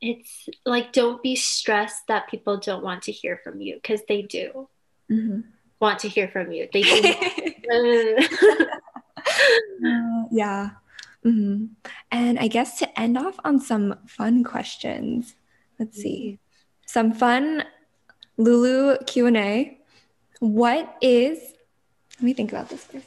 it's 0.00 0.48
like, 0.64 0.92
don't 0.92 1.22
be 1.22 1.36
stressed 1.36 2.06
that 2.08 2.28
people 2.28 2.58
don't 2.58 2.82
want 2.84 3.02
to 3.04 3.12
hear 3.12 3.40
from 3.42 3.60
you 3.60 3.76
because 3.76 4.02
they 4.08 4.22
do 4.22 4.68
Mhm. 5.10 5.44
want 5.80 5.98
to 6.00 6.08
hear 6.08 6.28
from 6.28 6.52
you. 6.52 6.68
They 6.72 6.82
do. 6.82 7.14
Uh, 7.70 8.22
yeah. 10.30 10.70
Mhm. 11.24 11.70
And 12.10 12.38
I 12.38 12.48
guess 12.48 12.78
to 12.78 13.00
end 13.00 13.18
off 13.18 13.36
on 13.44 13.60
some 13.60 13.94
fun 14.06 14.44
questions, 14.44 15.34
let's 15.78 15.96
see. 16.00 16.38
Some 16.86 17.12
fun 17.12 17.64
Lulu 18.36 18.98
Q&A. 19.06 19.78
What 20.40 20.96
is 21.00 21.38
Let 22.18 22.22
me 22.22 22.32
think 22.34 22.50
about 22.52 22.68
this 22.70 22.84
first. 22.84 23.06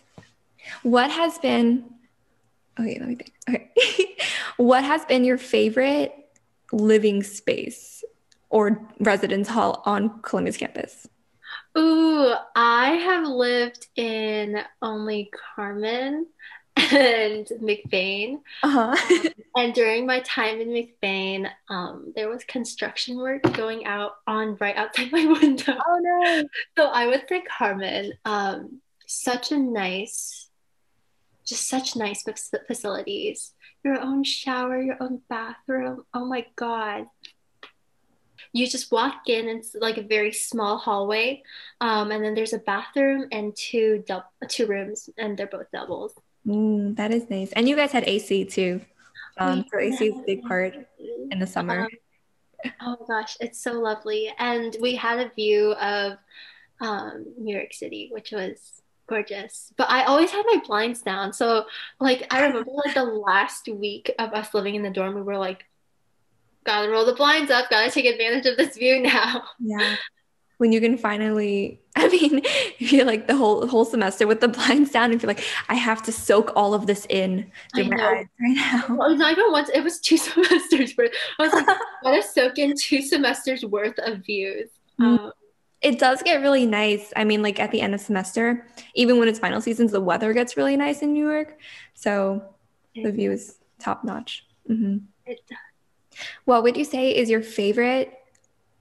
What 0.83 1.09
has 1.11 1.37
been 1.39 1.85
Okay, 2.79 2.97
let 2.99 3.09
me 3.09 3.15
think. 3.15 3.33
Okay. 3.49 4.17
what 4.57 4.83
has 4.83 5.05
been 5.05 5.23
your 5.23 5.37
favorite 5.37 6.13
living 6.71 7.23
space 7.23 8.03
or 8.49 8.87
residence 8.99 9.47
hall 9.47 9.81
on 9.85 10.21
Columbia's 10.21 10.57
campus? 10.57 11.07
Ooh, 11.77 12.33
I 12.55 12.91
have 12.91 13.27
lived 13.27 13.87
in 13.95 14.61
only 14.81 15.31
Carman 15.55 16.27
and 16.75 17.47
McBain. 17.61 18.41
Uh-huh. 18.63 18.95
And 19.55 19.73
during 19.73 20.05
my 20.05 20.21
time 20.21 20.61
in 20.61 20.69
McBain, 20.69 21.49
um, 21.69 22.13
there 22.15 22.29
was 22.29 22.43
construction 22.45 23.17
work 23.17 23.43
going 23.53 23.85
out 23.85 24.13
on 24.27 24.57
right 24.59 24.75
outside 24.75 25.11
my 25.11 25.25
window. 25.25 25.77
oh 25.85 25.99
no. 26.01 26.43
So 26.77 26.87
I 26.87 27.07
would 27.07 27.25
say 27.27 27.41
Carman, 27.41 28.13
um, 28.25 28.81
such 29.05 29.51
a 29.51 29.57
nice, 29.57 30.48
just 31.49 31.67
such 31.67 31.95
nice 31.95 32.23
facilities. 32.67 33.53
Your 33.83 33.99
own 33.99 34.23
shower, 34.23 34.81
your 34.81 34.97
own 34.99 35.21
bathroom. 35.29 36.05
Oh 36.13 36.25
my 36.25 36.45
God. 36.55 37.07
You 38.53 38.67
just 38.67 38.91
walk 38.91 39.27
in, 39.27 39.47
and 39.47 39.59
it's 39.59 39.75
like 39.75 39.97
a 39.97 40.01
very 40.01 40.31
small 40.31 40.77
hallway, 40.77 41.43
um, 41.81 42.11
and 42.11 42.23
then 42.23 42.33
there's 42.33 42.53
a 42.53 42.57
bathroom 42.57 43.27
and 43.31 43.55
two 43.55 44.03
two 44.47 44.65
rooms, 44.65 45.09
and 45.17 45.37
they're 45.37 45.45
both 45.45 45.69
doubles. 45.71 46.13
Mm, 46.47 46.95
that 46.95 47.11
is 47.11 47.29
nice. 47.29 47.51
And 47.51 47.69
you 47.69 47.75
guys 47.75 47.91
had 47.91 48.05
AC 48.05 48.45
too. 48.45 48.81
Um, 49.37 49.65
so 49.71 49.79
AC 49.79 50.07
is 50.07 50.17
a 50.17 50.23
big 50.25 50.43
part 50.43 50.73
in 51.31 51.39
the 51.39 51.47
summer. 51.47 51.81
Um, 52.65 52.71
oh 52.81 52.97
my 52.99 53.21
gosh, 53.21 53.37
it's 53.39 53.61
so 53.61 53.73
lovely. 53.73 54.33
And 54.37 54.75
we 54.81 54.95
had 54.95 55.19
a 55.19 55.29
view 55.35 55.73
of 55.73 56.17
um, 56.81 57.25
New 57.37 57.55
York 57.55 57.73
City, 57.73 58.09
which 58.11 58.31
was 58.31 58.81
gorgeous. 59.09 59.73
But 59.75 59.89
I 59.89 60.03
always 60.03 60.31
had 60.31 60.43
my 60.45 60.61
blinds 60.65 61.01
down. 61.01 61.33
So 61.33 61.65
like 61.99 62.27
I 62.31 62.45
remember 62.45 62.71
like 62.85 62.93
the 62.93 63.03
last 63.03 63.67
week 63.67 64.13
of 64.19 64.33
us 64.33 64.53
living 64.53 64.75
in 64.75 64.83
the 64.83 64.89
dorm, 64.89 65.15
we 65.15 65.21
were 65.21 65.37
like, 65.37 65.65
gotta 66.63 66.89
roll 66.89 67.05
the 67.05 67.13
blinds 67.13 67.51
up, 67.51 67.69
gotta 67.69 67.91
take 67.91 68.05
advantage 68.05 68.45
of 68.45 68.57
this 68.57 68.77
view 68.77 69.01
now. 69.01 69.43
Yeah. 69.59 69.95
When 70.57 70.73
you 70.73 70.81
can 70.81 70.97
finally, 70.97 71.81
I 71.95 72.09
mean, 72.09 72.41
you 72.77 72.87
feel 72.87 73.05
like 73.05 73.27
the 73.27 73.35
whole 73.35 73.65
whole 73.67 73.85
semester 73.85 74.27
with 74.27 74.41
the 74.41 74.49
blinds 74.49 74.91
down 74.91 75.11
and 75.11 75.19
feel 75.19 75.29
like 75.29 75.43
I 75.69 75.75
have 75.75 76.03
to 76.03 76.11
soak 76.11 76.51
all 76.55 76.73
of 76.73 76.85
this 76.85 77.05
in 77.09 77.51
through 77.73 77.85
my 77.85 77.95
eyes 77.95 78.25
right 78.41 78.55
now. 78.55 78.95
Well, 78.95 79.15
not 79.15 79.31
even 79.31 79.51
once, 79.51 79.69
it 79.69 79.83
was 79.83 79.99
two 79.99 80.17
semesters 80.25 80.95
worth. 80.97 81.11
I 81.39 81.43
was 81.43 81.53
like, 81.53 81.67
gotta 82.03 82.21
soak 82.21 82.57
in 82.59 82.75
two 82.77 83.01
semesters 83.01 83.65
worth 83.65 83.97
of 83.99 84.25
views. 84.25 84.69
Mm. 84.99 85.19
Um, 85.19 85.31
It 85.81 85.97
does 85.97 86.21
get 86.23 86.41
really 86.41 86.65
nice. 86.65 87.13
I 87.15 87.23
mean, 87.23 87.41
like 87.41 87.59
at 87.59 87.71
the 87.71 87.79
end 87.81 87.93
of 87.95 88.01
semester, 88.01 88.67
even 88.95 89.17
when 89.17 89.27
it's 89.29 89.39
final 89.39 89.61
seasons, 89.61 89.91
the 89.91 90.01
weather 90.01 90.33
gets 90.33 90.57
really 90.57 90.75
nice 90.75 91.01
in 91.01 91.13
New 91.13 91.25
York. 91.25 91.57
So 91.93 92.43
the 92.95 93.11
view 93.11 93.31
is 93.31 93.57
top 93.79 94.03
notch. 94.03 94.45
hmm 94.67 94.97
it, 95.25 95.39
What 96.45 96.63
would 96.63 96.75
you 96.75 96.83
say 96.83 97.15
is 97.15 97.29
your 97.29 97.41
favorite 97.41 98.13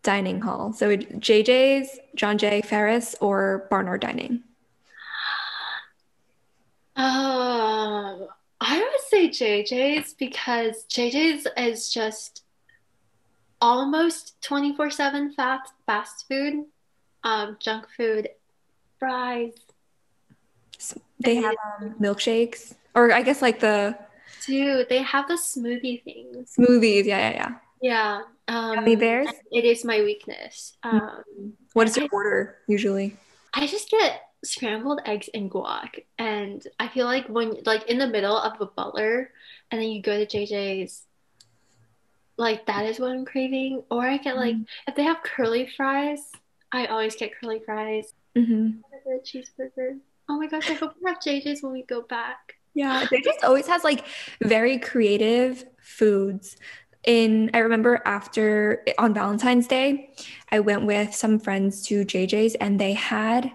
dining 0.03 0.41
hall? 0.41 0.73
So 0.73 0.97
JJ's, 0.97 1.99
John 2.17 2.37
Jay. 2.37 2.63
Ferris, 2.63 3.15
or 3.21 3.67
Barnard 3.71 4.01
Dining? 4.01 4.43
Um, 6.97 8.27
I 8.61 8.79
would 8.81 9.01
say 9.09 9.29
JJ's 9.29 10.15
because 10.15 10.85
JJ's 10.89 11.47
is 11.57 11.93
just 11.93 12.43
almost 13.61 14.41
24/7 14.43 15.33
fast 15.35 15.73
fast 15.87 16.27
food, 16.29 16.65
um, 17.29 17.57
junk 17.61 17.87
food, 17.97 18.29
fries. 18.99 19.53
They 21.21 21.37
have 21.37 21.55
um, 21.81 21.95
milkshakes, 22.01 22.75
or 22.95 23.13
I 23.13 23.23
guess 23.23 23.43
like 23.43 23.61
the 23.61 23.99
Dude, 24.47 24.89
they 24.89 25.03
have 25.03 25.29
the 25.29 25.35
smoothie 25.35 26.03
things. 26.05 26.55
smoothies. 26.57 27.05
Yeah, 27.05 27.19
yeah, 27.19 27.33
yeah. 27.41 27.53
Yeah. 27.81 28.21
Um, 28.49 28.77
Gummy 28.77 28.97
bears? 28.97 29.29
It 29.53 29.65
is 29.65 29.85
my 29.85 30.01
weakness. 30.01 30.77
Um, 30.83 31.53
What 31.75 31.89
is 31.89 31.97
your 31.97 32.09
order 32.13 32.57
usually? 32.67 33.17
I 33.53 33.67
just 33.67 33.91
get 33.91 34.23
scrambled 34.45 35.01
eggs 35.05 35.29
and 35.35 35.51
guac, 35.51 36.05
and 36.19 36.65
I 36.79 36.89
feel 36.89 37.07
like 37.07 37.27
when 37.29 37.57
like 37.67 37.85
in 37.91 37.99
the 37.99 38.07
middle 38.07 38.37
of 38.39 38.61
a 38.61 38.67
Butler, 38.67 39.31
and 39.71 39.81
then 39.81 39.89
you 39.91 40.01
go 40.01 40.17
to 40.17 40.27
JJ's, 40.27 41.03
like 42.37 42.67
that 42.67 42.87
is 42.87 42.99
what 42.99 43.11
I'm 43.11 43.25
craving. 43.27 43.83
Or 43.91 44.07
I 44.07 44.17
get 44.19 44.37
like 44.37 44.57
if 44.87 44.95
they 44.95 45.05
have 45.05 45.23
curly 45.23 45.69
fries, 45.77 46.23
I 46.73 46.87
always 46.87 47.17
get 47.17 47.33
curly 47.39 47.61
fries. 47.65 48.13
hmm 48.35 48.71
The 49.05 49.21
cheeseburger. 49.25 49.99
Oh 50.29 50.37
my 50.39 50.47
gosh, 50.47 50.69
I 50.69 50.75
hope 50.75 50.95
we 51.01 51.09
have 51.11 51.21
JJ's 51.21 51.63
when 51.63 51.73
we 51.73 51.83
go 51.85 52.03
back. 52.03 52.55
Yeah, 52.75 53.07
they 53.11 53.21
just 53.21 53.43
always 53.43 53.67
has 53.67 53.83
like 53.83 54.05
very 54.43 54.79
creative 54.79 55.65
foods. 55.81 56.57
In 57.05 57.51
I 57.55 57.59
remember 57.59 58.03
after 58.05 58.85
on 58.99 59.15
Valentine's 59.15 59.67
Day, 59.67 60.11
I 60.53 60.61
went 60.61 60.85
with 60.85 61.15
some 61.15 61.39
friends 61.39 61.83
to 61.87 62.05
JJ's 62.05 62.55
and 62.57 62.79
they 62.79 62.93
had 62.93 63.53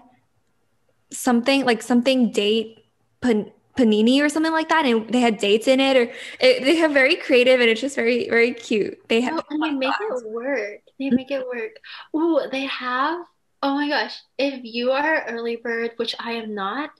something 1.12 1.64
like 1.64 1.82
something 1.82 2.32
date 2.32 2.84
pan- 3.20 3.52
panini 3.78 4.20
or 4.20 4.28
something 4.28 4.52
like 4.52 4.68
that, 4.70 4.84
and 4.86 5.08
they 5.10 5.20
had 5.20 5.38
dates 5.38 5.68
in 5.68 5.80
it, 5.80 5.96
or 5.96 6.12
it, 6.40 6.64
they 6.64 6.76
have 6.76 6.92
very 6.92 7.16
creative 7.16 7.60
and 7.60 7.70
it's 7.70 7.80
just 7.80 7.96
very 7.96 8.28
very 8.28 8.52
cute. 8.52 8.98
They 9.08 9.20
have 9.20 9.38
Oh, 9.38 9.42
and 9.50 9.62
they 9.62 9.70
make 9.70 9.94
it 10.00 10.22
work. 10.26 10.80
They 10.98 11.10
make 11.10 11.30
it 11.30 11.46
work. 11.46 11.76
Oh, 12.12 12.48
they 12.50 12.64
have. 12.66 13.26
Oh 13.62 13.74
my 13.74 13.88
gosh, 13.88 14.16
if 14.38 14.60
you 14.62 14.92
are 14.92 15.14
an 15.14 15.34
early 15.34 15.56
bird, 15.56 15.92
which 15.96 16.14
I 16.18 16.32
am 16.32 16.54
not, 16.54 16.90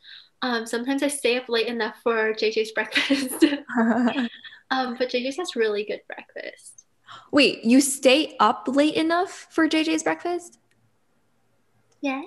um, 0.42 0.66
sometimes 0.66 1.03
I 1.03 1.09
stay 1.09 1.36
up 1.36 1.49
late 1.49 1.66
enough 1.66 1.97
for 2.03 2.32
JJ's 2.32 2.72
breakfast. 2.78 3.45
um, 4.70 4.97
but 4.99 5.11
JJ's 5.11 5.36
has 5.36 5.57
really 5.57 5.84
good 5.84 6.01
breakfast. 6.07 6.86
Wait, 7.30 7.64
you 7.64 7.80
stay 7.80 8.34
up 8.40 8.66
late 8.66 8.95
enough 8.95 9.47
for 9.51 9.68
JJ's 9.68 10.03
breakfast? 10.03 10.59
Yes, 12.01 12.24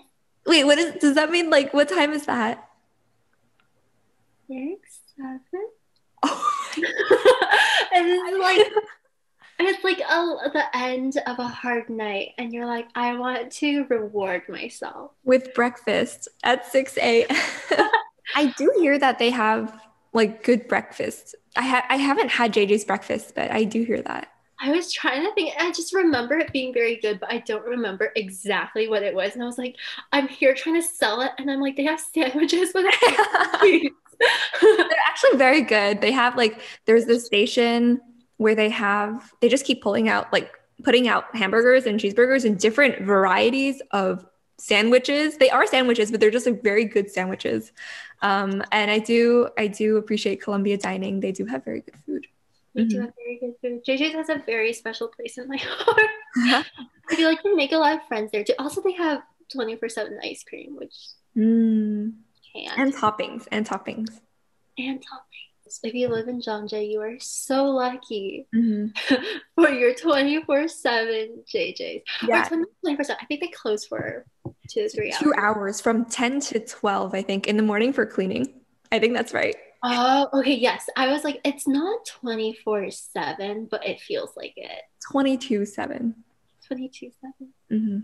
Wait, 0.47 0.63
what 0.63 0.77
is 0.77 0.95
does 1.01 1.15
that 1.15 1.29
mean? 1.29 1.49
Like, 1.49 1.73
what 1.73 1.89
time 1.89 2.13
is 2.13 2.25
that? 2.25 2.69
six, 4.47 4.99
seven. 5.15 5.41
Oh, 6.23 6.51
and 7.93 8.05
it's 8.07 8.39
like 8.39 8.83
it's 9.59 9.83
like 9.83 9.99
a, 9.99 10.49
the 10.53 10.65
end 10.75 11.17
of 11.25 11.39
a 11.39 11.47
hard 11.47 11.89
night, 11.89 12.33
and 12.37 12.53
you're 12.53 12.65
like, 12.67 12.87
I 12.95 13.17
want 13.17 13.51
to 13.53 13.85
reward 13.85 14.43
myself. 14.49 15.11
with 15.23 15.53
breakfast 15.53 16.27
at 16.43 16.65
6 16.65 16.97
a.m. 16.97 17.27
I 18.35 18.53
do 18.57 18.71
hear 18.79 18.99
that 18.99 19.17
they 19.19 19.29
have 19.31 19.81
like 20.13 20.43
good 20.43 20.67
breakfast. 20.67 21.33
I 21.55 21.63
ha- 21.65 21.85
I 21.89 21.95
haven't 21.95 22.29
had 22.29 22.53
JJ's 22.53 22.83
breakfast, 22.85 23.33
but 23.35 23.49
I 23.51 23.63
do 23.63 23.83
hear 23.83 24.01
that. 24.03 24.27
I 24.59 24.71
was 24.71 24.91
trying 24.91 25.23
to 25.23 25.33
think. 25.33 25.53
I 25.59 25.71
just 25.71 25.93
remember 25.93 26.37
it 26.37 26.51
being 26.51 26.73
very 26.73 26.97
good, 26.97 27.19
but 27.19 27.31
I 27.31 27.39
don't 27.39 27.63
remember 27.63 28.11
exactly 28.15 28.87
what 28.87 29.03
it 29.03 29.13
was. 29.13 29.33
And 29.33 29.43
I 29.43 29.45
was 29.45 29.57
like, 29.57 29.75
I'm 30.11 30.27
here 30.27 30.53
trying 30.53 30.81
to 30.81 30.87
sell 30.87 31.21
it, 31.21 31.31
and 31.37 31.49
I'm 31.49 31.61
like, 31.61 31.75
they 31.77 31.85
have 31.85 31.99
sandwiches 31.99 32.71
with 32.73 32.85
it. 32.87 33.93
They're 34.61 34.97
actually 35.07 35.37
very 35.37 35.61
good. 35.61 36.01
They 36.01 36.11
have 36.11 36.35
like 36.35 36.61
there's 36.85 37.05
this 37.05 37.25
station 37.25 38.01
where 38.37 38.55
they 38.55 38.69
have 38.69 39.31
they 39.41 39.49
just 39.49 39.65
keep 39.65 39.81
pulling 39.81 40.09
out 40.09 40.31
like 40.31 40.51
putting 40.83 41.07
out 41.07 41.35
hamburgers 41.35 41.85
and 41.85 41.99
cheeseburgers 41.99 42.45
and 42.45 42.59
different 42.59 43.01
varieties 43.01 43.81
of 43.91 44.25
sandwiches. 44.59 45.37
They 45.37 45.49
are 45.49 45.65
sandwiches, 45.67 46.11
but 46.11 46.19
they're 46.19 46.31
just 46.31 46.45
like 46.45 46.63
very 46.63 46.85
good 46.85 47.09
sandwiches. 47.11 47.71
Um, 48.21 48.63
and 48.71 48.89
I 48.91 48.99
do 48.99 49.49
I 49.57 49.67
do 49.67 49.97
appreciate 49.97 50.41
Columbia 50.41 50.77
dining. 50.77 51.19
They 51.19 51.31
do 51.31 51.45
have 51.45 51.63
very 51.65 51.81
good 51.81 51.95
food. 52.05 52.27
They 52.75 52.83
do 52.85 53.01
have 53.01 53.13
very 53.15 53.39
good 53.39 53.55
food. 53.59 53.83
JJ's 53.85 54.13
has 54.13 54.29
a 54.29 54.41
very 54.45 54.71
special 54.71 55.07
place 55.07 55.37
in 55.39 55.47
my 55.47 55.57
heart. 55.61 56.65
I 57.09 57.15
feel 57.15 57.27
like 57.27 57.39
you 57.43 57.55
make 57.55 57.71
a 57.71 57.77
lot 57.77 57.95
of 57.95 58.03
friends 58.07 58.31
there 58.31 58.43
too. 58.43 58.53
Also, 58.59 58.81
they 58.81 58.91
have 58.93 59.21
24 59.51 59.89
7 59.89 60.19
ice 60.23 60.43
cream, 60.47 60.75
which 60.75 60.93
Mm. 61.35 62.13
can 62.53 62.79
And 62.79 62.93
toppings 62.93 63.47
and 63.51 63.63
toppings. 63.67 64.19
and 64.77 64.99
toppings. 64.99 65.46
If 65.83 65.93
you 65.93 66.07
live 66.09 66.27
in 66.27 66.41
John 66.41 66.67
Jay, 66.67 66.85
you 66.85 67.01
are 67.01 67.17
so 67.19 67.65
lucky 67.65 68.47
Mhm. 68.55 68.95
for 69.55 69.69
your 69.69 69.93
24 69.93 70.67
7 70.67 71.43
JJs. 71.53 72.01
Yeah. 72.27 72.45
Or 72.45 72.45
24 72.47 73.03
7. 73.03 73.17
I 73.21 73.25
think 73.25 73.41
they 73.41 73.47
close 73.47 73.85
for 73.85 74.25
two 74.69 74.83
to 74.83 74.89
three 74.89 75.11
hours. 75.11 75.19
Two 75.21 75.33
hours 75.37 75.81
from 75.81 76.05
10 76.05 76.39
to 76.41 76.59
12, 76.59 77.13
I 77.13 77.21
think, 77.21 77.47
in 77.47 77.57
the 77.57 77.63
morning 77.63 77.93
for 77.93 78.05
cleaning. 78.05 78.53
I 78.91 78.99
think 78.99 79.13
that's 79.13 79.33
right. 79.33 79.55
Oh, 79.83 80.27
okay. 80.33 80.55
Yes. 80.55 80.85
I 80.95 81.07
was 81.11 81.23
like, 81.23 81.39
it's 81.45 81.67
not 81.67 82.05
24 82.05 82.89
7, 82.91 83.67
but 83.69 83.85
it 83.85 83.99
feels 83.99 84.31
like 84.35 84.53
it. 84.55 84.81
22 85.11 85.65
7. 85.65 86.15
22 86.65 87.11
7. 87.21 87.53
Mm-hmm. 87.71 87.99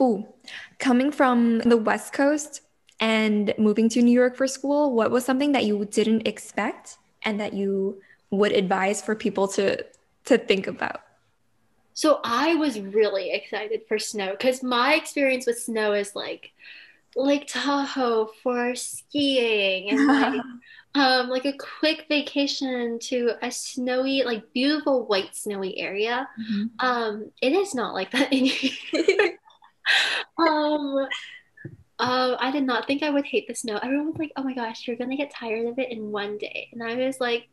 Oh, 0.00 0.34
coming 0.78 1.12
from 1.12 1.58
the 1.58 1.76
West 1.76 2.12
Coast 2.12 2.62
and 3.00 3.54
moving 3.58 3.88
to 3.90 4.02
New 4.02 4.12
York 4.12 4.36
for 4.36 4.46
school, 4.46 4.94
what 4.94 5.10
was 5.10 5.24
something 5.24 5.52
that 5.52 5.64
you 5.64 5.84
didn't 5.84 6.26
expect 6.26 6.98
and 7.22 7.40
that 7.40 7.52
you 7.52 8.00
would 8.30 8.52
advise 8.52 9.02
for 9.02 9.14
people 9.14 9.48
to 9.48 9.84
to 10.24 10.38
think 10.38 10.66
about? 10.66 11.02
So 11.94 12.20
I 12.24 12.54
was 12.56 12.78
really 12.78 13.30
excited 13.30 13.82
for 13.88 13.98
snow 13.98 14.32
because 14.32 14.62
my 14.62 14.94
experience 14.94 15.46
with 15.46 15.58
snow 15.58 15.94
is 15.94 16.14
like 16.14 16.52
Lake 17.16 17.46
Tahoe 17.48 18.30
for 18.42 18.74
skiing 18.74 19.90
and 19.90 20.06
like 20.06 20.42
um 20.94 21.28
like 21.28 21.46
a 21.46 21.54
quick 21.54 22.04
vacation 22.08 22.98
to 22.98 23.32
a 23.42 23.50
snowy 23.50 24.22
like 24.24 24.52
beautiful 24.52 25.06
white 25.06 25.34
snowy 25.34 25.78
area. 25.78 26.28
Um 26.80 27.30
it 27.40 27.52
is 27.52 27.74
not 27.74 27.94
like 27.94 28.10
that 28.12 28.32
in 28.32 28.50
um 30.38 31.08
um, 31.98 32.36
I 32.38 32.50
did 32.50 32.64
not 32.64 32.86
think 32.86 33.02
I 33.02 33.10
would 33.10 33.24
hate 33.24 33.48
the 33.48 33.54
snow. 33.54 33.78
Everyone 33.82 34.08
was 34.08 34.18
like, 34.18 34.32
"Oh 34.36 34.42
my 34.42 34.54
gosh, 34.54 34.86
you're 34.86 34.96
gonna 34.96 35.16
get 35.16 35.30
tired 35.30 35.66
of 35.66 35.78
it 35.78 35.90
in 35.90 36.12
one 36.12 36.36
day," 36.36 36.68
and 36.72 36.82
I 36.82 36.94
was 36.96 37.20
like, 37.20 37.48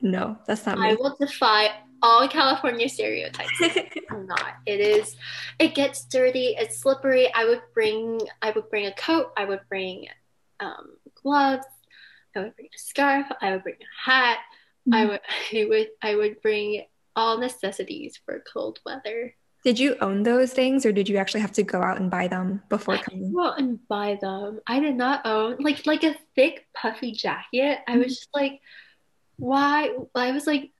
no, 0.00 0.38
that's 0.46 0.64
not 0.64 0.78
"I 0.78 0.92
me. 0.92 0.96
will 0.96 1.16
defy 1.20 1.70
all 2.02 2.26
California 2.28 2.88
stereotypes." 2.88 3.60
I'm 4.10 4.26
not. 4.26 4.54
It 4.64 4.80
is. 4.80 5.16
It 5.58 5.74
gets 5.74 6.04
dirty. 6.04 6.54
It's 6.58 6.78
slippery. 6.78 7.32
I 7.34 7.44
would 7.44 7.62
bring. 7.74 8.20
I 8.40 8.52
would 8.52 8.70
bring 8.70 8.86
a 8.86 8.94
coat. 8.94 9.32
I 9.36 9.44
would 9.44 9.60
bring 9.68 10.06
um, 10.60 10.96
gloves. 11.22 11.66
I 12.34 12.40
would 12.40 12.56
bring 12.56 12.68
a 12.74 12.78
scarf. 12.78 13.26
I 13.42 13.52
would 13.52 13.62
bring 13.62 13.76
a 13.76 14.10
hat. 14.10 14.38
I 14.90 15.04
would. 15.04 15.20
I 15.52 15.64
would. 15.68 15.88
I 16.02 16.14
would 16.14 16.40
bring 16.40 16.86
all 17.16 17.38
necessities 17.38 18.18
for 18.24 18.42
cold 18.50 18.78
weather. 18.86 19.34
Did 19.62 19.78
you 19.78 19.96
own 20.00 20.22
those 20.22 20.52
things 20.52 20.86
or 20.86 20.92
did 20.92 21.08
you 21.08 21.18
actually 21.18 21.40
have 21.40 21.52
to 21.52 21.62
go 21.62 21.82
out 21.82 22.00
and 22.00 22.10
buy 22.10 22.28
them 22.28 22.62
before 22.68 22.96
coming? 22.98 23.32
go 23.32 23.44
out 23.44 23.58
and 23.58 23.78
buy 23.88 24.18
them. 24.20 24.60
I 24.66 24.80
did 24.80 24.96
not 24.96 25.26
own 25.26 25.56
like 25.60 25.86
like 25.86 26.02
a 26.02 26.16
thick 26.34 26.66
puffy 26.74 27.12
jacket. 27.12 27.80
I 27.86 27.98
was 27.98 28.16
just 28.16 28.30
like, 28.34 28.60
why? 29.36 29.90
I 30.14 30.32
was 30.32 30.46
like, 30.46 30.70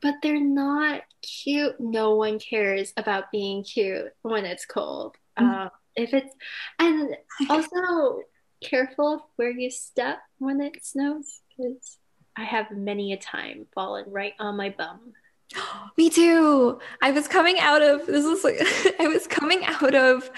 but 0.00 0.14
they're 0.22 0.40
not 0.40 1.02
cute. 1.22 1.78
No 1.78 2.14
one 2.14 2.38
cares 2.38 2.92
about 2.96 3.30
being 3.30 3.64
cute 3.64 4.12
when 4.22 4.44
it's 4.44 4.64
cold. 4.64 5.16
Mhm. 5.38 5.66
Uh, 5.66 5.70
if 5.94 6.14
it's 6.14 6.34
and 6.78 7.16
also 7.50 8.20
careful 8.62 9.14
of 9.14 9.20
where 9.36 9.50
you 9.50 9.70
step 9.70 10.18
when 10.38 10.60
it 10.60 10.84
snows 10.84 11.40
because 11.56 11.98
I 12.36 12.44
have 12.44 12.70
many 12.70 13.12
a 13.12 13.16
time 13.16 13.66
fallen 13.74 14.04
right 14.08 14.34
on 14.38 14.56
my 14.56 14.70
bum. 14.70 15.12
Me 15.96 16.10
too. 16.10 16.78
I 17.02 17.10
was 17.10 17.26
coming 17.28 17.58
out 17.58 17.82
of 17.82 18.06
this 18.06 18.24
was 18.24 18.44
like 18.44 18.60
I 19.00 19.08
was 19.08 19.26
coming 19.26 19.64
out 19.64 19.94
of 19.94 20.30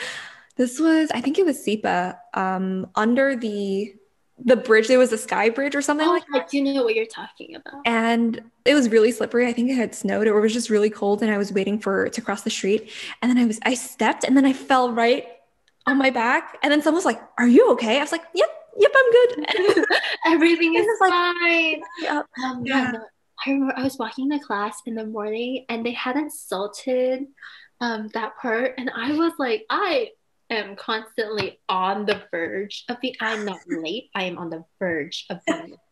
this 0.57 0.79
was 0.79 1.11
I 1.13 1.21
think 1.21 1.39
it 1.39 1.45
was 1.47 1.59
CEPSR 1.65 2.17
um 2.35 2.87
under 2.95 3.37
the 3.37 3.95
the 4.43 4.57
bridge 4.57 4.89
there 4.89 4.99
was 4.99 5.13
a 5.13 5.19
sky 5.19 5.51
bridge 5.51 5.75
or 5.75 5.83
something 5.83 6.07
Oh, 6.09 6.13
like 6.13 6.23
I 6.35 6.45
do 6.51 6.63
know 6.63 6.83
what 6.85 6.95
you're 6.95 7.05
talking 7.05 7.57
about. 7.57 7.83
and 7.85 8.41
it 8.65 8.73
was 8.75 8.89
really 8.89 9.13
slippery. 9.13 9.47
I 9.47 9.53
think 9.53 9.71
it 9.71 9.75
had 9.75 9.95
snowed 9.95 10.27
or 10.27 10.39
it 10.39 10.41
was 10.41 10.53
just 10.55 10.71
really 10.71 10.89
cold 10.91 11.23
and 11.23 11.31
I 11.31 11.37
was 11.39 11.53
waiting 11.53 11.79
for 11.79 12.09
to 12.09 12.21
cross 12.23 12.43
the 12.43 12.51
street 12.51 12.91
and 13.21 13.31
then 13.31 13.37
I 13.37 13.45
was 13.47 13.59
I 13.65 13.75
stepped 13.75 14.25
and 14.25 14.37
then 14.37 14.47
I 14.47 14.53
fell 14.55 14.93
right 14.93 15.27
on 15.87 15.99
my 15.99 16.09
back 16.11 16.57
and 16.63 16.73
then 16.73 16.81
someone 16.83 16.99
was 16.99 17.05
like, 17.05 17.21
"Are 17.39 17.49
you 17.49 17.71
okay?" 17.73 17.99
I 17.99 18.01
was 18.01 18.13
like, 18.13 18.23
"Yep, 18.35 18.49
yep, 18.79 18.93
I'm 18.97 19.11
good." 19.13 19.85
Everything 20.27 20.75
is 20.75 20.87
like- 21.01 21.11
fine. 21.11 21.83
Yep. 22.03 22.27
Um, 22.45 22.65
Yeah. 22.67 22.91
no, 22.93 23.05
I 23.47 23.51
remember 23.51 23.74
I 23.76 23.84
was 23.84 23.99
walking 23.99 24.30
to 24.30 24.38
class 24.38 24.80
in 24.86 24.95
the 24.95 25.07
morning 25.07 25.64
and 25.68 25.84
they 25.84 25.93
hadn't 25.93 26.32
salted 26.32 27.26
um, 27.80 28.09
that 28.14 28.36
part. 28.36 28.74
And 28.78 28.91
I 28.95 29.12
was 29.12 29.32
like, 29.38 29.64
I 29.70 30.11
am 30.51 30.76
constantly 30.76 31.61
on 31.68 32.07
the 32.07 32.22
verge 32.30 32.84
of 32.88 33.01
being, 33.01 33.14
I'm 33.20 33.45
not 33.45 33.61
late, 33.66 34.11
I 34.14 34.24
am 34.24 34.38
on 34.38 34.51
the 34.51 34.64
verge 34.78 35.26
of 35.30 35.41
being. 35.47 35.76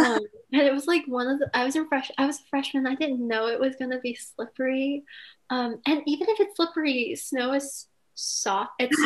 Um, 0.00 0.18
and 0.52 0.62
it 0.62 0.74
was 0.74 0.88
like 0.88 1.04
one 1.06 1.28
of 1.28 1.38
the, 1.38 1.48
I 1.54 1.64
was 1.64 1.76
a 1.76 1.84
fresh, 1.84 2.10
I 2.18 2.26
was 2.26 2.40
a 2.40 2.48
freshman. 2.50 2.84
I 2.84 2.96
didn't 2.96 3.24
know 3.24 3.46
it 3.46 3.60
was 3.60 3.76
going 3.76 3.92
to 3.92 4.00
be 4.00 4.16
slippery. 4.16 5.04
Um, 5.50 5.80
and 5.86 6.02
even 6.04 6.28
if 6.28 6.40
it's 6.40 6.56
slippery, 6.56 7.14
snow 7.14 7.52
is 7.52 7.86
soft. 8.14 8.72
It's 8.80 8.96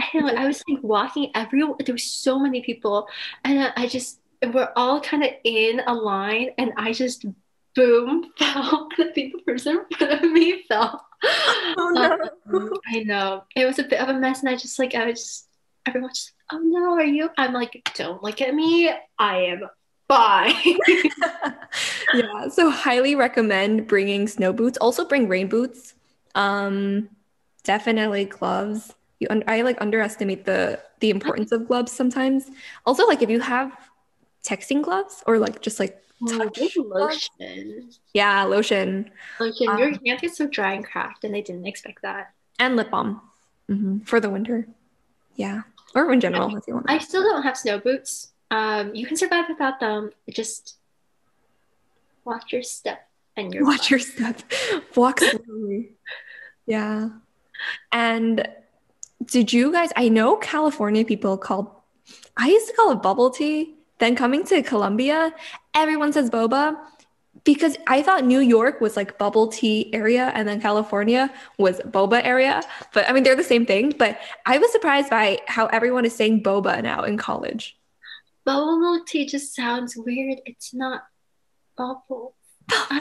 I 0.00 0.08
don't 0.12 0.26
know. 0.26 0.34
I 0.34 0.46
was 0.46 0.62
like 0.68 0.82
walking 0.82 1.30
everywhere. 1.34 1.76
There 1.84 1.94
were 1.94 1.98
so 1.98 2.38
many 2.38 2.62
people, 2.62 3.08
and 3.44 3.62
I, 3.62 3.72
I 3.76 3.86
just 3.86 4.19
we're 4.48 4.72
all 4.76 5.00
kind 5.00 5.22
of 5.22 5.30
in 5.44 5.80
a 5.86 5.94
line, 5.94 6.50
and 6.58 6.72
I 6.76 6.92
just 6.92 7.26
boom 7.74 8.32
fell. 8.38 8.88
And 8.98 9.10
I 9.10 9.12
think 9.12 9.34
the 9.34 9.42
person 9.42 9.84
in 9.90 9.96
front 9.96 10.24
of 10.24 10.30
me 10.30 10.64
fell. 10.68 11.04
Oh, 11.22 11.90
no. 11.92 12.18
Um, 12.52 12.72
I 12.86 13.00
know 13.00 13.44
it 13.54 13.66
was 13.66 13.78
a 13.78 13.84
bit 13.84 14.00
of 14.00 14.08
a 14.08 14.14
mess, 14.14 14.40
and 14.40 14.48
I 14.48 14.56
just 14.56 14.78
like 14.78 14.94
I 14.94 15.06
was 15.06 15.20
just 15.20 15.46
everyone's 15.86 16.18
just 16.18 16.32
oh 16.52 16.58
no, 16.58 16.94
are 16.94 17.04
you? 17.04 17.30
I'm 17.36 17.52
like 17.52 17.90
don't 17.94 18.22
look 18.22 18.40
at 18.40 18.54
me. 18.54 18.90
I 19.18 19.36
am 19.38 19.62
fine. 20.08 20.54
yeah, 22.14 22.48
so 22.48 22.70
highly 22.70 23.14
recommend 23.14 23.86
bringing 23.86 24.26
snow 24.26 24.52
boots. 24.52 24.78
Also 24.78 25.04
bring 25.04 25.28
rain 25.28 25.48
boots. 25.48 25.94
Um, 26.34 27.08
definitely 27.62 28.24
gloves. 28.24 28.94
You 29.20 29.28
un- 29.30 29.44
I 29.46 29.62
like 29.62 29.80
underestimate 29.80 30.44
the 30.44 30.80
the 31.00 31.10
importance 31.10 31.52
of 31.52 31.68
gloves 31.68 31.92
sometimes. 31.92 32.50
Also, 32.86 33.06
like 33.06 33.22
if 33.22 33.30
you 33.30 33.40
have 33.40 33.72
texting 34.46 34.82
gloves 34.82 35.22
or 35.26 35.38
like 35.38 35.60
just 35.62 35.78
like 35.80 36.02
gloves. 36.24 36.58
lotion. 36.78 37.90
Yeah, 38.14 38.44
lotion 38.44 39.10
Lotion. 39.38 39.68
Um, 39.68 39.78
Your 39.78 39.88
hands 39.88 40.20
get 40.20 40.34
so 40.34 40.46
dry 40.46 40.74
and 40.74 40.84
cracked, 40.84 41.24
and 41.24 41.34
they 41.34 41.42
didn't 41.42 41.66
expect 41.66 42.02
that. 42.02 42.32
and 42.58 42.76
lip 42.76 42.90
balm 42.90 43.20
Mhm, 43.70 44.06
for 44.06 44.20
the 44.20 44.28
winter. 44.30 44.66
Yeah, 45.36 45.62
or 45.94 46.12
in 46.12 46.20
general 46.20 46.54
if 46.56 46.64
you 46.66 46.74
want. 46.74 46.86
I 46.90 46.98
still 46.98 47.22
don't 47.22 47.42
have 47.42 47.56
snow 47.56 47.78
boots. 47.78 48.32
Um, 48.50 48.94
you 48.94 49.06
can 49.06 49.16
survive 49.16 49.46
without 49.48 49.78
them. 49.80 50.10
Just 50.28 50.76
watch 52.24 52.52
your 52.52 52.62
step 52.62 53.08
and 53.36 53.54
your 53.54 53.64
Watch 53.64 53.90
your 53.90 54.00
step. 54.00 54.42
Walk 54.96 55.20
slowly. 55.20 55.92
yeah. 56.66 57.08
And 57.92 58.46
did 59.24 59.52
you 59.52 59.70
guys, 59.72 59.90
I 59.96 60.08
know 60.08 60.36
California 60.36 61.04
people 61.04 61.36
call, 61.38 61.84
I 62.36 62.48
used 62.48 62.66
to 62.68 62.74
call 62.74 62.90
it 62.92 63.02
bubble 63.02 63.30
tea. 63.30 63.74
Then 64.00 64.16
coming 64.16 64.44
to 64.46 64.62
Columbia, 64.62 65.32
everyone 65.74 66.12
says 66.12 66.30
boba 66.30 66.76
because 67.44 67.76
I 67.86 68.02
thought 68.02 68.24
New 68.24 68.40
York 68.40 68.80
was 68.80 68.96
like 68.96 69.18
bubble 69.18 69.48
tea 69.48 69.92
area 69.94 70.32
and 70.34 70.46
then 70.48 70.60
California 70.60 71.32
was 71.58 71.80
boba 71.80 72.24
area. 72.24 72.62
But 72.92 73.08
I 73.08 73.12
mean, 73.12 73.22
they're 73.22 73.36
the 73.36 73.44
same 73.44 73.66
thing. 73.66 73.94
But 73.96 74.18
I 74.46 74.58
was 74.58 74.72
surprised 74.72 75.10
by 75.10 75.38
how 75.46 75.66
everyone 75.66 76.04
is 76.04 76.14
saying 76.14 76.42
boba 76.42 76.82
now 76.82 77.04
in 77.04 77.16
college. 77.16 77.76
bubble 78.44 78.78
milk 78.78 79.06
tea 79.06 79.26
just 79.26 79.54
sounds 79.54 79.96
weird. 79.96 80.40
It's 80.44 80.74
not 80.74 81.02
bubble. 81.76 82.34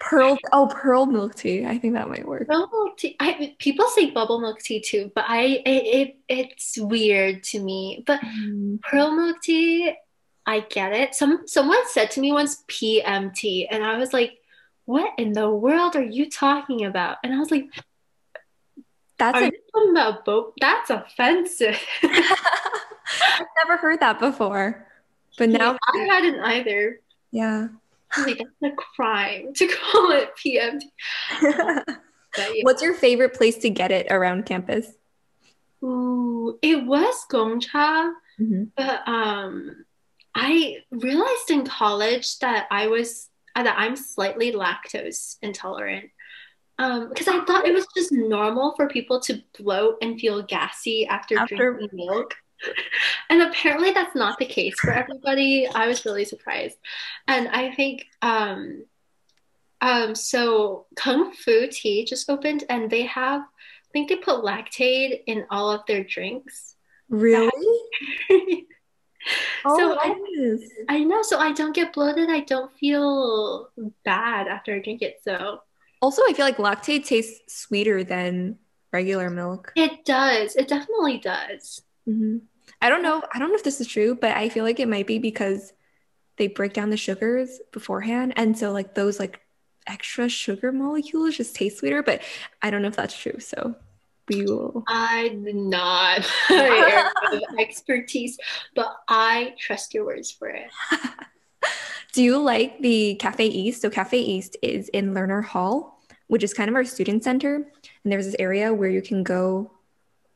Pearl, 0.00 0.36
oh, 0.52 0.68
pearl 0.70 1.06
milk 1.06 1.34
tea. 1.34 1.64
I 1.64 1.78
think 1.78 1.94
that 1.94 2.08
might 2.08 2.26
work. 2.26 2.46
Bubble 2.46 2.92
tea. 2.96 3.16
I 3.18 3.56
people 3.58 3.86
say 3.88 4.10
bubble 4.10 4.40
milk 4.40 4.58
tea 4.60 4.80
too, 4.80 5.10
but 5.14 5.24
I 5.26 5.42
it, 5.64 5.68
it 5.68 6.16
it's 6.28 6.78
weird 6.78 7.42
to 7.44 7.60
me. 7.60 8.04
But 8.06 8.20
mm-hmm. 8.20 8.76
pearl 8.82 9.12
milk 9.12 9.40
tea, 9.42 9.94
I 10.46 10.60
get 10.60 10.92
it. 10.92 11.14
Some 11.14 11.46
someone 11.46 11.78
said 11.88 12.10
to 12.12 12.20
me 12.20 12.32
once 12.32 12.64
PMT, 12.68 13.66
and 13.70 13.82
I 13.84 13.96
was 13.98 14.12
like, 14.12 14.38
"What 14.84 15.12
in 15.18 15.32
the 15.32 15.48
world 15.50 15.96
are 15.96 16.02
you 16.02 16.28
talking 16.30 16.84
about?" 16.84 17.16
And 17.24 17.32
I 17.32 17.38
was 17.38 17.50
like, 17.50 17.66
That's 19.18 19.38
"Are 19.38 19.44
a 19.44 19.50
talking 19.72 19.90
about 19.92 20.24
boat? 20.24 20.54
That's 20.60 20.90
offensive." 20.90 21.80
I've 22.02 23.46
never 23.64 23.76
heard 23.78 24.00
that 24.00 24.18
before. 24.18 24.86
But 25.38 25.48
now, 25.50 25.76
I 25.94 25.98
hadn't 26.10 26.40
either. 26.40 27.00
yeah. 27.30 27.68
Like, 28.16 28.38
that's 28.38 28.72
a 28.72 28.76
crime 28.76 29.52
to 29.54 29.66
call 29.92 30.10
it 30.12 30.30
PMT. 30.36 30.82
Yeah. 32.36 32.62
What's 32.62 32.82
your 32.82 32.94
favorite 32.94 33.32
place 33.34 33.58
to 33.58 33.70
get 33.70 33.92
it 33.92 34.08
around 34.10 34.44
campus? 34.44 34.88
Ooh, 35.84 36.58
it 36.62 36.84
was 36.84 37.14
Gong 37.30 37.60
Cha, 37.60 38.12
Mhm. 38.40 38.70
but 38.76 39.06
um, 39.06 39.84
I 40.34 40.78
realized 40.90 41.50
in 41.50 41.64
college 41.64 42.38
that 42.40 42.66
I 42.70 42.88
was 42.88 43.28
that 43.54 43.78
I'm 43.78 43.96
slightly 43.96 44.52
lactose 44.52 45.36
intolerant. 45.42 46.10
Um, 46.76 47.08
because 47.08 47.28
I 47.28 47.44
thought 47.44 47.66
it 47.66 47.74
was 47.74 47.86
just 47.96 48.10
normal 48.10 48.74
for 48.74 48.88
people 48.88 49.20
to 49.20 49.40
bloat 49.56 49.98
and 50.02 50.18
feel 50.18 50.42
gassy 50.42 51.06
after, 51.06 51.38
After- 51.38 51.54
drinking 51.54 51.90
milk. 51.92 52.34
and 53.30 53.42
apparently 53.42 53.92
that's 53.92 54.16
not 54.16 54.38
the 54.38 54.46
case 54.46 54.74
for 54.80 54.90
everybody. 54.90 55.68
I 55.68 55.86
was 55.86 56.04
really 56.04 56.24
surprised. 56.24 56.76
And 57.28 57.48
I 57.48 57.72
think 57.74 58.06
um 58.22 58.84
um 59.80 60.14
so 60.14 60.86
Kung 60.96 61.32
Fu 61.32 61.68
Tea 61.70 62.04
just 62.04 62.28
opened 62.30 62.64
and 62.68 62.90
they 62.90 63.02
have 63.02 63.42
I 63.42 63.90
think 63.92 64.08
they 64.08 64.16
put 64.16 64.44
Lactaid 64.44 65.20
in 65.26 65.46
all 65.50 65.70
of 65.70 65.82
their 65.86 66.02
drinks. 66.02 66.74
Really? 67.08 67.50
oh, 69.64 69.78
so 69.78 69.98
I, 70.00 70.96
I 70.96 71.04
know. 71.04 71.22
So 71.22 71.38
I 71.38 71.52
don't 71.52 71.74
get 71.74 71.92
bloated. 71.92 72.30
I 72.30 72.40
don't 72.40 72.72
feel 72.72 73.70
bad 74.04 74.48
after 74.48 74.74
I 74.74 74.80
drink 74.80 75.02
it. 75.02 75.20
So 75.22 75.60
also, 76.02 76.22
I 76.28 76.34
feel 76.34 76.44
like 76.44 76.58
Lactaid 76.58 77.06
tastes 77.06 77.54
sweeter 77.54 78.04
than 78.04 78.58
regular 78.92 79.30
milk. 79.30 79.72
It 79.74 80.04
does. 80.04 80.54
It 80.54 80.68
definitely 80.68 81.18
does. 81.18 81.82
Mm-hmm. 82.08 82.38
I 82.82 82.90
don't 82.90 83.02
know. 83.02 83.22
I 83.32 83.38
don't 83.38 83.48
know 83.48 83.54
if 83.54 83.64
this 83.64 83.80
is 83.80 83.86
true, 83.86 84.14
but 84.14 84.36
I 84.36 84.50
feel 84.50 84.64
like 84.64 84.80
it 84.80 84.88
might 84.88 85.06
be 85.06 85.18
because 85.18 85.72
they 86.36 86.48
break 86.48 86.74
down 86.74 86.90
the 86.90 86.96
sugars 86.96 87.60
beforehand, 87.72 88.34
and 88.36 88.58
so 88.58 88.72
like 88.72 88.94
those 88.94 89.18
like 89.18 89.40
extra 89.86 90.28
sugar 90.28 90.72
molecules 90.72 91.36
just 91.36 91.56
taste 91.56 91.78
sweeter. 91.78 92.02
But 92.02 92.22
I 92.60 92.70
don't 92.70 92.82
know 92.82 92.88
if 92.88 92.96
that's 92.96 93.16
true. 93.16 93.40
So 93.40 93.74
we 94.28 94.44
will. 94.44 94.84
I'm 94.88 95.68
not 95.68 96.28
expertise, 97.58 98.38
but 98.74 98.96
I 99.08 99.54
trust 99.58 99.94
your 99.94 100.06
words 100.06 100.30
for 100.30 100.48
it. 100.48 100.70
Do 102.12 102.22
you 102.22 102.38
like 102.38 102.80
the 102.80 103.16
Cafe 103.16 103.44
East? 103.44 103.82
So 103.82 103.90
Cafe 103.90 104.18
East 104.18 104.56
is 104.62 104.88
in 104.90 105.14
Lerner 105.14 105.44
Hall, 105.44 106.00
which 106.28 106.44
is 106.44 106.54
kind 106.54 106.68
of 106.68 106.76
our 106.76 106.84
student 106.84 107.24
center, 107.24 107.56
and 107.56 108.12
there's 108.12 108.26
this 108.26 108.36
area 108.38 108.72
where 108.72 108.88
you 108.88 109.02
can 109.02 109.24
go 109.24 109.72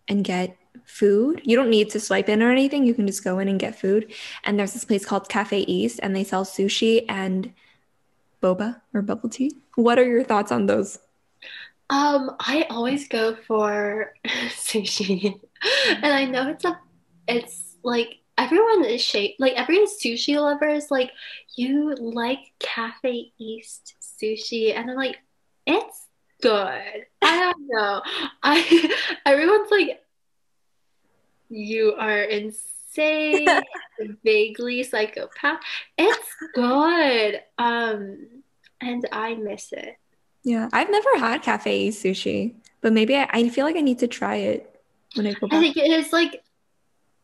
and 0.08 0.24
get 0.24 0.56
food. 0.84 1.40
You 1.44 1.56
don't 1.56 1.70
need 1.70 1.90
to 1.90 2.00
swipe 2.00 2.28
in 2.28 2.42
or 2.42 2.50
anything. 2.50 2.84
You 2.84 2.94
can 2.94 3.06
just 3.06 3.22
go 3.22 3.38
in 3.38 3.48
and 3.48 3.60
get 3.60 3.78
food. 3.78 4.12
And 4.44 4.58
there's 4.58 4.72
this 4.72 4.84
place 4.84 5.04
called 5.04 5.28
Cafe 5.28 5.60
East, 5.60 6.00
and 6.02 6.16
they 6.16 6.24
sell 6.24 6.44
sushi 6.44 7.04
and 7.08 7.52
boba 8.42 8.80
or 8.94 9.02
bubble 9.02 9.28
tea. 9.28 9.52
What 9.74 9.98
are 9.98 10.06
your 10.06 10.24
thoughts 10.24 10.50
on 10.50 10.66
those? 10.66 10.98
Um, 11.90 12.36
I 12.38 12.66
always 12.68 13.08
go 13.08 13.34
for 13.34 14.12
sushi, 14.26 15.40
and 15.86 16.06
I 16.06 16.26
know 16.26 16.50
it's 16.50 16.64
a, 16.64 16.78
it's 17.26 17.76
like 17.82 18.18
everyone 18.36 18.84
is 18.84 19.00
shaped 19.00 19.40
like 19.40 19.54
every 19.54 19.78
sushi 19.86 20.40
lover 20.40 20.68
is 20.68 20.90
like 20.90 21.10
you 21.56 21.94
like 21.94 22.40
Cafe 22.58 23.32
East 23.38 23.94
sushi, 24.00 24.74
and 24.76 24.90
I'm 24.90 24.96
like, 24.96 25.18
it's 25.66 26.06
good. 26.42 27.06
I 27.22 27.38
don't 27.38 27.66
know. 27.68 28.02
I 28.42 28.94
everyone's 29.26 29.70
like, 29.70 30.02
you 31.48 31.94
are 31.98 32.22
insane, 32.22 33.48
vaguely 34.24 34.82
psychopath. 34.82 35.60
It's 35.96 36.36
good. 36.54 37.40
Um, 37.58 38.42
and 38.80 39.08
I 39.10 39.34
miss 39.34 39.72
it. 39.72 39.96
Yeah, 40.44 40.68
I've 40.72 40.90
never 40.90 41.18
had 41.18 41.42
cafe 41.42 41.88
sushi, 41.88 42.54
but 42.80 42.92
maybe 42.92 43.16
I, 43.16 43.28
I 43.30 43.48
feel 43.48 43.64
like 43.64 43.76
I 43.76 43.80
need 43.80 43.98
to 44.00 44.08
try 44.08 44.36
it 44.36 44.80
when 45.14 45.26
I 45.26 45.32
go 45.34 45.48
back. 45.48 45.58
I 45.58 45.60
think 45.60 45.76
it 45.76 45.90
is 45.90 46.12
like, 46.12 46.42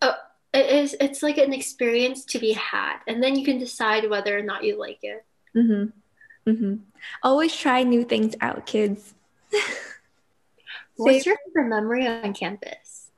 uh, 0.03 0.15
it 0.53 0.67
is. 0.67 0.97
It's 1.01 1.23
like 1.23 1.39
an 1.39 1.53
experience 1.53 2.25
to 2.27 2.39
be 2.39 2.53
had, 2.53 2.99
and 3.07 3.23
then 3.23 3.37
you 3.37 3.45
can 3.45 3.59
decide 3.59 4.09
whether 4.11 4.37
or 4.37 4.43
not 4.43 4.65
you 4.65 4.79
like 4.79 4.99
it. 5.03 5.25
Mm-hmm. 5.57 6.51
Mm-hmm. 6.51 6.75
Always 7.23 7.57
try 7.57 7.83
new 7.83 8.05
things 8.05 8.35
out, 8.41 8.67
kids. 8.67 9.15
What's 10.97 11.27
your 11.27 11.37
favorite 11.47 11.69
memory 11.69 12.07
on 12.07 12.35
campus? 12.35 13.11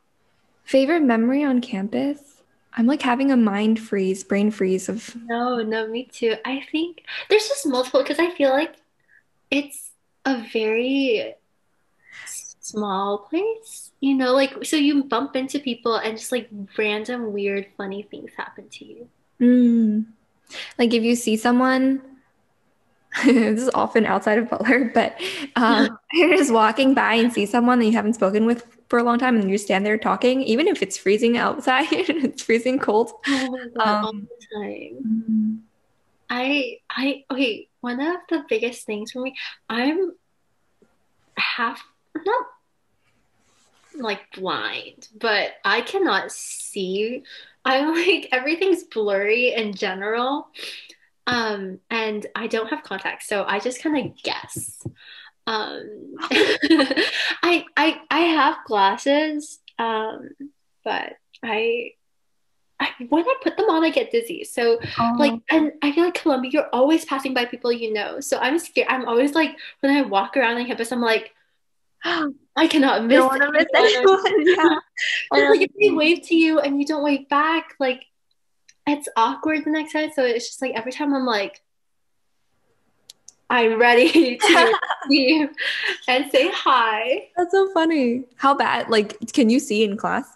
Favorite 0.64 1.02
memory 1.02 1.44
on 1.44 1.60
campus? 1.60 2.42
I'm 2.72 2.86
like 2.86 3.02
having 3.02 3.30
a 3.30 3.36
mind 3.36 3.80
freeze, 3.80 4.22
brain 4.22 4.50
freeze 4.50 4.88
of. 4.88 5.16
No, 5.24 5.62
no, 5.62 5.86
me 5.88 6.08
too. 6.12 6.36
I 6.44 6.62
think 6.70 7.04
there's 7.28 7.48
just 7.48 7.66
multiple 7.66 8.02
because 8.02 8.18
I 8.18 8.30
feel 8.30 8.50
like 8.50 8.74
it's 9.50 9.90
a 10.24 10.44
very 10.52 11.34
small 12.60 13.18
place, 13.18 13.92
you 14.00 14.14
know, 14.14 14.32
like 14.32 14.64
so 14.64 14.76
you 14.76 15.04
bump 15.04 15.36
into 15.36 15.58
people 15.58 15.96
and 15.96 16.18
just 16.18 16.32
like 16.32 16.48
random 16.76 17.32
weird 17.32 17.66
funny 17.76 18.02
things 18.02 18.32
happen 18.36 18.68
to 18.68 18.84
you. 18.84 19.08
Mm. 19.40 20.06
Like 20.78 20.92
if 20.92 21.02
you 21.02 21.14
see 21.16 21.36
someone 21.36 22.02
this 23.24 23.62
is 23.62 23.70
often 23.74 24.04
outside 24.04 24.38
of 24.38 24.50
Butler, 24.50 24.90
but 24.92 25.18
um, 25.56 25.98
you're 26.12 26.36
just 26.36 26.52
walking 26.52 26.92
by 26.94 27.14
and 27.14 27.32
see 27.32 27.46
someone 27.46 27.78
that 27.78 27.86
you 27.86 27.92
haven't 27.92 28.14
spoken 28.14 28.46
with 28.46 28.66
for 28.88 28.98
a 28.98 29.02
long 29.02 29.18
time, 29.18 29.36
and 29.36 29.50
you 29.50 29.58
stand 29.58 29.86
there 29.86 29.98
talking, 29.98 30.42
even 30.42 30.68
if 30.68 30.82
it's 30.82 30.96
freezing 30.96 31.36
outside, 31.36 31.86
it's 31.90 32.42
freezing 32.42 32.78
cold. 32.78 33.12
Oh 33.26 33.58
god, 33.74 34.04
um, 34.04 34.28
I, 36.28 36.78
I, 36.90 37.24
okay. 37.30 37.68
One 37.80 38.00
of 38.00 38.16
the 38.28 38.44
biggest 38.48 38.84
things 38.84 39.12
for 39.12 39.20
me, 39.20 39.36
I'm 39.68 40.12
half 41.36 41.84
not 42.14 42.46
like 43.94 44.20
blind, 44.34 45.08
but 45.18 45.52
I 45.64 45.82
cannot 45.82 46.32
see. 46.32 47.22
I'm 47.64 47.94
like 48.06 48.28
everything's 48.32 48.84
blurry 48.84 49.54
in 49.54 49.74
general. 49.74 50.48
Um, 51.26 51.80
and 51.90 52.24
I 52.36 52.46
don't 52.46 52.68
have 52.68 52.84
contacts, 52.84 53.26
so 53.26 53.44
I 53.44 53.58
just 53.58 53.82
kind 53.82 54.06
of 54.06 54.22
guess. 54.22 54.86
Um, 55.46 56.14
I 56.20 57.64
I 57.76 58.00
I 58.10 58.18
have 58.20 58.58
glasses, 58.66 59.58
um, 59.78 60.30
but 60.84 61.14
I, 61.42 61.92
I 62.80 62.88
when 63.08 63.24
I 63.24 63.34
put 63.42 63.56
them 63.56 63.70
on, 63.70 63.84
I 63.84 63.90
get 63.90 64.10
dizzy. 64.10 64.44
So 64.44 64.78
oh. 64.98 65.16
like, 65.18 65.34
and 65.50 65.72
I 65.82 65.92
feel 65.92 66.04
like 66.04 66.14
Columbia, 66.14 66.50
you're 66.52 66.68
always 66.72 67.04
passing 67.04 67.34
by 67.34 67.44
people 67.44 67.72
you 67.72 67.92
know. 67.92 68.20
So 68.20 68.38
I'm 68.38 68.58
scared. 68.58 68.88
I'm 68.90 69.06
always 69.06 69.34
like 69.34 69.56
when 69.80 69.96
I 69.96 70.02
walk 70.02 70.36
around 70.36 70.56
on 70.56 70.66
campus, 70.66 70.92
I'm 70.92 71.00
like. 71.00 71.32
I 72.58 72.68
cannot 72.68 73.04
miss, 73.04 73.18
don't 73.18 73.34
anyone. 73.34 73.52
miss 73.52 73.66
anyone. 73.74 74.46
yeah. 74.46 74.78
and 75.32 75.50
like 75.50 75.60
if 75.60 75.70
they 75.78 75.90
wave 75.90 76.22
to 76.28 76.34
you 76.34 76.58
and 76.58 76.80
you 76.80 76.86
don't 76.86 77.02
wave 77.02 77.28
back, 77.28 77.74
like 77.78 78.06
it's 78.86 79.08
awkward 79.16 79.64
the 79.64 79.70
next 79.70 79.92
time. 79.92 80.10
So 80.14 80.24
it's 80.24 80.46
just 80.46 80.62
like 80.62 80.72
every 80.74 80.92
time 80.92 81.12
I'm 81.12 81.26
like, 81.26 81.62
I'm 83.50 83.78
ready 83.78 84.36
to 84.38 84.78
leave 85.08 85.50
and 86.08 86.30
say 86.30 86.50
hi. 86.52 87.28
That's 87.36 87.52
so 87.52 87.72
funny. 87.72 88.24
How 88.36 88.54
bad? 88.54 88.88
Like, 88.88 89.32
can 89.32 89.50
you 89.50 89.60
see 89.60 89.84
in 89.84 89.96
class? 89.96 90.35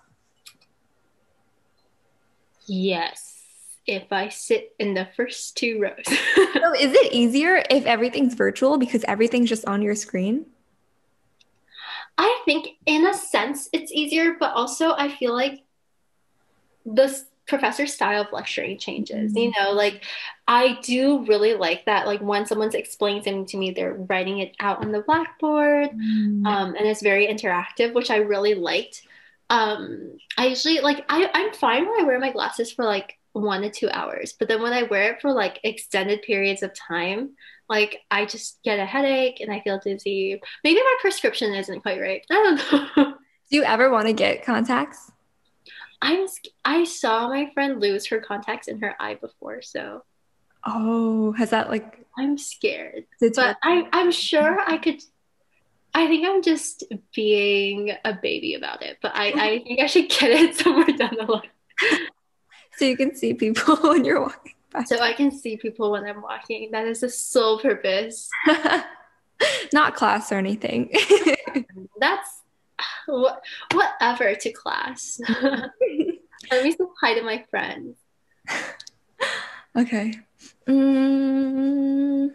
Yes. 2.70 3.42
If 3.84 4.12
I 4.12 4.28
sit 4.28 4.76
in 4.78 4.94
the 4.94 5.08
first 5.16 5.56
two 5.56 5.80
rows. 5.80 6.04
so 6.06 6.74
is 6.78 6.92
it 6.92 7.12
easier 7.12 7.64
if 7.68 7.84
everything's 7.84 8.34
virtual 8.34 8.78
because 8.78 9.02
everything's 9.08 9.48
just 9.48 9.66
on 9.66 9.82
your 9.82 9.96
screen? 9.96 10.46
I 12.16 12.42
think 12.44 12.76
in 12.86 13.06
a 13.06 13.14
sense 13.14 13.68
it's 13.72 13.90
easier, 13.90 14.36
but 14.38 14.52
also 14.52 14.92
I 14.92 15.08
feel 15.08 15.34
like 15.34 15.64
the 16.86 17.20
professor's 17.48 17.92
style 17.92 18.22
of 18.22 18.28
lecturing 18.32 18.78
changes. 18.78 19.32
Mm-hmm. 19.32 19.38
You 19.38 19.52
know, 19.58 19.72
like 19.72 20.04
I 20.46 20.78
do 20.82 21.24
really 21.24 21.54
like 21.54 21.86
that. 21.86 22.06
Like 22.06 22.20
when 22.20 22.46
someone's 22.46 22.76
explaining 22.76 23.24
something 23.24 23.46
to 23.46 23.56
me, 23.56 23.72
they're 23.72 23.94
writing 23.94 24.38
it 24.38 24.54
out 24.60 24.78
on 24.78 24.92
the 24.92 25.00
blackboard, 25.00 25.90
mm-hmm. 25.90 26.46
um, 26.46 26.76
and 26.76 26.86
it's 26.86 27.02
very 27.02 27.26
interactive, 27.26 27.94
which 27.94 28.12
I 28.12 28.18
really 28.18 28.54
liked. 28.54 29.02
Um, 29.50 30.16
I 30.38 30.46
usually 30.46 30.80
like 30.80 31.04
I, 31.08 31.28
I'm 31.34 31.52
fine 31.52 31.86
when 31.86 32.00
I 32.00 32.04
wear 32.04 32.18
my 32.18 32.32
glasses 32.32 32.72
for 32.72 32.84
like 32.84 33.18
one 33.32 33.62
to 33.62 33.70
two 33.70 33.90
hours, 33.90 34.32
but 34.38 34.48
then 34.48 34.62
when 34.62 34.72
I 34.72 34.84
wear 34.84 35.12
it 35.12 35.20
for 35.20 35.32
like 35.32 35.60
extended 35.64 36.22
periods 36.22 36.62
of 36.62 36.72
time, 36.74 37.30
like 37.68 37.98
I 38.10 38.26
just 38.26 38.62
get 38.62 38.78
a 38.78 38.86
headache 38.86 39.40
and 39.40 39.52
I 39.52 39.60
feel 39.60 39.78
dizzy. 39.78 40.40
Maybe 40.64 40.80
my 40.80 40.96
prescription 41.00 41.52
isn't 41.54 41.82
quite 41.82 42.00
right. 42.00 42.24
I 42.30 42.34
don't 42.34 42.96
know. 42.96 43.14
Do 43.50 43.56
you 43.56 43.64
ever 43.64 43.90
want 43.90 44.06
to 44.06 44.12
get 44.12 44.44
contacts? 44.44 45.10
I'm 46.02 46.26
I 46.64 46.84
saw 46.84 47.28
my 47.28 47.50
friend 47.52 47.80
lose 47.80 48.06
her 48.06 48.20
contacts 48.20 48.68
in 48.68 48.80
her 48.80 48.94
eye 49.00 49.16
before, 49.16 49.62
so. 49.62 50.04
Oh, 50.66 51.32
has 51.32 51.50
that 51.50 51.70
like? 51.70 52.04
I'm 52.18 52.38
scared, 52.38 53.04
but 53.20 53.56
I 53.62 53.88
I'm 53.92 54.10
sure 54.10 54.60
I 54.60 54.78
could. 54.78 55.02
I 55.94 56.06
think 56.06 56.26
I'm 56.26 56.42
just 56.42 56.84
being 57.14 57.92
a 58.04 58.14
baby 58.14 58.54
about 58.54 58.82
it, 58.82 58.98
but 59.02 59.12
I 59.14 59.26
I 59.36 59.58
think 59.62 59.80
I 59.80 59.86
should 59.86 60.08
get 60.08 60.30
it 60.30 60.56
somewhere 60.60 60.86
down 60.96 61.16
the 61.16 61.24
line. 61.24 61.42
so 62.76 62.84
you 62.84 62.96
can 62.96 63.14
see 63.14 63.34
people 63.34 63.76
when 63.82 64.04
you're 64.04 64.20
walking 64.20 64.54
by. 64.72 64.84
So 64.84 65.00
I 65.00 65.12
can 65.12 65.30
see 65.30 65.56
people 65.56 65.90
when 65.90 66.04
I'm 66.04 66.22
walking. 66.22 66.70
That 66.72 66.86
is 66.86 67.00
the 67.00 67.08
sole 67.08 67.58
purpose. 67.58 68.28
Not 69.72 69.94
class 69.94 70.30
or 70.30 70.36
anything. 70.36 70.92
That's 71.98 72.42
what, 73.06 73.42
whatever 73.72 74.34
to 74.34 74.52
class. 74.52 75.20
Let 76.50 76.64
me 76.64 76.72
say 76.72 76.84
hi 77.00 77.14
to 77.14 77.22
my 77.22 77.44
friends. 77.50 77.96
Okay. 79.76 80.14
Mm. 80.66 82.34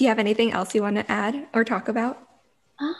Do 0.00 0.04
you 0.04 0.08
have 0.08 0.18
anything 0.18 0.50
else 0.52 0.74
you 0.74 0.80
want 0.80 0.96
to 0.96 1.12
add 1.12 1.46
or 1.52 1.62
talk 1.62 1.88
about? 1.88 2.26
Um, 2.78 2.96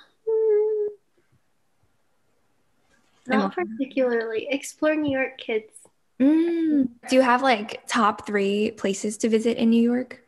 Not 3.26 3.54
particularly. 3.54 4.48
Explore 4.50 4.96
New 4.96 5.10
York, 5.10 5.38
kids. 5.38 5.72
Mm. 6.20 6.90
Do 7.08 7.16
you 7.16 7.22
have 7.22 7.40
like 7.40 7.86
top 7.86 8.26
three 8.26 8.72
places 8.72 9.16
to 9.16 9.30
visit 9.30 9.56
in 9.56 9.70
New 9.70 9.82
York? 9.82 10.22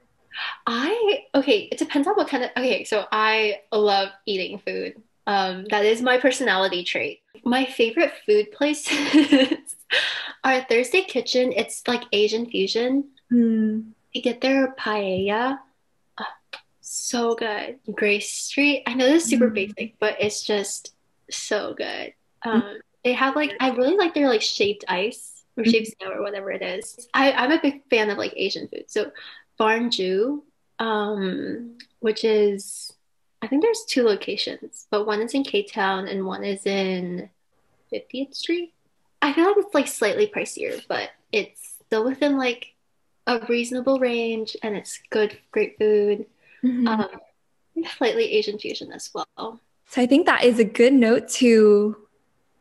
I 0.67 1.25
okay, 1.35 1.69
it 1.71 1.77
depends 1.77 2.09
on 2.09 2.15
what 2.15 2.29
kind 2.29 2.45
of 2.45 2.49
okay, 2.57 2.85
so 2.85 3.05
I 3.13 3.61
love 3.71 4.09
eating 4.25 4.59
food. 4.59 4.95
Um, 5.27 5.67
that 5.69 5.85
is 5.85 6.01
my 6.01 6.17
personality 6.17 6.85
trait. 6.85 7.21
My 7.45 7.67
favorite 7.67 8.15
food 8.25 8.51
places 8.51 9.59
are 10.45 10.63
Thursday 10.63 11.03
Kitchen. 11.03 11.53
It's 11.53 11.87
like 11.87 12.05
Asian 12.13 12.47
fusion. 12.47 13.11
Mm. 13.31 13.91
You 14.13 14.23
get 14.23 14.41
their 14.41 14.75
paella. 14.77 15.59
So 16.83 17.35
good. 17.37 17.79
Grace 17.95 18.31
Street. 18.31 18.83
I 18.87 18.95
know 18.95 19.07
this 19.07 19.25
is 19.25 19.31
super 19.31 19.51
Mm. 19.51 19.55
basic, 19.55 19.99
but 19.99 20.17
it's 20.21 20.43
just 20.45 20.93
so 21.31 21.75
good. 21.75 22.13
Um, 22.43 22.81
they 23.05 23.13
have 23.13 23.37
like 23.37 23.55
I 23.61 23.71
really 23.71 23.97
like 23.97 24.15
their 24.15 24.29
like 24.29 24.43
shaved 24.43 24.85
ice 24.89 25.45
or 25.57 25.65
shaved 25.65 25.95
snow 25.99 26.11
or 26.11 26.23
whatever 26.23 26.51
it 26.51 26.61
is. 26.63 27.09
I, 27.15 27.33
I'm 27.33 27.53
a 27.53 27.61
big 27.61 27.83
fan 27.89 28.11
of 28.11 28.19
like 28.19 28.35
Asian 28.37 28.69
food. 28.69 28.85
So 28.89 29.13
Barn 29.59 29.91
Joo, 29.91 30.43
um, 30.79 31.79
which 32.01 32.25
is 32.25 32.93
I 33.41 33.47
think 33.47 33.63
there's 33.63 33.85
two 33.89 34.03
locations, 34.03 34.87
but 34.91 35.07
one 35.07 35.21
is 35.23 35.35
in 35.35 35.45
K 35.45 35.63
Town 35.63 36.09
and 36.09 36.27
one 36.27 36.45
is 36.45 36.67
in 36.67 37.31
50th 37.93 38.35
Street. 38.35 38.73
I 39.21 39.33
feel 39.33 39.47
like 39.47 39.57
it's 39.59 39.75
like 39.75 39.87
slightly 39.89 40.27
pricier, 40.27 40.83
but 40.89 41.11
it's 41.31 41.77
still 41.87 42.05
within 42.05 42.37
like 42.37 42.75
a 43.29 43.39
reasonable 43.49 44.01
range 44.01 44.57
and 44.65 44.77
it's 44.77 45.01
good, 45.11 45.39
great 45.53 45.79
food. 45.79 46.27
Mhm. 46.65 46.89
Um, 46.89 47.21
slightly 47.97 48.33
Asian 48.33 48.59
fusion 48.59 48.93
as 48.93 49.11
well. 49.15 49.61
So 49.87 50.01
I 50.01 50.07
think 50.07 50.27
that 50.27 50.45
is 50.45 50.59
a 50.59 50.65
good 50.65 50.93
note 50.93 51.29
to 51.41 51.97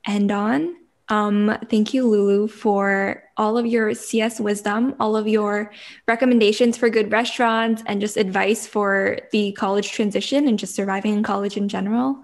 end 0.05 0.31
on. 0.31 0.75
Um, 1.09 1.57
thank 1.69 1.93
you, 1.93 2.07
Lulu, 2.07 2.47
for 2.47 3.23
all 3.35 3.57
of 3.57 3.65
your 3.65 3.93
CS 3.93 4.39
wisdom, 4.39 4.95
all 4.99 5.17
of 5.17 5.27
your 5.27 5.71
recommendations 6.07 6.77
for 6.77 6.89
good 6.89 7.11
restaurants, 7.11 7.83
and 7.85 7.99
just 7.99 8.15
advice 8.15 8.65
for 8.65 9.19
the 9.31 9.51
college 9.51 9.91
transition 9.91 10.47
and 10.47 10.57
just 10.57 10.73
surviving 10.73 11.13
in 11.13 11.23
college 11.23 11.57
in 11.57 11.67
general. 11.67 12.23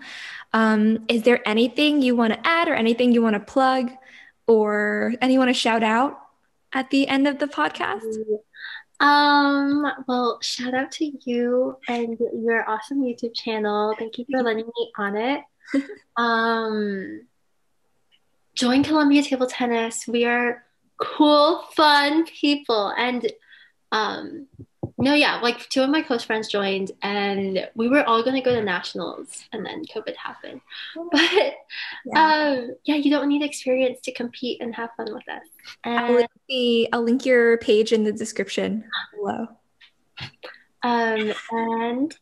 Um, 0.54 1.06
is 1.10 1.24
there 1.24 1.46
anything 1.48 2.02
you 2.02 2.16
want 2.16 2.34
to 2.34 2.48
add 2.48 2.70
or 2.70 2.76
anything 2.76 3.12
you 3.12 3.22
want 3.22 3.34
to 3.34 3.42
plug 3.42 3.92
or 4.48 5.14
anyone 5.22 5.48
to 5.48 5.54
shout 5.54 5.84
out 5.84 6.18
at 6.72 6.90
the 6.90 7.08
end 7.10 7.28
of 7.28 7.40
the 7.40 7.48
podcast? 7.48 8.24
Um, 9.00 9.86
well, 10.08 10.40
shout 10.42 10.74
out 10.74 10.92
to 10.94 11.12
you 11.30 11.78
and 11.88 12.18
your 12.34 12.68
awesome 12.70 13.04
YouTube 13.04 13.36
channel. 13.36 13.96
Thank 13.98 14.18
you 14.18 14.26
for 14.32 14.42
letting 14.42 14.66
me 14.66 14.92
on 14.98 15.16
it. 15.16 15.42
Um, 16.16 17.28
join 18.56 18.84
Columbia 18.84 19.22
Table 19.22 19.46
Tennis. 19.46 20.08
We 20.08 20.26
are 20.26 20.64
cool, 21.00 21.64
fun 21.76 22.26
people. 22.26 22.92
And 22.98 23.32
um, 23.92 24.48
no, 25.00 25.14
yeah, 25.14 25.40
like 25.42 25.70
two 25.70 25.84
of 25.84 25.90
my 25.90 26.02
close 26.02 26.24
friends 26.24 26.48
joined, 26.48 26.92
and 27.04 27.70
we 27.76 27.88
were 27.88 28.04
all 28.04 28.24
gonna 28.24 28.42
go 28.42 28.54
to 28.56 28.64
nationals, 28.64 29.44
and 29.52 29.66
then 29.66 29.84
COVID 29.86 30.16
happened. 30.16 30.62
But 31.12 31.54
Yeah. 32.06 32.56
um, 32.60 32.76
yeah, 32.84 32.96
you 32.96 33.12
don't 33.12 33.28
need 33.30 33.44
experience 33.44 34.00
to 34.02 34.14
compete 34.14 34.60
and 34.62 34.74
have 34.76 34.90
fun 34.98 35.14
with 35.14 35.28
us. 35.30 35.46
I'll 35.84 36.06
And 36.06 36.16
link, 36.16 36.30
the, 36.50 36.90
I'll 36.94 37.04
link 37.04 37.26
your 37.26 37.58
page 37.60 37.92
in 37.94 38.04
the 38.04 38.12
description 38.12 38.86
below. 39.16 39.48
Um, 40.84 41.34
and 41.52 42.16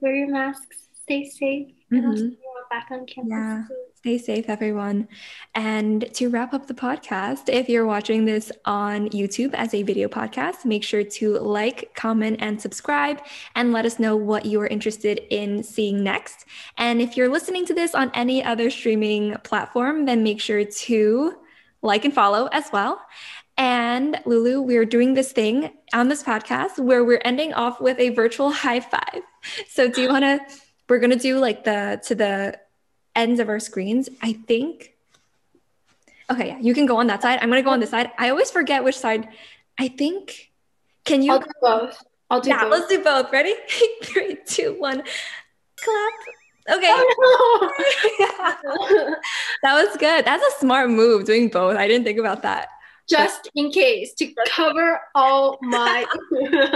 wear 0.00 0.14
your 0.14 0.28
masks, 0.28 0.81
stay 1.12 1.28
safe, 1.28 1.74
and 1.90 2.04
Mhm. 2.04 2.16
see 2.18 2.24
you 2.24 2.38
back 2.70 2.88
on 2.90 3.04
campus. 3.06 3.30
Yeah. 3.30 3.62
Stay 3.96 4.18
safe, 4.18 4.48
everyone. 4.48 5.06
And 5.54 6.12
to 6.14 6.28
wrap 6.28 6.52
up 6.54 6.66
the 6.66 6.74
podcast, 6.74 7.48
if 7.48 7.68
you're 7.68 7.86
watching 7.86 8.24
this 8.24 8.50
on 8.64 9.08
YouTube 9.10 9.54
as 9.54 9.74
a 9.74 9.82
video 9.84 10.08
podcast, 10.08 10.64
make 10.64 10.82
sure 10.82 11.04
to 11.04 11.38
like, 11.38 11.94
comment, 11.94 12.38
and 12.40 12.60
subscribe 12.60 13.20
and 13.54 13.72
let 13.72 13.84
us 13.84 13.98
know 14.00 14.16
what 14.16 14.44
you 14.46 14.60
are 14.60 14.66
interested 14.66 15.20
in 15.30 15.62
seeing 15.62 16.02
next. 16.02 16.46
And 16.78 17.00
if 17.00 17.16
you're 17.16 17.28
listening 17.28 17.64
to 17.66 17.74
this 17.74 17.94
on 17.94 18.10
any 18.14 18.42
other 18.42 18.70
streaming 18.70 19.36
platform, 19.44 20.06
then 20.06 20.22
make 20.24 20.40
sure 20.40 20.64
to 20.64 21.34
like 21.82 22.04
and 22.04 22.14
follow 22.14 22.46
as 22.52 22.70
well. 22.72 23.00
And 23.58 24.18
Lulu, 24.24 24.62
we're 24.62 24.86
doing 24.86 25.14
this 25.14 25.30
thing 25.30 25.70
on 25.92 26.08
this 26.08 26.22
podcast 26.22 26.78
where 26.78 27.04
we're 27.04 27.20
ending 27.24 27.52
off 27.52 27.80
with 27.80 28.00
a 28.00 28.08
virtual 28.08 28.50
high 28.64 28.80
five. 28.80 29.22
So 29.68 29.88
do 29.88 30.00
you 30.02 30.08
want 30.08 30.24
to? 30.24 30.40
We're 30.92 30.98
gonna 30.98 31.16
do 31.16 31.38
like 31.38 31.64
the 31.64 32.02
to 32.04 32.14
the 32.14 32.60
ends 33.16 33.40
of 33.40 33.48
our 33.48 33.58
screens. 33.58 34.10
I 34.20 34.34
think. 34.34 34.92
Okay, 36.30 36.48
yeah, 36.48 36.58
you 36.58 36.74
can 36.74 36.84
go 36.84 36.98
on 36.98 37.06
that 37.06 37.22
side. 37.22 37.38
I'm 37.40 37.48
gonna 37.48 37.62
go 37.62 37.70
on 37.70 37.80
this 37.80 37.88
side. 37.88 38.10
I 38.18 38.28
always 38.28 38.50
forget 38.50 38.84
which 38.84 38.98
side. 38.98 39.26
I 39.78 39.88
think. 39.88 40.50
Can 41.06 41.22
you? 41.22 41.32
I'll 41.32 41.38
do 41.38 41.50
both. 41.62 42.04
I'll 42.28 42.42
do 42.42 42.50
yeah, 42.50 42.64
both. 42.64 42.72
let's 42.72 42.88
do 42.88 43.02
both. 43.02 43.32
Ready? 43.32 43.54
Three, 44.04 44.36
two, 44.46 44.76
one. 44.78 45.02
Clap. 45.82 46.12
Okay. 46.76 46.92
Oh, 46.92 47.72
no. 48.68 49.14
that 49.62 49.82
was 49.82 49.96
good. 49.96 50.26
That's 50.26 50.44
a 50.44 50.58
smart 50.58 50.90
move 50.90 51.24
doing 51.24 51.48
both. 51.48 51.78
I 51.78 51.88
didn't 51.88 52.04
think 52.04 52.18
about 52.18 52.42
that. 52.42 52.68
Just 53.08 53.48
in 53.54 53.70
case 53.70 54.12
to 54.18 54.30
cover 54.46 55.00
all 55.14 55.58
my 55.62 56.04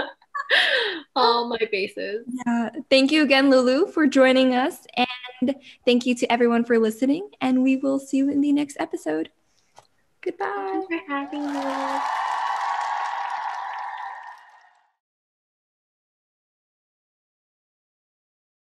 all 1.17 1.49
my 1.49 1.59
bases. 1.71 2.27
Yeah. 2.47 2.71
Thank 2.91 3.13
you 3.13 3.23
again, 3.23 3.51
Lulu, 3.51 3.87
for 3.87 4.07
joining 4.07 4.55
us. 4.55 4.87
And 4.97 5.55
thank 5.85 6.07
you 6.07 6.15
to 6.17 6.33
everyone 6.33 6.65
for 6.65 6.79
listening. 6.79 7.31
And 7.41 7.63
we 7.63 7.77
will 7.77 7.99
see 7.99 8.19
you 8.19 8.31
in 8.31 8.41
the 8.41 8.53
next 8.53 8.77
episode. 8.81 9.31
Goodbye. 10.23 10.47
Thanks 10.73 10.87
for 10.87 11.13
having 11.13 11.53
me. 11.53 12.01